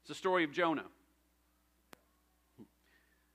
It's 0.00 0.08
the 0.08 0.14
story 0.14 0.44
of 0.44 0.52
Jonah. 0.52 0.84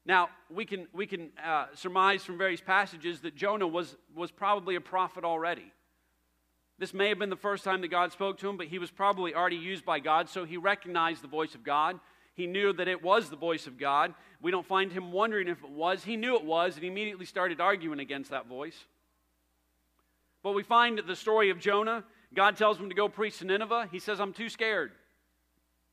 Now, 0.08 0.30
we 0.50 0.64
can, 0.64 0.88
we 0.94 1.06
can 1.06 1.32
uh, 1.46 1.66
surmise 1.74 2.24
from 2.24 2.38
various 2.38 2.62
passages 2.62 3.20
that 3.22 3.36
Jonah 3.36 3.68
was, 3.68 3.98
was 4.16 4.32
probably 4.32 4.76
a 4.76 4.82
prophet 4.82 5.26
already. 5.26 5.74
This 6.80 6.94
may 6.94 7.10
have 7.10 7.20
been 7.20 7.30
the 7.30 7.36
first 7.36 7.66
time 7.66 7.82
that 7.82 7.90
God 7.90 8.14
spoke 8.14 8.38
to 8.38 8.48
him, 8.48 8.56
but 8.56 8.68
he 8.68 8.80
was 8.80 8.90
probably 8.90 9.36
already 9.36 9.58
used 9.58 9.84
by 9.84 10.00
God, 10.00 10.30
so 10.30 10.46
he 10.46 10.56
recognized 10.56 11.24
the 11.24 11.28
voice 11.28 11.56
of 11.56 11.64
God. 11.66 12.00
He 12.36 12.48
knew 12.48 12.72
that 12.72 12.88
it 12.88 13.04
was 13.04 13.30
the 13.30 13.36
voice 13.36 13.68
of 13.68 13.78
God. 13.78 14.14
We 14.42 14.50
don't 14.50 14.66
find 14.66 14.94
him 14.94 15.12
wondering 15.12 15.50
if 15.50 15.62
it 15.62 15.72
was. 15.72 16.06
He 16.06 16.16
knew 16.16 16.38
it 16.38 16.46
was, 16.46 16.76
and 16.76 16.84
he 16.84 16.90
immediately 16.90 17.26
started 17.26 17.60
arguing 17.60 18.00
against 18.00 18.32
that 18.32 18.48
voice. 18.48 18.78
But 20.42 20.54
we 20.54 20.64
find 20.64 21.02
the 21.06 21.16
story 21.18 21.50
of 21.50 21.60
Jonah. 21.60 22.06
God 22.34 22.56
tells 22.56 22.78
him 22.78 22.88
to 22.88 22.96
go 22.96 23.10
preach 23.10 23.40
to 23.40 23.46
Nineveh. 23.46 23.90
He 23.92 24.00
says, 24.00 24.22
I'm 24.22 24.32
too 24.32 24.48
scared. 24.48 24.92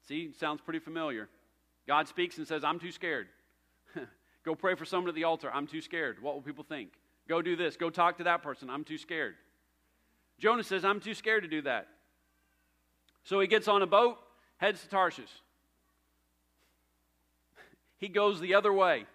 See, 0.06 0.32
sounds 0.38 0.60
pretty 0.60 0.78
familiar. 0.78 1.28
God 1.88 2.06
speaks 2.06 2.38
and 2.38 2.46
says, 2.46 2.62
I'm 2.62 2.78
too 2.78 2.92
scared. 2.92 3.26
Go 4.44 4.54
pray 4.54 4.74
for 4.74 4.84
someone 4.84 5.08
at 5.08 5.14
the 5.14 5.24
altar. 5.24 5.50
I'm 5.52 5.66
too 5.66 5.80
scared. 5.80 6.22
What 6.22 6.34
will 6.34 6.42
people 6.42 6.64
think? 6.64 6.90
Go 7.28 7.40
do 7.40 7.56
this. 7.56 7.76
Go 7.76 7.88
talk 7.88 8.18
to 8.18 8.24
that 8.24 8.42
person. 8.42 8.68
I'm 8.68 8.84
too 8.84 8.98
scared. 8.98 9.36
Jonah 10.38 10.62
says, 10.62 10.84
I'm 10.84 11.00
too 11.00 11.14
scared 11.14 11.44
to 11.44 11.48
do 11.48 11.62
that. 11.62 11.88
So 13.24 13.40
he 13.40 13.46
gets 13.46 13.68
on 13.68 13.80
a 13.80 13.86
boat, 13.86 14.18
heads 14.58 14.82
to 14.82 14.88
Tarshish. 14.88 15.30
he 17.98 18.08
goes 18.08 18.40
the 18.40 18.54
other 18.54 18.72
way. 18.72 19.06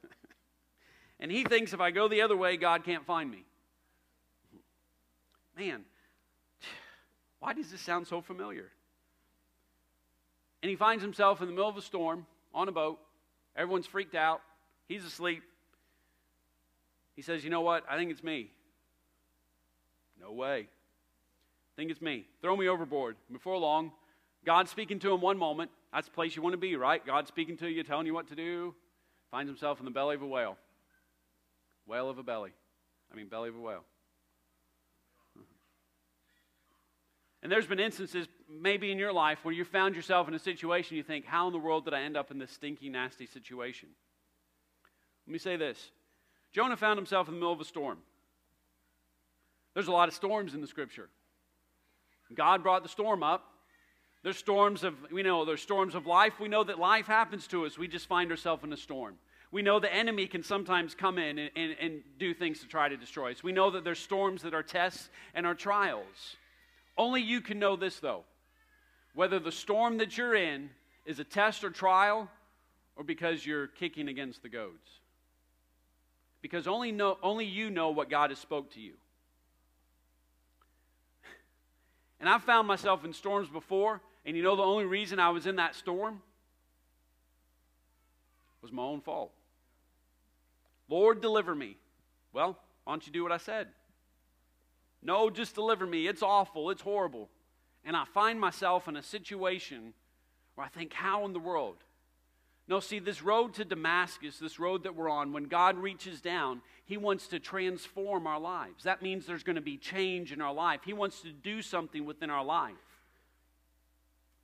and 1.20 1.30
he 1.30 1.44
thinks 1.44 1.72
if 1.72 1.80
I 1.80 1.92
go 1.92 2.08
the 2.08 2.22
other 2.22 2.36
way, 2.36 2.56
God 2.56 2.84
can't 2.84 3.06
find 3.06 3.30
me. 3.30 3.44
Man, 5.56 5.84
why 7.38 7.52
does 7.52 7.70
this 7.70 7.80
sound 7.80 8.08
so 8.08 8.20
familiar? 8.20 8.72
And 10.62 10.70
he 10.70 10.74
finds 10.76 11.04
himself 11.04 11.40
in 11.40 11.46
the 11.46 11.52
middle 11.52 11.68
of 11.68 11.76
a 11.76 11.82
storm 11.82 12.26
on 12.52 12.66
a 12.66 12.72
boat. 12.72 12.98
Everyone's 13.54 13.86
freaked 13.86 14.16
out. 14.16 14.40
He's 14.88 15.04
asleep. 15.04 15.42
He 17.16 17.22
says, 17.22 17.44
You 17.44 17.50
know 17.50 17.60
what? 17.60 17.84
I 17.88 17.96
think 17.96 18.10
it's 18.10 18.22
me. 18.22 18.50
No 20.20 20.32
way. 20.32 20.68
I 20.68 21.74
think 21.76 21.90
it's 21.90 22.02
me. 22.02 22.26
Throw 22.40 22.56
me 22.56 22.68
overboard. 22.68 23.16
Before 23.32 23.58
long, 23.58 23.92
God's 24.44 24.70
speaking 24.70 24.98
to 25.00 25.12
him 25.12 25.20
one 25.20 25.38
moment. 25.38 25.70
That's 25.92 26.06
the 26.06 26.14
place 26.14 26.36
you 26.36 26.42
want 26.42 26.54
to 26.54 26.58
be, 26.58 26.76
right? 26.76 27.04
God's 27.04 27.28
speaking 27.28 27.56
to 27.58 27.68
you, 27.68 27.82
telling 27.82 28.06
you 28.06 28.14
what 28.14 28.28
to 28.28 28.36
do. 28.36 28.74
Finds 29.30 29.48
himself 29.48 29.78
in 29.80 29.84
the 29.84 29.90
belly 29.90 30.14
of 30.14 30.22
a 30.22 30.26
whale. 30.26 30.56
Whale 31.86 32.08
of 32.08 32.18
a 32.18 32.22
belly. 32.22 32.52
I 33.12 33.16
mean, 33.16 33.28
belly 33.28 33.48
of 33.48 33.56
a 33.56 33.60
whale. 33.60 33.84
And 37.42 37.52
there's 37.52 37.66
been 37.66 37.78
instances, 37.78 38.26
maybe 38.48 38.90
in 38.90 38.98
your 38.98 39.12
life, 39.12 39.40
where 39.42 39.52
you 39.52 39.64
found 39.64 39.94
yourself 39.94 40.28
in 40.28 40.34
a 40.34 40.38
situation 40.38 40.96
you 40.96 41.02
think, 41.02 41.26
how 41.26 41.46
in 41.46 41.52
the 41.52 41.58
world 41.58 41.84
did 41.84 41.92
I 41.92 42.00
end 42.00 42.16
up 42.16 42.30
in 42.30 42.38
this 42.38 42.50
stinky, 42.50 42.88
nasty 42.88 43.26
situation? 43.26 43.90
Let 45.26 45.32
me 45.32 45.38
say 45.38 45.56
this 45.56 45.90
Jonah 46.52 46.76
found 46.76 46.98
himself 46.98 47.28
in 47.28 47.34
the 47.34 47.40
middle 47.40 47.52
of 47.52 47.60
a 47.60 47.64
storm. 47.64 47.98
There's 49.74 49.88
a 49.88 49.92
lot 49.92 50.08
of 50.08 50.14
storms 50.14 50.54
in 50.54 50.60
the 50.60 50.66
scripture. 50.66 51.08
God 52.32 52.62
brought 52.62 52.82
the 52.82 52.88
storm 52.88 53.22
up. 53.22 53.50
There's 54.22 54.38
storms 54.38 54.84
of, 54.84 54.94
we 55.12 55.22
know, 55.22 55.44
there's 55.44 55.60
storms 55.60 55.94
of 55.94 56.06
life. 56.06 56.40
We 56.40 56.48
know 56.48 56.64
that 56.64 56.78
life 56.78 57.06
happens 57.06 57.46
to 57.48 57.66
us. 57.66 57.76
We 57.76 57.88
just 57.88 58.06
find 58.06 58.30
ourselves 58.30 58.64
in 58.64 58.72
a 58.72 58.76
storm. 58.76 59.16
We 59.50 59.62
know 59.62 59.78
the 59.78 59.92
enemy 59.92 60.26
can 60.26 60.42
sometimes 60.42 60.94
come 60.94 61.18
in 61.18 61.38
and, 61.38 61.50
and, 61.54 61.76
and 61.78 62.02
do 62.18 62.32
things 62.32 62.60
to 62.60 62.66
try 62.66 62.88
to 62.88 62.96
destroy 62.96 63.32
us. 63.32 63.42
We 63.42 63.52
know 63.52 63.70
that 63.72 63.84
there's 63.84 63.98
storms 63.98 64.42
that 64.42 64.54
are 64.54 64.62
tests 64.62 65.10
and 65.34 65.44
are 65.44 65.54
trials. 65.54 66.36
Only 66.96 67.20
you 67.20 67.40
can 67.40 67.58
know 67.58 67.76
this, 67.76 68.00
though. 68.00 68.24
Whether 69.14 69.38
the 69.38 69.52
storm 69.52 69.98
that 69.98 70.16
you're 70.16 70.34
in 70.34 70.70
is 71.04 71.18
a 71.18 71.24
test 71.24 71.62
or 71.62 71.70
trial 71.70 72.30
or 72.96 73.04
because 73.04 73.44
you're 73.44 73.66
kicking 73.66 74.08
against 74.08 74.42
the 74.42 74.48
goads 74.48 75.00
because 76.44 76.66
only, 76.66 76.92
know, 76.92 77.16
only 77.22 77.46
you 77.46 77.70
know 77.70 77.88
what 77.88 78.10
God 78.10 78.28
has 78.28 78.38
spoke 78.38 78.70
to 78.74 78.80
you. 78.80 78.92
And 82.20 82.28
I've 82.28 82.42
found 82.42 82.68
myself 82.68 83.02
in 83.02 83.14
storms 83.14 83.48
before, 83.48 84.02
and 84.26 84.36
you 84.36 84.42
know 84.42 84.54
the 84.54 84.62
only 84.62 84.84
reason 84.84 85.18
I 85.18 85.30
was 85.30 85.46
in 85.46 85.56
that 85.56 85.74
storm 85.74 86.20
was 88.60 88.72
my 88.72 88.82
own 88.82 89.00
fault. 89.00 89.32
Lord, 90.90 91.22
deliver 91.22 91.54
me. 91.54 91.78
Well, 92.34 92.58
why 92.84 92.92
don't 92.92 93.06
you 93.06 93.12
do 93.14 93.22
what 93.22 93.32
I 93.32 93.38
said? 93.38 93.68
No, 95.02 95.30
just 95.30 95.54
deliver 95.54 95.86
me. 95.86 96.06
It's 96.06 96.22
awful. 96.22 96.68
It's 96.68 96.82
horrible. 96.82 97.30
And 97.86 97.96
I 97.96 98.04
find 98.04 98.38
myself 98.38 98.86
in 98.86 98.96
a 98.96 99.02
situation 99.02 99.94
where 100.56 100.66
I 100.66 100.68
think, 100.68 100.92
how 100.92 101.24
in 101.24 101.32
the 101.32 101.40
world? 101.40 101.76
No, 102.66 102.80
see, 102.80 102.98
this 102.98 103.22
road 103.22 103.54
to 103.54 103.64
Damascus, 103.64 104.38
this 104.38 104.58
road 104.58 104.84
that 104.84 104.96
we're 104.96 105.10
on, 105.10 105.32
when 105.32 105.44
God 105.44 105.76
reaches 105.76 106.22
down, 106.22 106.62
He 106.86 106.96
wants 106.96 107.28
to 107.28 107.38
transform 107.38 108.26
our 108.26 108.40
lives. 108.40 108.84
That 108.84 109.02
means 109.02 109.26
there's 109.26 109.42
going 109.42 109.56
to 109.56 109.62
be 109.62 109.76
change 109.76 110.32
in 110.32 110.40
our 110.40 110.54
life. 110.54 110.80
He 110.84 110.94
wants 110.94 111.20
to 111.22 111.30
do 111.30 111.60
something 111.60 112.06
within 112.06 112.30
our 112.30 112.44
life. 112.44 112.74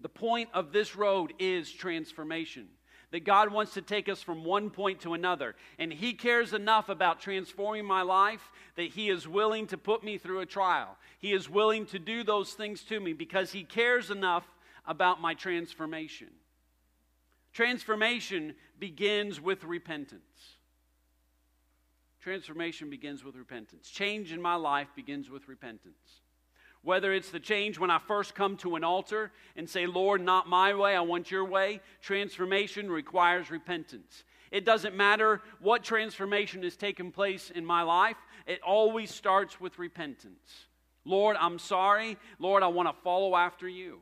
The 0.00 0.10
point 0.10 0.50
of 0.52 0.72
this 0.72 0.96
road 0.96 1.32
is 1.38 1.72
transformation. 1.72 2.68
That 3.10 3.24
God 3.24 3.52
wants 3.52 3.74
to 3.74 3.82
take 3.82 4.08
us 4.08 4.22
from 4.22 4.44
one 4.44 4.70
point 4.70 5.00
to 5.00 5.14
another. 5.14 5.56
And 5.78 5.92
He 5.92 6.12
cares 6.12 6.52
enough 6.52 6.90
about 6.90 7.20
transforming 7.20 7.86
my 7.86 8.02
life 8.02 8.52
that 8.76 8.90
He 8.90 9.08
is 9.08 9.26
willing 9.26 9.66
to 9.68 9.78
put 9.78 10.04
me 10.04 10.18
through 10.18 10.40
a 10.40 10.46
trial. 10.46 10.96
He 11.18 11.32
is 11.32 11.48
willing 11.48 11.86
to 11.86 11.98
do 11.98 12.22
those 12.22 12.52
things 12.52 12.82
to 12.84 13.00
me 13.00 13.14
because 13.14 13.50
He 13.50 13.64
cares 13.64 14.10
enough 14.10 14.44
about 14.86 15.20
my 15.20 15.34
transformation. 15.34 16.28
Transformation 17.52 18.54
begins 18.78 19.40
with 19.40 19.64
repentance. 19.64 20.22
Transformation 22.20 22.90
begins 22.90 23.24
with 23.24 23.34
repentance. 23.36 23.88
Change 23.88 24.32
in 24.32 24.42
my 24.42 24.54
life 24.54 24.88
begins 24.94 25.30
with 25.30 25.48
repentance. 25.48 26.22
Whether 26.82 27.12
it's 27.12 27.30
the 27.30 27.40
change 27.40 27.78
when 27.78 27.90
I 27.90 27.98
first 27.98 28.34
come 28.34 28.56
to 28.58 28.76
an 28.76 28.84
altar 28.84 29.32
and 29.56 29.68
say, 29.68 29.86
Lord, 29.86 30.22
not 30.22 30.48
my 30.48 30.74
way, 30.74 30.94
I 30.94 31.00
want 31.00 31.30
your 31.30 31.44
way, 31.44 31.80
transformation 32.00 32.90
requires 32.90 33.50
repentance. 33.50 34.24
It 34.50 34.64
doesn't 34.64 34.96
matter 34.96 35.42
what 35.60 35.82
transformation 35.82 36.62
has 36.62 36.76
taken 36.76 37.12
place 37.12 37.50
in 37.50 37.64
my 37.64 37.82
life, 37.82 38.16
it 38.46 38.60
always 38.62 39.14
starts 39.14 39.60
with 39.60 39.78
repentance. 39.78 40.66
Lord, 41.04 41.36
I'm 41.38 41.58
sorry. 41.58 42.18
Lord, 42.38 42.62
I 42.62 42.68
want 42.68 42.88
to 42.88 43.02
follow 43.02 43.34
after 43.34 43.68
you. 43.68 44.00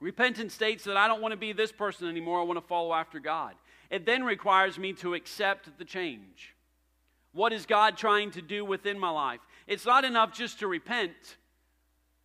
Repentance 0.00 0.52
states 0.52 0.84
that 0.84 0.96
I 0.96 1.08
don't 1.08 1.22
want 1.22 1.32
to 1.32 1.38
be 1.38 1.52
this 1.52 1.72
person 1.72 2.08
anymore, 2.08 2.40
I 2.40 2.44
want 2.44 2.60
to 2.60 2.66
follow 2.66 2.92
after 2.92 3.18
God. 3.20 3.54
It 3.90 4.06
then 4.06 4.24
requires 4.24 4.78
me 4.78 4.92
to 4.94 5.14
accept 5.14 5.78
the 5.78 5.84
change. 5.84 6.54
What 7.32 7.52
is 7.52 7.66
God 7.66 7.96
trying 7.96 8.30
to 8.32 8.42
do 8.42 8.64
within 8.64 8.98
my 8.98 9.10
life? 9.10 9.40
It's 9.66 9.86
not 9.86 10.04
enough 10.04 10.32
just 10.32 10.60
to 10.60 10.66
repent. 10.66 11.36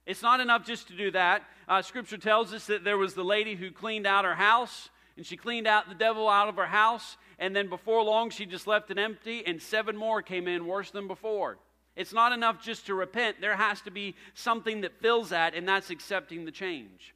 It's 0.06 0.22
not 0.22 0.40
enough 0.40 0.66
just 0.66 0.88
to 0.88 0.96
do 0.96 1.12
that. 1.12 1.44
Uh, 1.68 1.82
scripture 1.82 2.18
tells 2.18 2.54
us 2.54 2.66
that 2.68 2.84
there 2.84 2.98
was 2.98 3.14
the 3.14 3.24
lady 3.24 3.56
who 3.56 3.72
cleaned 3.72 4.08
out 4.08 4.26
her 4.26 4.36
house, 4.36 4.90
and 5.18 5.26
she 5.26 5.38
cleaned 5.38 5.68
out 5.68 5.90
the 5.90 5.96
devil 5.96 6.28
out 6.28 6.50
of 6.50 6.56
her 6.56 6.66
house, 6.66 7.18
and 7.38 7.56
then 7.56 7.70
before 7.70 8.04
long 8.04 8.30
she 8.30 8.46
just 8.46 8.68
left 8.68 8.90
it 8.92 8.98
empty, 8.98 9.44
and 9.46 9.62
seven 9.62 9.96
more 9.96 10.22
came 10.22 10.48
in 10.48 10.66
worse 10.66 10.92
than 10.92 11.08
before. 11.08 11.60
It's 11.96 12.14
not 12.14 12.32
enough 12.32 12.64
just 12.64 12.86
to 12.86 12.94
repent. 12.94 13.42
There 13.42 13.56
has 13.56 13.82
to 13.82 13.92
be 13.92 14.16
something 14.34 14.82
that 14.82 15.02
fills 15.02 15.30
that, 15.30 15.54
and 15.54 15.68
that's 15.68 15.90
accepting 15.90 16.46
the 16.46 16.52
change. 16.52 17.14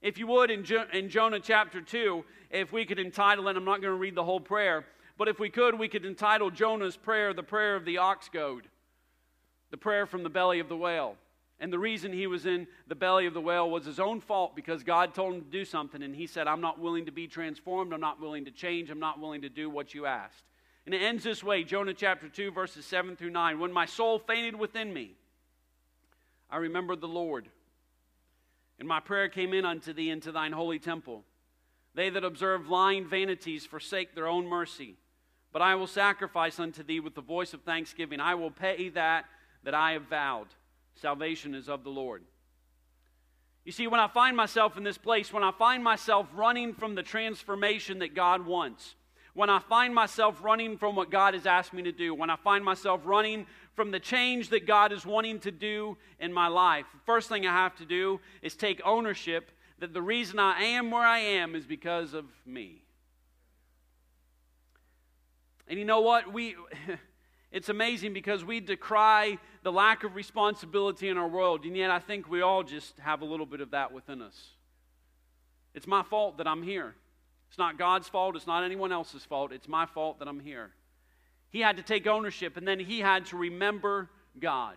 If 0.00 0.18
you 0.18 0.26
would, 0.28 0.50
in, 0.50 0.64
jo- 0.64 0.86
in 0.92 1.08
Jonah 1.08 1.40
chapter 1.40 1.80
2, 1.80 2.24
if 2.50 2.72
we 2.72 2.84
could 2.84 2.98
entitle 2.98 3.48
it, 3.48 3.56
I'm 3.56 3.64
not 3.64 3.82
going 3.82 3.92
to 3.92 3.98
read 3.98 4.14
the 4.14 4.24
whole 4.24 4.40
prayer, 4.40 4.84
but 5.16 5.28
if 5.28 5.40
we 5.40 5.50
could, 5.50 5.78
we 5.78 5.88
could 5.88 6.04
entitle 6.04 6.50
Jonah's 6.50 6.96
prayer 6.96 7.34
the 7.34 7.42
prayer 7.42 7.74
of 7.74 7.84
the 7.84 7.98
ox 7.98 8.28
goad, 8.28 8.68
the 9.70 9.76
prayer 9.76 10.06
from 10.06 10.22
the 10.22 10.30
belly 10.30 10.60
of 10.60 10.68
the 10.68 10.76
whale. 10.76 11.16
And 11.60 11.72
the 11.72 11.78
reason 11.78 12.12
he 12.12 12.28
was 12.28 12.46
in 12.46 12.68
the 12.86 12.94
belly 12.94 13.26
of 13.26 13.34
the 13.34 13.40
whale 13.40 13.68
was 13.68 13.84
his 13.84 13.98
own 13.98 14.20
fault 14.20 14.54
because 14.54 14.84
God 14.84 15.12
told 15.12 15.34
him 15.34 15.40
to 15.40 15.50
do 15.50 15.64
something, 15.64 16.04
and 16.04 16.14
he 16.14 16.28
said, 16.28 16.46
I'm 16.46 16.60
not 16.60 16.78
willing 16.78 17.06
to 17.06 17.12
be 17.12 17.26
transformed, 17.26 17.92
I'm 17.92 18.00
not 18.00 18.20
willing 18.20 18.44
to 18.44 18.52
change, 18.52 18.90
I'm 18.90 19.00
not 19.00 19.18
willing 19.18 19.42
to 19.42 19.48
do 19.48 19.68
what 19.68 19.92
you 19.92 20.06
asked. 20.06 20.44
And 20.86 20.94
it 20.94 21.02
ends 21.02 21.24
this 21.24 21.42
way 21.42 21.64
Jonah 21.64 21.92
chapter 21.92 22.28
2, 22.28 22.52
verses 22.52 22.86
7 22.86 23.16
through 23.16 23.30
9. 23.30 23.58
When 23.58 23.72
my 23.72 23.86
soul 23.86 24.20
fainted 24.20 24.54
within 24.54 24.94
me, 24.94 25.16
I 26.48 26.58
remembered 26.58 27.00
the 27.00 27.08
Lord 27.08 27.48
and 28.78 28.86
my 28.86 29.00
prayer 29.00 29.28
came 29.28 29.52
in 29.52 29.64
unto 29.64 29.92
thee 29.92 30.10
into 30.10 30.32
thine 30.32 30.52
holy 30.52 30.78
temple. 30.78 31.24
They 31.94 32.10
that 32.10 32.24
observe 32.24 32.68
lying 32.68 33.08
vanities 33.08 33.66
forsake 33.66 34.14
their 34.14 34.28
own 34.28 34.46
mercy. 34.46 34.96
But 35.52 35.62
I 35.62 35.74
will 35.74 35.86
sacrifice 35.86 36.60
unto 36.60 36.82
thee 36.82 37.00
with 37.00 37.14
the 37.14 37.20
voice 37.20 37.54
of 37.54 37.62
thanksgiving. 37.62 38.20
I 38.20 38.34
will 38.34 38.50
pay 38.50 38.90
that 38.90 39.24
that 39.64 39.74
I 39.74 39.92
have 39.92 40.02
vowed. 40.02 40.48
Salvation 40.94 41.54
is 41.54 41.68
of 41.68 41.84
the 41.84 41.90
Lord. 41.90 42.22
You 43.64 43.72
see, 43.72 43.86
when 43.86 44.00
I 44.00 44.08
find 44.08 44.36
myself 44.36 44.76
in 44.76 44.84
this 44.84 44.98
place, 44.98 45.32
when 45.32 45.42
I 45.42 45.50
find 45.50 45.82
myself 45.82 46.26
running 46.34 46.74
from 46.74 46.94
the 46.94 47.02
transformation 47.02 47.98
that 47.98 48.14
God 48.14 48.46
wants, 48.46 48.94
when 49.34 49.50
I 49.50 49.58
find 49.58 49.94
myself 49.94 50.42
running 50.42 50.78
from 50.78 50.96
what 50.96 51.10
God 51.10 51.34
has 51.34 51.46
asked 51.46 51.72
me 51.72 51.82
to 51.82 51.92
do, 51.92 52.14
when 52.14 52.30
I 52.30 52.36
find 52.36 52.64
myself 52.64 53.02
running 53.04 53.46
from 53.78 53.92
the 53.92 54.00
change 54.00 54.48
that 54.48 54.66
God 54.66 54.92
is 54.92 55.06
wanting 55.06 55.38
to 55.38 55.52
do 55.52 55.96
in 56.18 56.32
my 56.32 56.48
life, 56.48 56.84
first 57.06 57.28
thing 57.28 57.46
I 57.46 57.52
have 57.52 57.76
to 57.76 57.86
do 57.86 58.18
is 58.42 58.56
take 58.56 58.80
ownership 58.84 59.52
that 59.78 59.94
the 59.94 60.02
reason 60.02 60.40
I 60.40 60.60
am 60.60 60.90
where 60.90 61.04
I 61.04 61.20
am 61.20 61.54
is 61.54 61.64
because 61.64 62.12
of 62.12 62.24
me. 62.44 62.82
And 65.68 65.78
you 65.78 65.84
know 65.84 66.00
what? 66.00 66.32
We. 66.32 66.56
It's 67.50 67.70
amazing 67.70 68.12
because 68.12 68.44
we 68.44 68.60
decry 68.60 69.38
the 69.62 69.72
lack 69.72 70.04
of 70.04 70.14
responsibility 70.14 71.08
in 71.08 71.16
our 71.16 71.26
world, 71.26 71.64
and 71.64 71.74
yet 71.74 71.90
I 71.90 71.98
think 71.98 72.28
we 72.28 72.42
all 72.42 72.62
just 72.62 72.98
have 72.98 73.22
a 73.22 73.24
little 73.24 73.46
bit 73.46 73.62
of 73.62 73.70
that 73.70 73.90
within 73.90 74.20
us. 74.20 74.50
It's 75.74 75.86
my 75.86 76.02
fault 76.02 76.36
that 76.36 76.46
I'm 76.46 76.62
here. 76.62 76.94
It's 77.48 77.56
not 77.56 77.78
God's 77.78 78.06
fault, 78.06 78.36
it's 78.36 78.46
not 78.46 78.64
anyone 78.64 78.92
else's 78.92 79.24
fault. 79.24 79.50
It's 79.50 79.66
my 79.66 79.86
fault 79.86 80.18
that 80.18 80.28
I'm 80.28 80.40
here. 80.40 80.72
He 81.50 81.60
had 81.60 81.76
to 81.78 81.82
take 81.82 82.06
ownership, 82.06 82.56
and 82.56 82.66
then 82.66 82.78
he 82.78 83.00
had 83.00 83.26
to 83.26 83.36
remember 83.36 84.10
God. 84.38 84.76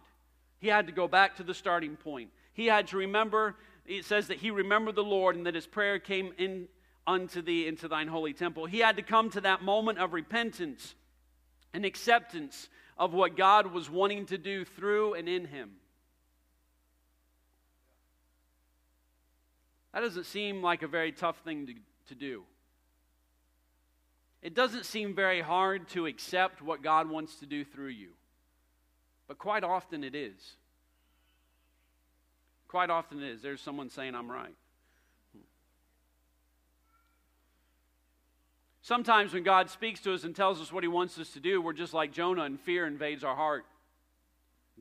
He 0.60 0.68
had 0.68 0.88
to 0.88 0.94
go 0.94 1.08
back 1.08 1.38
to 1.38 1.44
the 1.44 1.54
starting 1.54 1.98
point. 1.98 2.30
He 2.54 2.68
had 2.68 2.88
to 2.88 2.98
remember, 2.98 3.56
it 3.86 4.06
says 4.06 4.28
that 4.28 4.38
he 4.38 4.52
remembered 4.52 4.96
the 4.96 5.04
Lord 5.04 5.36
and 5.36 5.46
that 5.46 5.56
his 5.56 5.68
prayer 5.68 6.00
came 6.00 6.34
in 6.38 6.68
unto 7.08 7.42
thee 7.42 7.68
into 7.68 7.88
thine 7.88 8.08
holy 8.08 8.34
temple. 8.34 8.66
He 8.68 8.80
had 8.80 8.96
to 8.98 9.02
come 9.02 9.30
to 9.32 9.42
that 9.42 9.64
moment 9.64 9.98
of 9.98 10.14
repentance 10.14 10.96
and 11.74 11.84
acceptance 11.84 12.70
of 12.98 13.14
what 13.14 13.36
God 13.36 13.68
was 13.74 13.90
wanting 13.90 14.28
to 14.28 14.38
do 14.38 14.64
through 14.64 15.16
and 15.16 15.28
in 15.28 15.46
him. 15.46 15.72
That 19.94 20.02
doesn't 20.02 20.26
seem 20.26 20.62
like 20.62 20.84
a 20.84 20.88
very 20.88 21.12
tough 21.12 21.40
thing 21.44 21.68
to, 21.68 21.74
to 22.10 22.16
do. 22.16 22.44
It 24.42 24.56
doesn't 24.56 24.86
seem 24.86 25.14
very 25.14 25.42
hard 25.42 25.88
to 25.90 26.08
accept 26.08 26.62
what 26.62 26.82
God 26.82 27.10
wants 27.10 27.36
to 27.38 27.46
do 27.46 27.64
through 27.64 27.90
you. 27.90 28.10
But 29.28 29.38
quite 29.38 29.64
often 29.64 30.04
it 30.04 30.16
is. 30.16 30.56
Quite 32.68 32.90
often 32.90 33.22
it 33.22 33.30
is. 33.30 33.42
There's 33.42 33.62
someone 33.62 33.90
saying, 33.90 34.16
I'm 34.16 34.32
right. 34.32 34.56
Sometimes 38.82 39.34
when 39.34 39.44
God 39.44 39.70
speaks 39.70 40.00
to 40.02 40.14
us 40.14 40.24
and 40.24 40.36
tells 40.36 40.60
us 40.60 40.74
what 40.74 40.84
he 40.84 40.88
wants 40.88 41.20
us 41.20 41.30
to 41.34 41.40
do, 41.40 41.62
we're 41.62 41.74
just 41.74 41.94
like 41.94 42.12
Jonah 42.12 42.44
and 42.44 42.60
fear 42.60 42.88
invades 42.88 43.24
our 43.24 43.36
heart. 43.36 43.66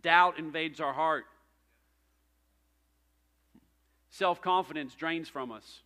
Doubt 0.02 0.38
invades 0.38 0.80
our 0.80 0.94
heart. 0.94 1.26
Self 4.10 4.40
confidence 4.40 4.94
drains 4.94 5.28
from 5.28 5.52
us. 5.52 5.82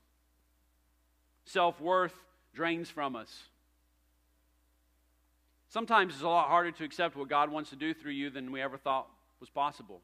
Self 1.44 1.80
worth 1.80 2.14
drains 2.54 2.88
from 2.88 3.16
us. 3.16 3.48
Sometimes 5.74 6.14
it's 6.14 6.22
a 6.22 6.28
lot 6.28 6.46
harder 6.46 6.70
to 6.70 6.84
accept 6.84 7.16
what 7.16 7.28
God 7.28 7.50
wants 7.50 7.70
to 7.70 7.76
do 7.76 7.92
through 7.92 8.12
you 8.12 8.30
than 8.30 8.52
we 8.52 8.62
ever 8.62 8.76
thought 8.76 9.08
was 9.40 9.50
possible. 9.50 10.02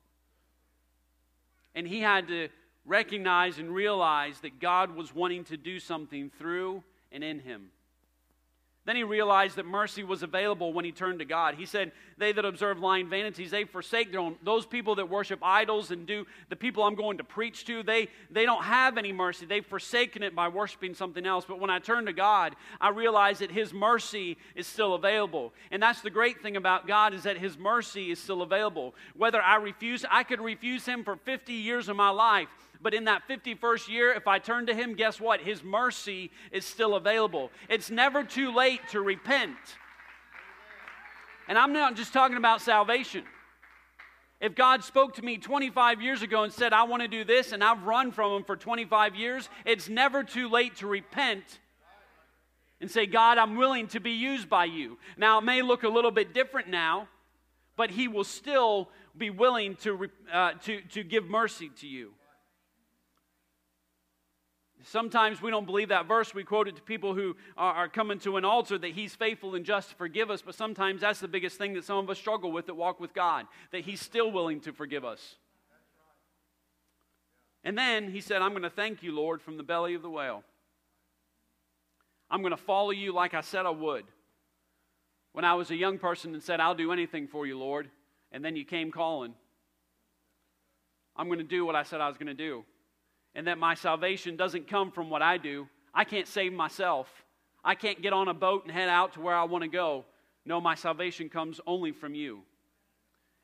And 1.76 1.86
he 1.86 2.00
had 2.00 2.26
to 2.26 2.48
recognize 2.84 3.60
and 3.60 3.72
realize 3.72 4.40
that 4.40 4.58
God 4.58 4.96
was 4.96 5.14
wanting 5.14 5.44
to 5.44 5.56
do 5.56 5.78
something 5.78 6.28
through 6.40 6.82
and 7.12 7.22
in 7.22 7.38
him. 7.38 7.70
Then 8.86 8.96
he 8.96 9.04
realized 9.04 9.56
that 9.56 9.66
mercy 9.66 10.02
was 10.02 10.22
available 10.22 10.72
when 10.72 10.86
he 10.86 10.92
turned 10.92 11.18
to 11.18 11.26
God. 11.26 11.54
He 11.54 11.66
said, 11.66 11.92
They 12.16 12.32
that 12.32 12.46
observe 12.46 12.80
lying 12.80 13.10
vanities, 13.10 13.50
they 13.50 13.64
forsake 13.64 14.10
their 14.10 14.20
own. 14.20 14.36
Those 14.42 14.64
people 14.64 14.94
that 14.94 15.10
worship 15.10 15.38
idols 15.42 15.90
and 15.90 16.06
do 16.06 16.26
the 16.48 16.56
people 16.56 16.82
I'm 16.84 16.94
going 16.94 17.18
to 17.18 17.24
preach 17.24 17.66
to, 17.66 17.82
they, 17.82 18.08
they 18.30 18.46
don't 18.46 18.64
have 18.64 18.96
any 18.96 19.12
mercy. 19.12 19.44
They've 19.44 19.64
forsaken 19.64 20.22
it 20.22 20.34
by 20.34 20.48
worshiping 20.48 20.94
something 20.94 21.26
else. 21.26 21.44
But 21.46 21.60
when 21.60 21.68
I 21.68 21.78
turn 21.78 22.06
to 22.06 22.14
God, 22.14 22.56
I 22.80 22.88
realize 22.88 23.40
that 23.40 23.50
his 23.50 23.74
mercy 23.74 24.38
is 24.54 24.66
still 24.66 24.94
available. 24.94 25.52
And 25.70 25.82
that's 25.82 26.00
the 26.00 26.10
great 26.10 26.42
thing 26.42 26.56
about 26.56 26.86
God 26.86 27.12
is 27.12 27.24
that 27.24 27.36
his 27.36 27.58
mercy 27.58 28.10
is 28.10 28.18
still 28.18 28.40
available. 28.40 28.94
Whether 29.14 29.42
I 29.42 29.56
refuse, 29.56 30.06
I 30.10 30.22
could 30.22 30.40
refuse 30.40 30.86
him 30.86 31.04
for 31.04 31.16
50 31.16 31.52
years 31.52 31.90
of 31.90 31.96
my 31.96 32.10
life. 32.10 32.48
But 32.82 32.94
in 32.94 33.04
that 33.04 33.28
51st 33.28 33.88
year, 33.88 34.12
if 34.12 34.26
I 34.26 34.38
turn 34.38 34.66
to 34.66 34.74
Him, 34.74 34.94
guess 34.94 35.20
what? 35.20 35.40
His 35.40 35.62
mercy 35.62 36.30
is 36.50 36.64
still 36.64 36.94
available. 36.94 37.50
It's 37.68 37.90
never 37.90 38.24
too 38.24 38.54
late 38.54 38.80
to 38.90 39.00
repent. 39.00 39.56
And 41.48 41.58
I'm 41.58 41.72
not 41.72 41.96
just 41.96 42.12
talking 42.12 42.36
about 42.36 42.62
salvation. 42.62 43.24
If 44.40 44.54
God 44.54 44.82
spoke 44.82 45.16
to 45.16 45.22
me 45.22 45.36
25 45.36 46.00
years 46.00 46.22
ago 46.22 46.44
and 46.44 46.52
said, 46.52 46.72
I 46.72 46.84
want 46.84 47.02
to 47.02 47.08
do 47.08 47.24
this, 47.24 47.52
and 47.52 47.62
I've 47.62 47.82
run 47.82 48.12
from 48.12 48.36
Him 48.36 48.44
for 48.44 48.56
25 48.56 49.14
years, 49.14 49.50
it's 49.66 49.88
never 49.88 50.24
too 50.24 50.48
late 50.48 50.76
to 50.76 50.86
repent 50.86 51.58
and 52.80 52.90
say, 52.90 53.04
God, 53.04 53.36
I'm 53.36 53.56
willing 53.56 53.88
to 53.88 54.00
be 54.00 54.12
used 54.12 54.48
by 54.48 54.64
you. 54.64 54.96
Now, 55.18 55.38
it 55.38 55.44
may 55.44 55.60
look 55.60 55.82
a 55.82 55.88
little 55.88 56.10
bit 56.10 56.32
different 56.32 56.68
now, 56.68 57.08
but 57.76 57.90
He 57.90 58.08
will 58.08 58.24
still 58.24 58.88
be 59.16 59.28
willing 59.28 59.76
to, 59.76 60.08
uh, 60.32 60.52
to, 60.64 60.80
to 60.92 61.02
give 61.02 61.28
mercy 61.28 61.70
to 61.80 61.86
you. 61.86 62.12
Sometimes 64.84 65.42
we 65.42 65.50
don't 65.50 65.66
believe 65.66 65.88
that 65.88 66.06
verse. 66.06 66.34
We 66.34 66.44
quote 66.44 66.68
it 66.68 66.76
to 66.76 66.82
people 66.82 67.14
who 67.14 67.36
are, 67.56 67.74
are, 67.74 67.88
coming 67.88 68.18
to 68.20 68.36
an 68.36 68.44
altar 68.44 68.78
that 68.78 68.92
He's 68.92 69.14
faithful 69.14 69.54
and 69.54 69.64
just 69.64 69.90
to 69.90 69.94
forgive 69.94 70.30
us, 70.30 70.42
but 70.42 70.54
sometimes 70.54 71.02
that's 71.02 71.20
the 71.20 71.28
biggest 71.28 71.58
thing 71.58 71.74
that 71.74 71.84
some 71.84 71.98
of 71.98 72.08
us 72.08 72.18
struggle 72.18 72.52
with 72.52 72.66
that 72.66 72.74
walk 72.74 73.00
with 73.00 73.12
God, 73.12 73.46
that 73.72 73.82
He's 73.82 74.00
still 74.00 74.30
willing 74.30 74.60
to 74.60 74.72
forgive 74.72 75.04
us. 75.04 75.36
And 77.62 77.76
then 77.76 78.10
He 78.10 78.20
said, 78.20 78.42
I'm 78.42 78.50
going 78.50 78.62
to 78.62 78.70
thank 78.70 79.02
you, 79.02 79.12
Lord, 79.14 79.42
from 79.42 79.56
the 79.56 79.62
belly 79.62 79.94
of 79.94 80.02
the 80.02 80.10
whale. 80.10 80.44
I'm 82.30 82.40
going 82.40 82.52
to 82.52 82.56
follow 82.56 82.90
you 82.90 83.12
like 83.12 83.34
I 83.34 83.40
said 83.40 83.66
I 83.66 83.70
would. 83.70 84.04
When 85.32 85.44
I 85.44 85.54
was 85.54 85.70
a 85.70 85.76
young 85.76 85.98
person 85.98 86.32
and 86.34 86.42
said, 86.42 86.60
I'll 86.60 86.74
do 86.74 86.92
anything 86.92 87.28
for 87.28 87.46
you, 87.46 87.58
Lord, 87.58 87.90
and 88.32 88.44
then 88.44 88.56
you 88.56 88.64
came 88.64 88.90
calling, 88.90 89.34
I'm 91.16 91.26
going 91.26 91.38
to 91.38 91.44
do 91.44 91.66
what 91.66 91.76
I 91.76 91.82
said 91.82 92.00
I 92.00 92.08
was 92.08 92.16
going 92.16 92.28
to 92.28 92.34
do 92.34 92.64
and 93.34 93.46
that 93.46 93.58
my 93.58 93.74
salvation 93.74 94.36
doesn't 94.36 94.68
come 94.68 94.90
from 94.90 95.10
what 95.10 95.22
I 95.22 95.36
do. 95.36 95.68
I 95.94 96.04
can't 96.04 96.26
save 96.26 96.52
myself. 96.52 97.08
I 97.64 97.74
can't 97.74 98.00
get 98.00 98.12
on 98.12 98.28
a 98.28 98.34
boat 98.34 98.64
and 98.64 98.72
head 98.72 98.88
out 98.88 99.14
to 99.14 99.20
where 99.20 99.34
I 99.34 99.44
want 99.44 99.62
to 99.62 99.68
go. 99.68 100.04
No, 100.44 100.60
my 100.60 100.74
salvation 100.74 101.28
comes 101.28 101.60
only 101.66 101.92
from 101.92 102.14
you. 102.14 102.42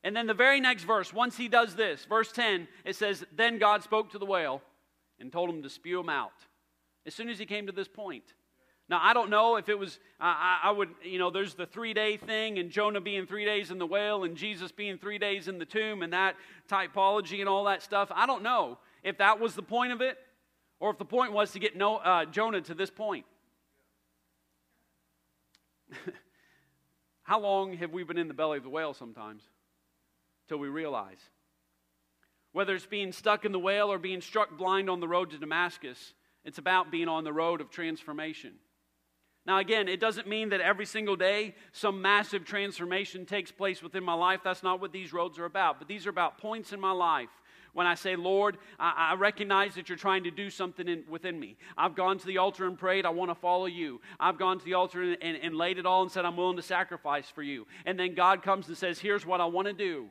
And 0.02 0.16
then 0.16 0.26
the 0.26 0.34
very 0.34 0.60
next 0.60 0.84
verse, 0.84 1.12
once 1.12 1.36
he 1.36 1.48
does 1.48 1.74
this, 1.74 2.04
verse 2.04 2.32
10, 2.32 2.68
it 2.84 2.96
says, 2.96 3.24
Then 3.34 3.58
God 3.58 3.82
spoke 3.82 4.10
to 4.12 4.18
the 4.18 4.26
whale 4.26 4.62
and 5.18 5.32
told 5.32 5.50
him 5.50 5.62
to 5.62 5.70
spew 5.70 6.00
him 6.00 6.08
out. 6.08 6.32
As 7.06 7.14
soon 7.14 7.28
as 7.28 7.38
he 7.38 7.46
came 7.46 7.66
to 7.66 7.72
this 7.72 7.88
point. 7.88 8.24
Now, 8.88 9.00
I 9.02 9.14
don't 9.14 9.30
know 9.30 9.56
if 9.56 9.68
it 9.68 9.76
was, 9.76 9.98
I, 10.20 10.60
I 10.64 10.70
would, 10.70 10.90
you 11.02 11.18
know, 11.18 11.30
there's 11.30 11.54
the 11.54 11.66
three 11.66 11.92
day 11.92 12.16
thing 12.16 12.58
and 12.58 12.70
Jonah 12.70 13.00
being 13.00 13.26
three 13.26 13.44
days 13.44 13.72
in 13.72 13.78
the 13.78 13.86
whale 13.86 14.22
and 14.22 14.36
Jesus 14.36 14.70
being 14.70 14.96
three 14.96 15.18
days 15.18 15.48
in 15.48 15.58
the 15.58 15.64
tomb 15.64 16.02
and 16.02 16.12
that 16.12 16.36
typology 16.70 17.40
and 17.40 17.48
all 17.48 17.64
that 17.64 17.82
stuff. 17.82 18.12
I 18.14 18.26
don't 18.26 18.44
know 18.44 18.78
if 19.06 19.18
that 19.18 19.38
was 19.38 19.54
the 19.54 19.62
point 19.62 19.92
of 19.92 20.00
it, 20.00 20.18
or 20.80 20.90
if 20.90 20.98
the 20.98 21.04
point 21.04 21.32
was 21.32 21.52
to 21.52 21.60
get 21.60 21.76
no, 21.76 21.98
uh, 21.98 22.24
Jonah 22.24 22.60
to 22.62 22.74
this 22.74 22.90
point. 22.90 23.24
How 27.22 27.38
long 27.38 27.74
have 27.74 27.92
we 27.92 28.02
been 28.02 28.18
in 28.18 28.26
the 28.26 28.34
belly 28.34 28.58
of 28.58 28.64
the 28.64 28.68
whale 28.68 28.94
sometimes? 28.94 29.44
Till 30.48 30.58
we 30.58 30.66
realize. 30.68 31.20
Whether 32.50 32.74
it's 32.74 32.86
being 32.86 33.12
stuck 33.12 33.44
in 33.44 33.52
the 33.52 33.60
whale 33.60 33.92
or 33.92 33.98
being 33.98 34.20
struck 34.20 34.58
blind 34.58 34.90
on 34.90 34.98
the 34.98 35.06
road 35.06 35.30
to 35.30 35.38
Damascus, 35.38 36.14
it's 36.44 36.58
about 36.58 36.90
being 36.90 37.06
on 37.06 37.22
the 37.22 37.32
road 37.32 37.60
of 37.60 37.70
transformation. 37.70 38.54
Now, 39.46 39.58
again, 39.58 39.86
it 39.86 40.00
doesn't 40.00 40.26
mean 40.26 40.48
that 40.48 40.60
every 40.60 40.86
single 40.86 41.14
day 41.14 41.54
some 41.70 42.02
massive 42.02 42.44
transformation 42.44 43.24
takes 43.24 43.52
place 43.52 43.84
within 43.84 44.02
my 44.02 44.14
life. 44.14 44.40
That's 44.42 44.64
not 44.64 44.80
what 44.80 44.90
these 44.90 45.12
roads 45.12 45.38
are 45.38 45.44
about. 45.44 45.78
But 45.78 45.86
these 45.86 46.08
are 46.08 46.10
about 46.10 46.38
points 46.38 46.72
in 46.72 46.80
my 46.80 46.90
life 46.90 47.28
when 47.76 47.86
I 47.86 47.94
say, 47.94 48.16
Lord, 48.16 48.56
I, 48.80 49.10
I 49.10 49.14
recognize 49.16 49.74
that 49.74 49.90
you're 49.90 49.98
trying 49.98 50.24
to 50.24 50.30
do 50.30 50.48
something 50.48 50.88
in, 50.88 51.04
within 51.10 51.38
me. 51.38 51.58
I've 51.76 51.94
gone 51.94 52.18
to 52.18 52.26
the 52.26 52.38
altar 52.38 52.66
and 52.66 52.78
prayed, 52.78 53.04
I 53.04 53.10
want 53.10 53.30
to 53.30 53.34
follow 53.34 53.66
you. 53.66 54.00
I've 54.18 54.38
gone 54.38 54.58
to 54.58 54.64
the 54.64 54.72
altar 54.72 55.02
and, 55.02 55.18
and, 55.20 55.36
and 55.36 55.54
laid 55.54 55.76
it 55.76 55.84
all 55.84 56.00
and 56.00 56.10
said, 56.10 56.24
I'm 56.24 56.38
willing 56.38 56.56
to 56.56 56.62
sacrifice 56.62 57.28
for 57.28 57.42
you. 57.42 57.66
And 57.84 58.00
then 58.00 58.14
God 58.14 58.42
comes 58.42 58.66
and 58.68 58.78
says, 58.78 58.98
Here's 58.98 59.26
what 59.26 59.42
I 59.42 59.44
want 59.44 59.66
to 59.66 59.74
do. 59.74 60.06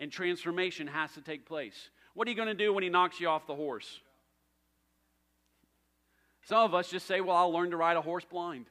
And 0.00 0.10
transformation 0.10 0.88
has 0.88 1.12
to 1.12 1.20
take 1.20 1.46
place. 1.46 1.90
What 2.14 2.26
are 2.26 2.32
you 2.32 2.36
going 2.36 2.48
to 2.48 2.54
do 2.54 2.74
when 2.74 2.82
He 2.82 2.90
knocks 2.90 3.20
you 3.20 3.28
off 3.28 3.46
the 3.46 3.54
horse? 3.54 4.00
Some 6.42 6.64
of 6.64 6.74
us 6.74 6.88
just 6.88 7.06
say, 7.06 7.20
Well, 7.20 7.36
I'll 7.36 7.52
learn 7.52 7.70
to 7.70 7.76
ride 7.76 7.96
a 7.96 8.02
horse 8.02 8.24
blind. 8.24 8.66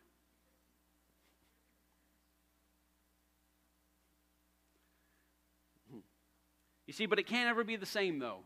You 6.88 6.94
see, 6.94 7.06
but 7.06 7.20
it 7.20 7.28
can't 7.28 7.50
ever 7.50 7.64
be 7.64 7.76
the 7.76 7.86
same, 7.86 8.20
though. 8.20 8.40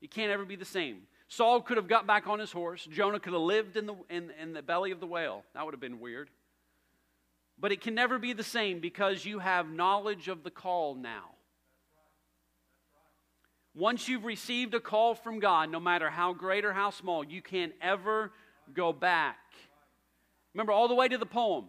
It 0.00 0.10
can't 0.10 0.30
ever 0.30 0.44
be 0.44 0.56
the 0.56 0.64
same. 0.64 1.02
Saul 1.28 1.60
could 1.60 1.76
have 1.76 1.88
got 1.88 2.06
back 2.06 2.26
on 2.26 2.38
his 2.38 2.52
horse. 2.52 2.86
Jonah 2.90 3.18
could 3.18 3.32
have 3.32 3.42
lived 3.42 3.76
in 3.76 3.86
the, 3.86 3.94
in, 4.10 4.30
in 4.40 4.52
the 4.52 4.62
belly 4.62 4.90
of 4.90 5.00
the 5.00 5.06
whale. 5.06 5.44
That 5.54 5.64
would 5.64 5.74
have 5.74 5.80
been 5.80 6.00
weird. 6.00 6.30
But 7.58 7.72
it 7.72 7.80
can 7.80 7.94
never 7.94 8.18
be 8.18 8.32
the 8.32 8.44
same 8.44 8.80
because 8.80 9.24
you 9.24 9.38
have 9.38 9.68
knowledge 9.68 10.28
of 10.28 10.44
the 10.44 10.50
call 10.50 10.94
now. 10.94 11.30
Once 13.74 14.08
you've 14.08 14.24
received 14.24 14.74
a 14.74 14.80
call 14.80 15.14
from 15.14 15.38
God, 15.38 15.70
no 15.70 15.80
matter 15.80 16.08
how 16.08 16.32
great 16.32 16.64
or 16.64 16.72
how 16.72 16.90
small, 16.90 17.24
you 17.24 17.42
can't 17.42 17.72
ever 17.82 18.32
go 18.72 18.92
back. 18.92 19.38
Remember, 20.54 20.72
all 20.72 20.88
the 20.88 20.94
way 20.94 21.08
to 21.08 21.18
the 21.18 21.26
poem, 21.26 21.66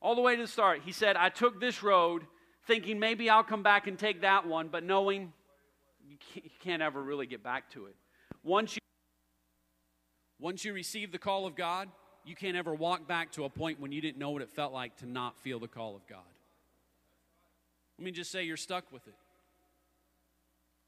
all 0.00 0.14
the 0.14 0.22
way 0.22 0.36
to 0.36 0.42
the 0.42 0.48
start, 0.48 0.80
he 0.84 0.92
said, 0.92 1.16
I 1.16 1.28
took 1.28 1.60
this 1.60 1.82
road 1.82 2.22
thinking 2.66 2.98
maybe 2.98 3.30
I'll 3.30 3.44
come 3.44 3.62
back 3.62 3.86
and 3.86 3.98
take 3.98 4.22
that 4.22 4.46
one, 4.46 4.68
but 4.68 4.82
knowing 4.82 5.32
you 6.08 6.16
can't 6.60 6.82
ever 6.82 7.02
really 7.02 7.26
get 7.26 7.42
back 7.42 7.70
to 7.70 7.86
it. 7.86 7.96
Once 8.42 8.76
you, 8.76 8.80
once 10.38 10.64
you 10.64 10.72
receive 10.72 11.12
the 11.12 11.18
call 11.18 11.46
of 11.46 11.54
God, 11.54 11.88
you 12.24 12.34
can't 12.34 12.56
ever 12.56 12.74
walk 12.74 13.06
back 13.06 13.32
to 13.32 13.44
a 13.44 13.48
point 13.48 13.80
when 13.80 13.92
you 13.92 14.00
didn't 14.00 14.18
know 14.18 14.30
what 14.30 14.42
it 14.42 14.50
felt 14.50 14.72
like 14.72 14.96
to 14.98 15.06
not 15.06 15.38
feel 15.38 15.58
the 15.58 15.68
call 15.68 15.94
of 15.94 16.06
God. 16.06 16.18
Let 17.98 18.04
me 18.04 18.10
just 18.10 18.30
say 18.30 18.42
you're 18.42 18.56
stuck 18.56 18.92
with 18.92 19.06
it. 19.06 19.14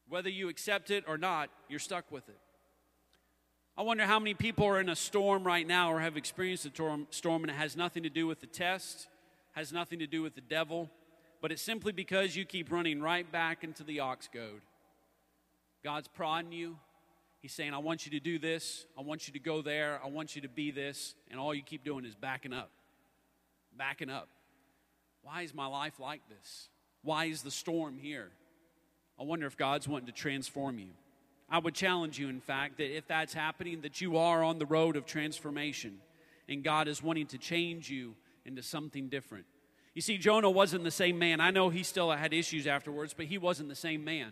Whether 0.09 0.31
you 0.31 0.49
accept 0.49 0.91
it 0.91 1.05
or 1.07 1.17
not, 1.17 1.51
you're 1.69 1.79
stuck 1.79 2.11
with 2.11 2.29
it. 2.29 2.39
I 3.77 3.83
wonder 3.83 4.05
how 4.05 4.19
many 4.19 4.35
people 4.35 4.67
are 4.67 4.81
in 4.81 4.89
a 4.89 4.97
storm 4.97 5.45
right 5.45 5.67
now 5.67 5.93
or 5.93 6.01
have 6.01 6.17
experienced 6.17 6.67
a 6.67 6.71
storm 7.11 7.43
and 7.43 7.51
it 7.51 7.55
has 7.55 7.77
nothing 7.77 8.03
to 8.03 8.11
do 8.11 8.27
with 8.27 8.41
the 8.41 8.47
test, 8.47 9.07
has 9.53 9.73
nothing 9.73 10.01
to 10.01 10.07
do 10.07 10.23
with 10.23 10.35
the 10.35 10.41
devil, 10.41 10.91
but 11.41 11.53
it's 11.53 11.63
simply 11.63 11.93
because 11.93 12.37
you 12.37 12.45
keep 12.45 12.71
running 12.71 13.01
right 13.01 13.31
back 13.31 13.65
into 13.65 13.85
the 13.85 14.01
ox 14.01 14.29
goad. 14.33 14.61
God's 15.85 16.09
prodding 16.09 16.53
you. 16.53 16.77
He's 17.41 17.53
saying, 17.53 17.73
I 17.73 17.79
want 17.79 18.05
you 18.05 18.13
to 18.13 18.21
do 18.21 18.39
this. 18.39 18.85
I 18.99 19.03
want 19.03 19.29
you 19.29 19.33
to 19.35 19.39
go 19.39 19.63
there. 19.63 20.01
I 20.05 20.09
want 20.09 20.35
you 20.35 20.43
to 20.43 20.49
be 20.49 20.71
this. 20.71 21.15
And 21.31 21.39
all 21.39 21.55
you 21.55 21.63
keep 21.63 21.85
doing 21.85 22.05
is 22.05 22.15
backing 22.15 22.53
up. 22.53 22.71
Backing 23.77 24.11
up. 24.11 24.29
Why 25.23 25.43
is 25.43 25.55
my 25.55 25.67
life 25.67 26.01
like 26.01 26.23
this? 26.29 26.69
Why 27.03 27.27
is 27.27 27.43
the 27.43 27.51
storm 27.51 27.97
here? 27.97 28.31
I 29.21 29.23
wonder 29.23 29.47
if 29.47 29.57
God's 29.57 29.87
wanting 29.87 30.07
to 30.07 30.13
transform 30.13 30.79
you. 30.79 30.91
I 31.49 31.59
would 31.59 31.75
challenge 31.75 32.19
you, 32.19 32.29
in 32.29 32.41
fact, 32.41 32.79
that 32.79 32.95
if 32.95 33.07
that's 33.07 33.33
happening, 33.33 33.83
that 33.83 34.01
you 34.01 34.19
are 34.19 34.43
on 34.43 34.59
the 34.59 34.67
road 34.67 34.97
of 34.97 35.07
transformation 35.07 35.99
and 36.49 36.65
God 36.65 36.89
is 36.89 37.03
wanting 37.03 37.27
to 37.29 37.39
change 37.39 37.91
you 37.91 38.15
into 38.45 38.63
something 38.63 39.09
different. 39.09 39.45
You 39.99 40.03
see, 40.03 40.17
Jonah 40.17 40.49
wasn't 40.49 40.85
the 40.85 40.93
same 40.93 41.19
man. 41.19 41.41
I 41.41 41.51
know 41.51 41.71
he 41.71 41.83
still 41.83 42.13
had 42.13 42.33
issues 42.33 42.69
afterwards, 42.69 43.15
but 43.15 43.27
he 43.27 43.37
wasn't 43.37 43.69
the 43.69 43.75
same 43.75 44.05
man. 44.05 44.31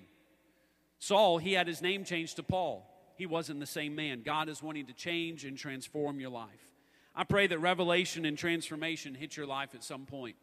Saul, 1.00 1.38
he 1.38 1.54
had 1.54 1.66
his 1.66 1.82
name 1.82 2.04
changed 2.04 2.36
to 2.36 2.44
Paul. 2.44 2.88
He 3.16 3.26
wasn't 3.26 3.58
the 3.58 3.66
same 3.66 3.96
man. 3.96 4.22
God 4.24 4.48
is 4.48 4.62
wanting 4.62 4.86
to 4.86 4.92
change 4.92 5.44
and 5.44 5.58
transform 5.58 6.20
your 6.20 6.30
life. 6.30 6.70
I 7.16 7.24
pray 7.24 7.48
that 7.48 7.58
revelation 7.58 8.24
and 8.26 8.38
transformation 8.38 9.16
hit 9.16 9.36
your 9.36 9.46
life 9.48 9.74
at 9.74 9.82
some 9.82 10.06
point. 10.06 10.36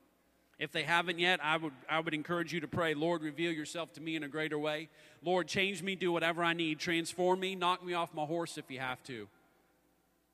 If 0.60 0.74
they 0.74 0.84
haven't 0.84 1.20
yet, 1.20 1.40
I 1.42 1.56
would, 1.56 1.72
I 1.90 2.02
would 2.02 2.14
encourage 2.14 2.52
you 2.52 2.60
to 2.60 2.68
pray, 2.68 2.94
Lord, 2.94 3.22
reveal 3.22 3.54
yourself 3.54 3.94
to 3.94 4.02
me 4.02 4.18
in 4.18 4.24
a 4.24 4.28
greater 4.28 4.60
way. 4.60 4.90
Lord, 5.24 5.48
change 5.48 5.82
me, 5.82 5.96
do 5.96 6.12
whatever 6.12 6.44
I 6.44 6.52
need. 6.52 6.80
Transform 6.80 7.40
me, 7.40 7.56
knock 7.56 7.82
me 7.82 7.94
off 7.94 8.14
my 8.14 8.26
horse 8.26 8.58
if 8.58 8.70
you 8.70 8.82
have 8.82 9.02
to. 9.04 9.30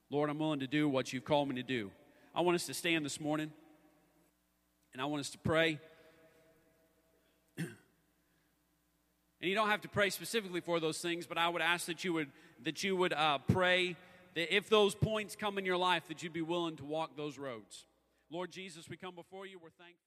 Lord, 0.10 0.32
I'm 0.32 0.40
willing 0.40 0.62
to 0.62 0.68
do 0.68 0.90
what 0.90 1.14
you've 1.14 1.26
called 1.26 1.48
me 1.48 1.54
to 1.58 1.62
do. 1.62 1.92
I 2.34 2.42
want 2.42 2.56
us 2.56 2.66
to 2.66 2.74
stand 2.74 3.06
this 3.06 3.22
morning 3.22 3.52
and 5.00 5.06
I 5.06 5.08
want 5.08 5.22
us 5.22 5.30
to 5.30 5.38
pray. 5.38 5.80
and 7.58 7.70
you 9.40 9.56
don't 9.56 9.70
have 9.70 9.80
to 9.82 9.88
pray 9.88 10.10
specifically 10.10 10.60
for 10.60 10.82
those 10.82 10.98
things, 10.98 11.26
but 11.26 11.38
I 11.38 11.48
would 11.48 11.62
ask 11.62 11.86
that 11.86 12.04
you 12.04 12.12
would 12.12 12.28
that 12.66 12.84
you 12.84 12.98
would 12.98 13.14
uh, 13.14 13.38
pray 13.38 13.96
that 14.36 14.54
if 14.54 14.68
those 14.68 14.96
points 14.96 15.38
come 15.38 15.58
in 15.58 15.64
your 15.64 15.78
life, 15.78 16.04
that 16.10 16.22
you'd 16.22 16.34
be 16.34 16.42
willing 16.42 16.76
to 16.76 16.84
walk 16.84 17.16
those 17.16 17.38
roads. 17.38 17.86
Lord 18.30 18.52
Jesus, 18.52 18.90
we 18.90 18.98
come 18.98 19.16
before 19.16 19.46
you. 19.46 19.58
We're 19.58 19.70
thankful. 19.70 20.04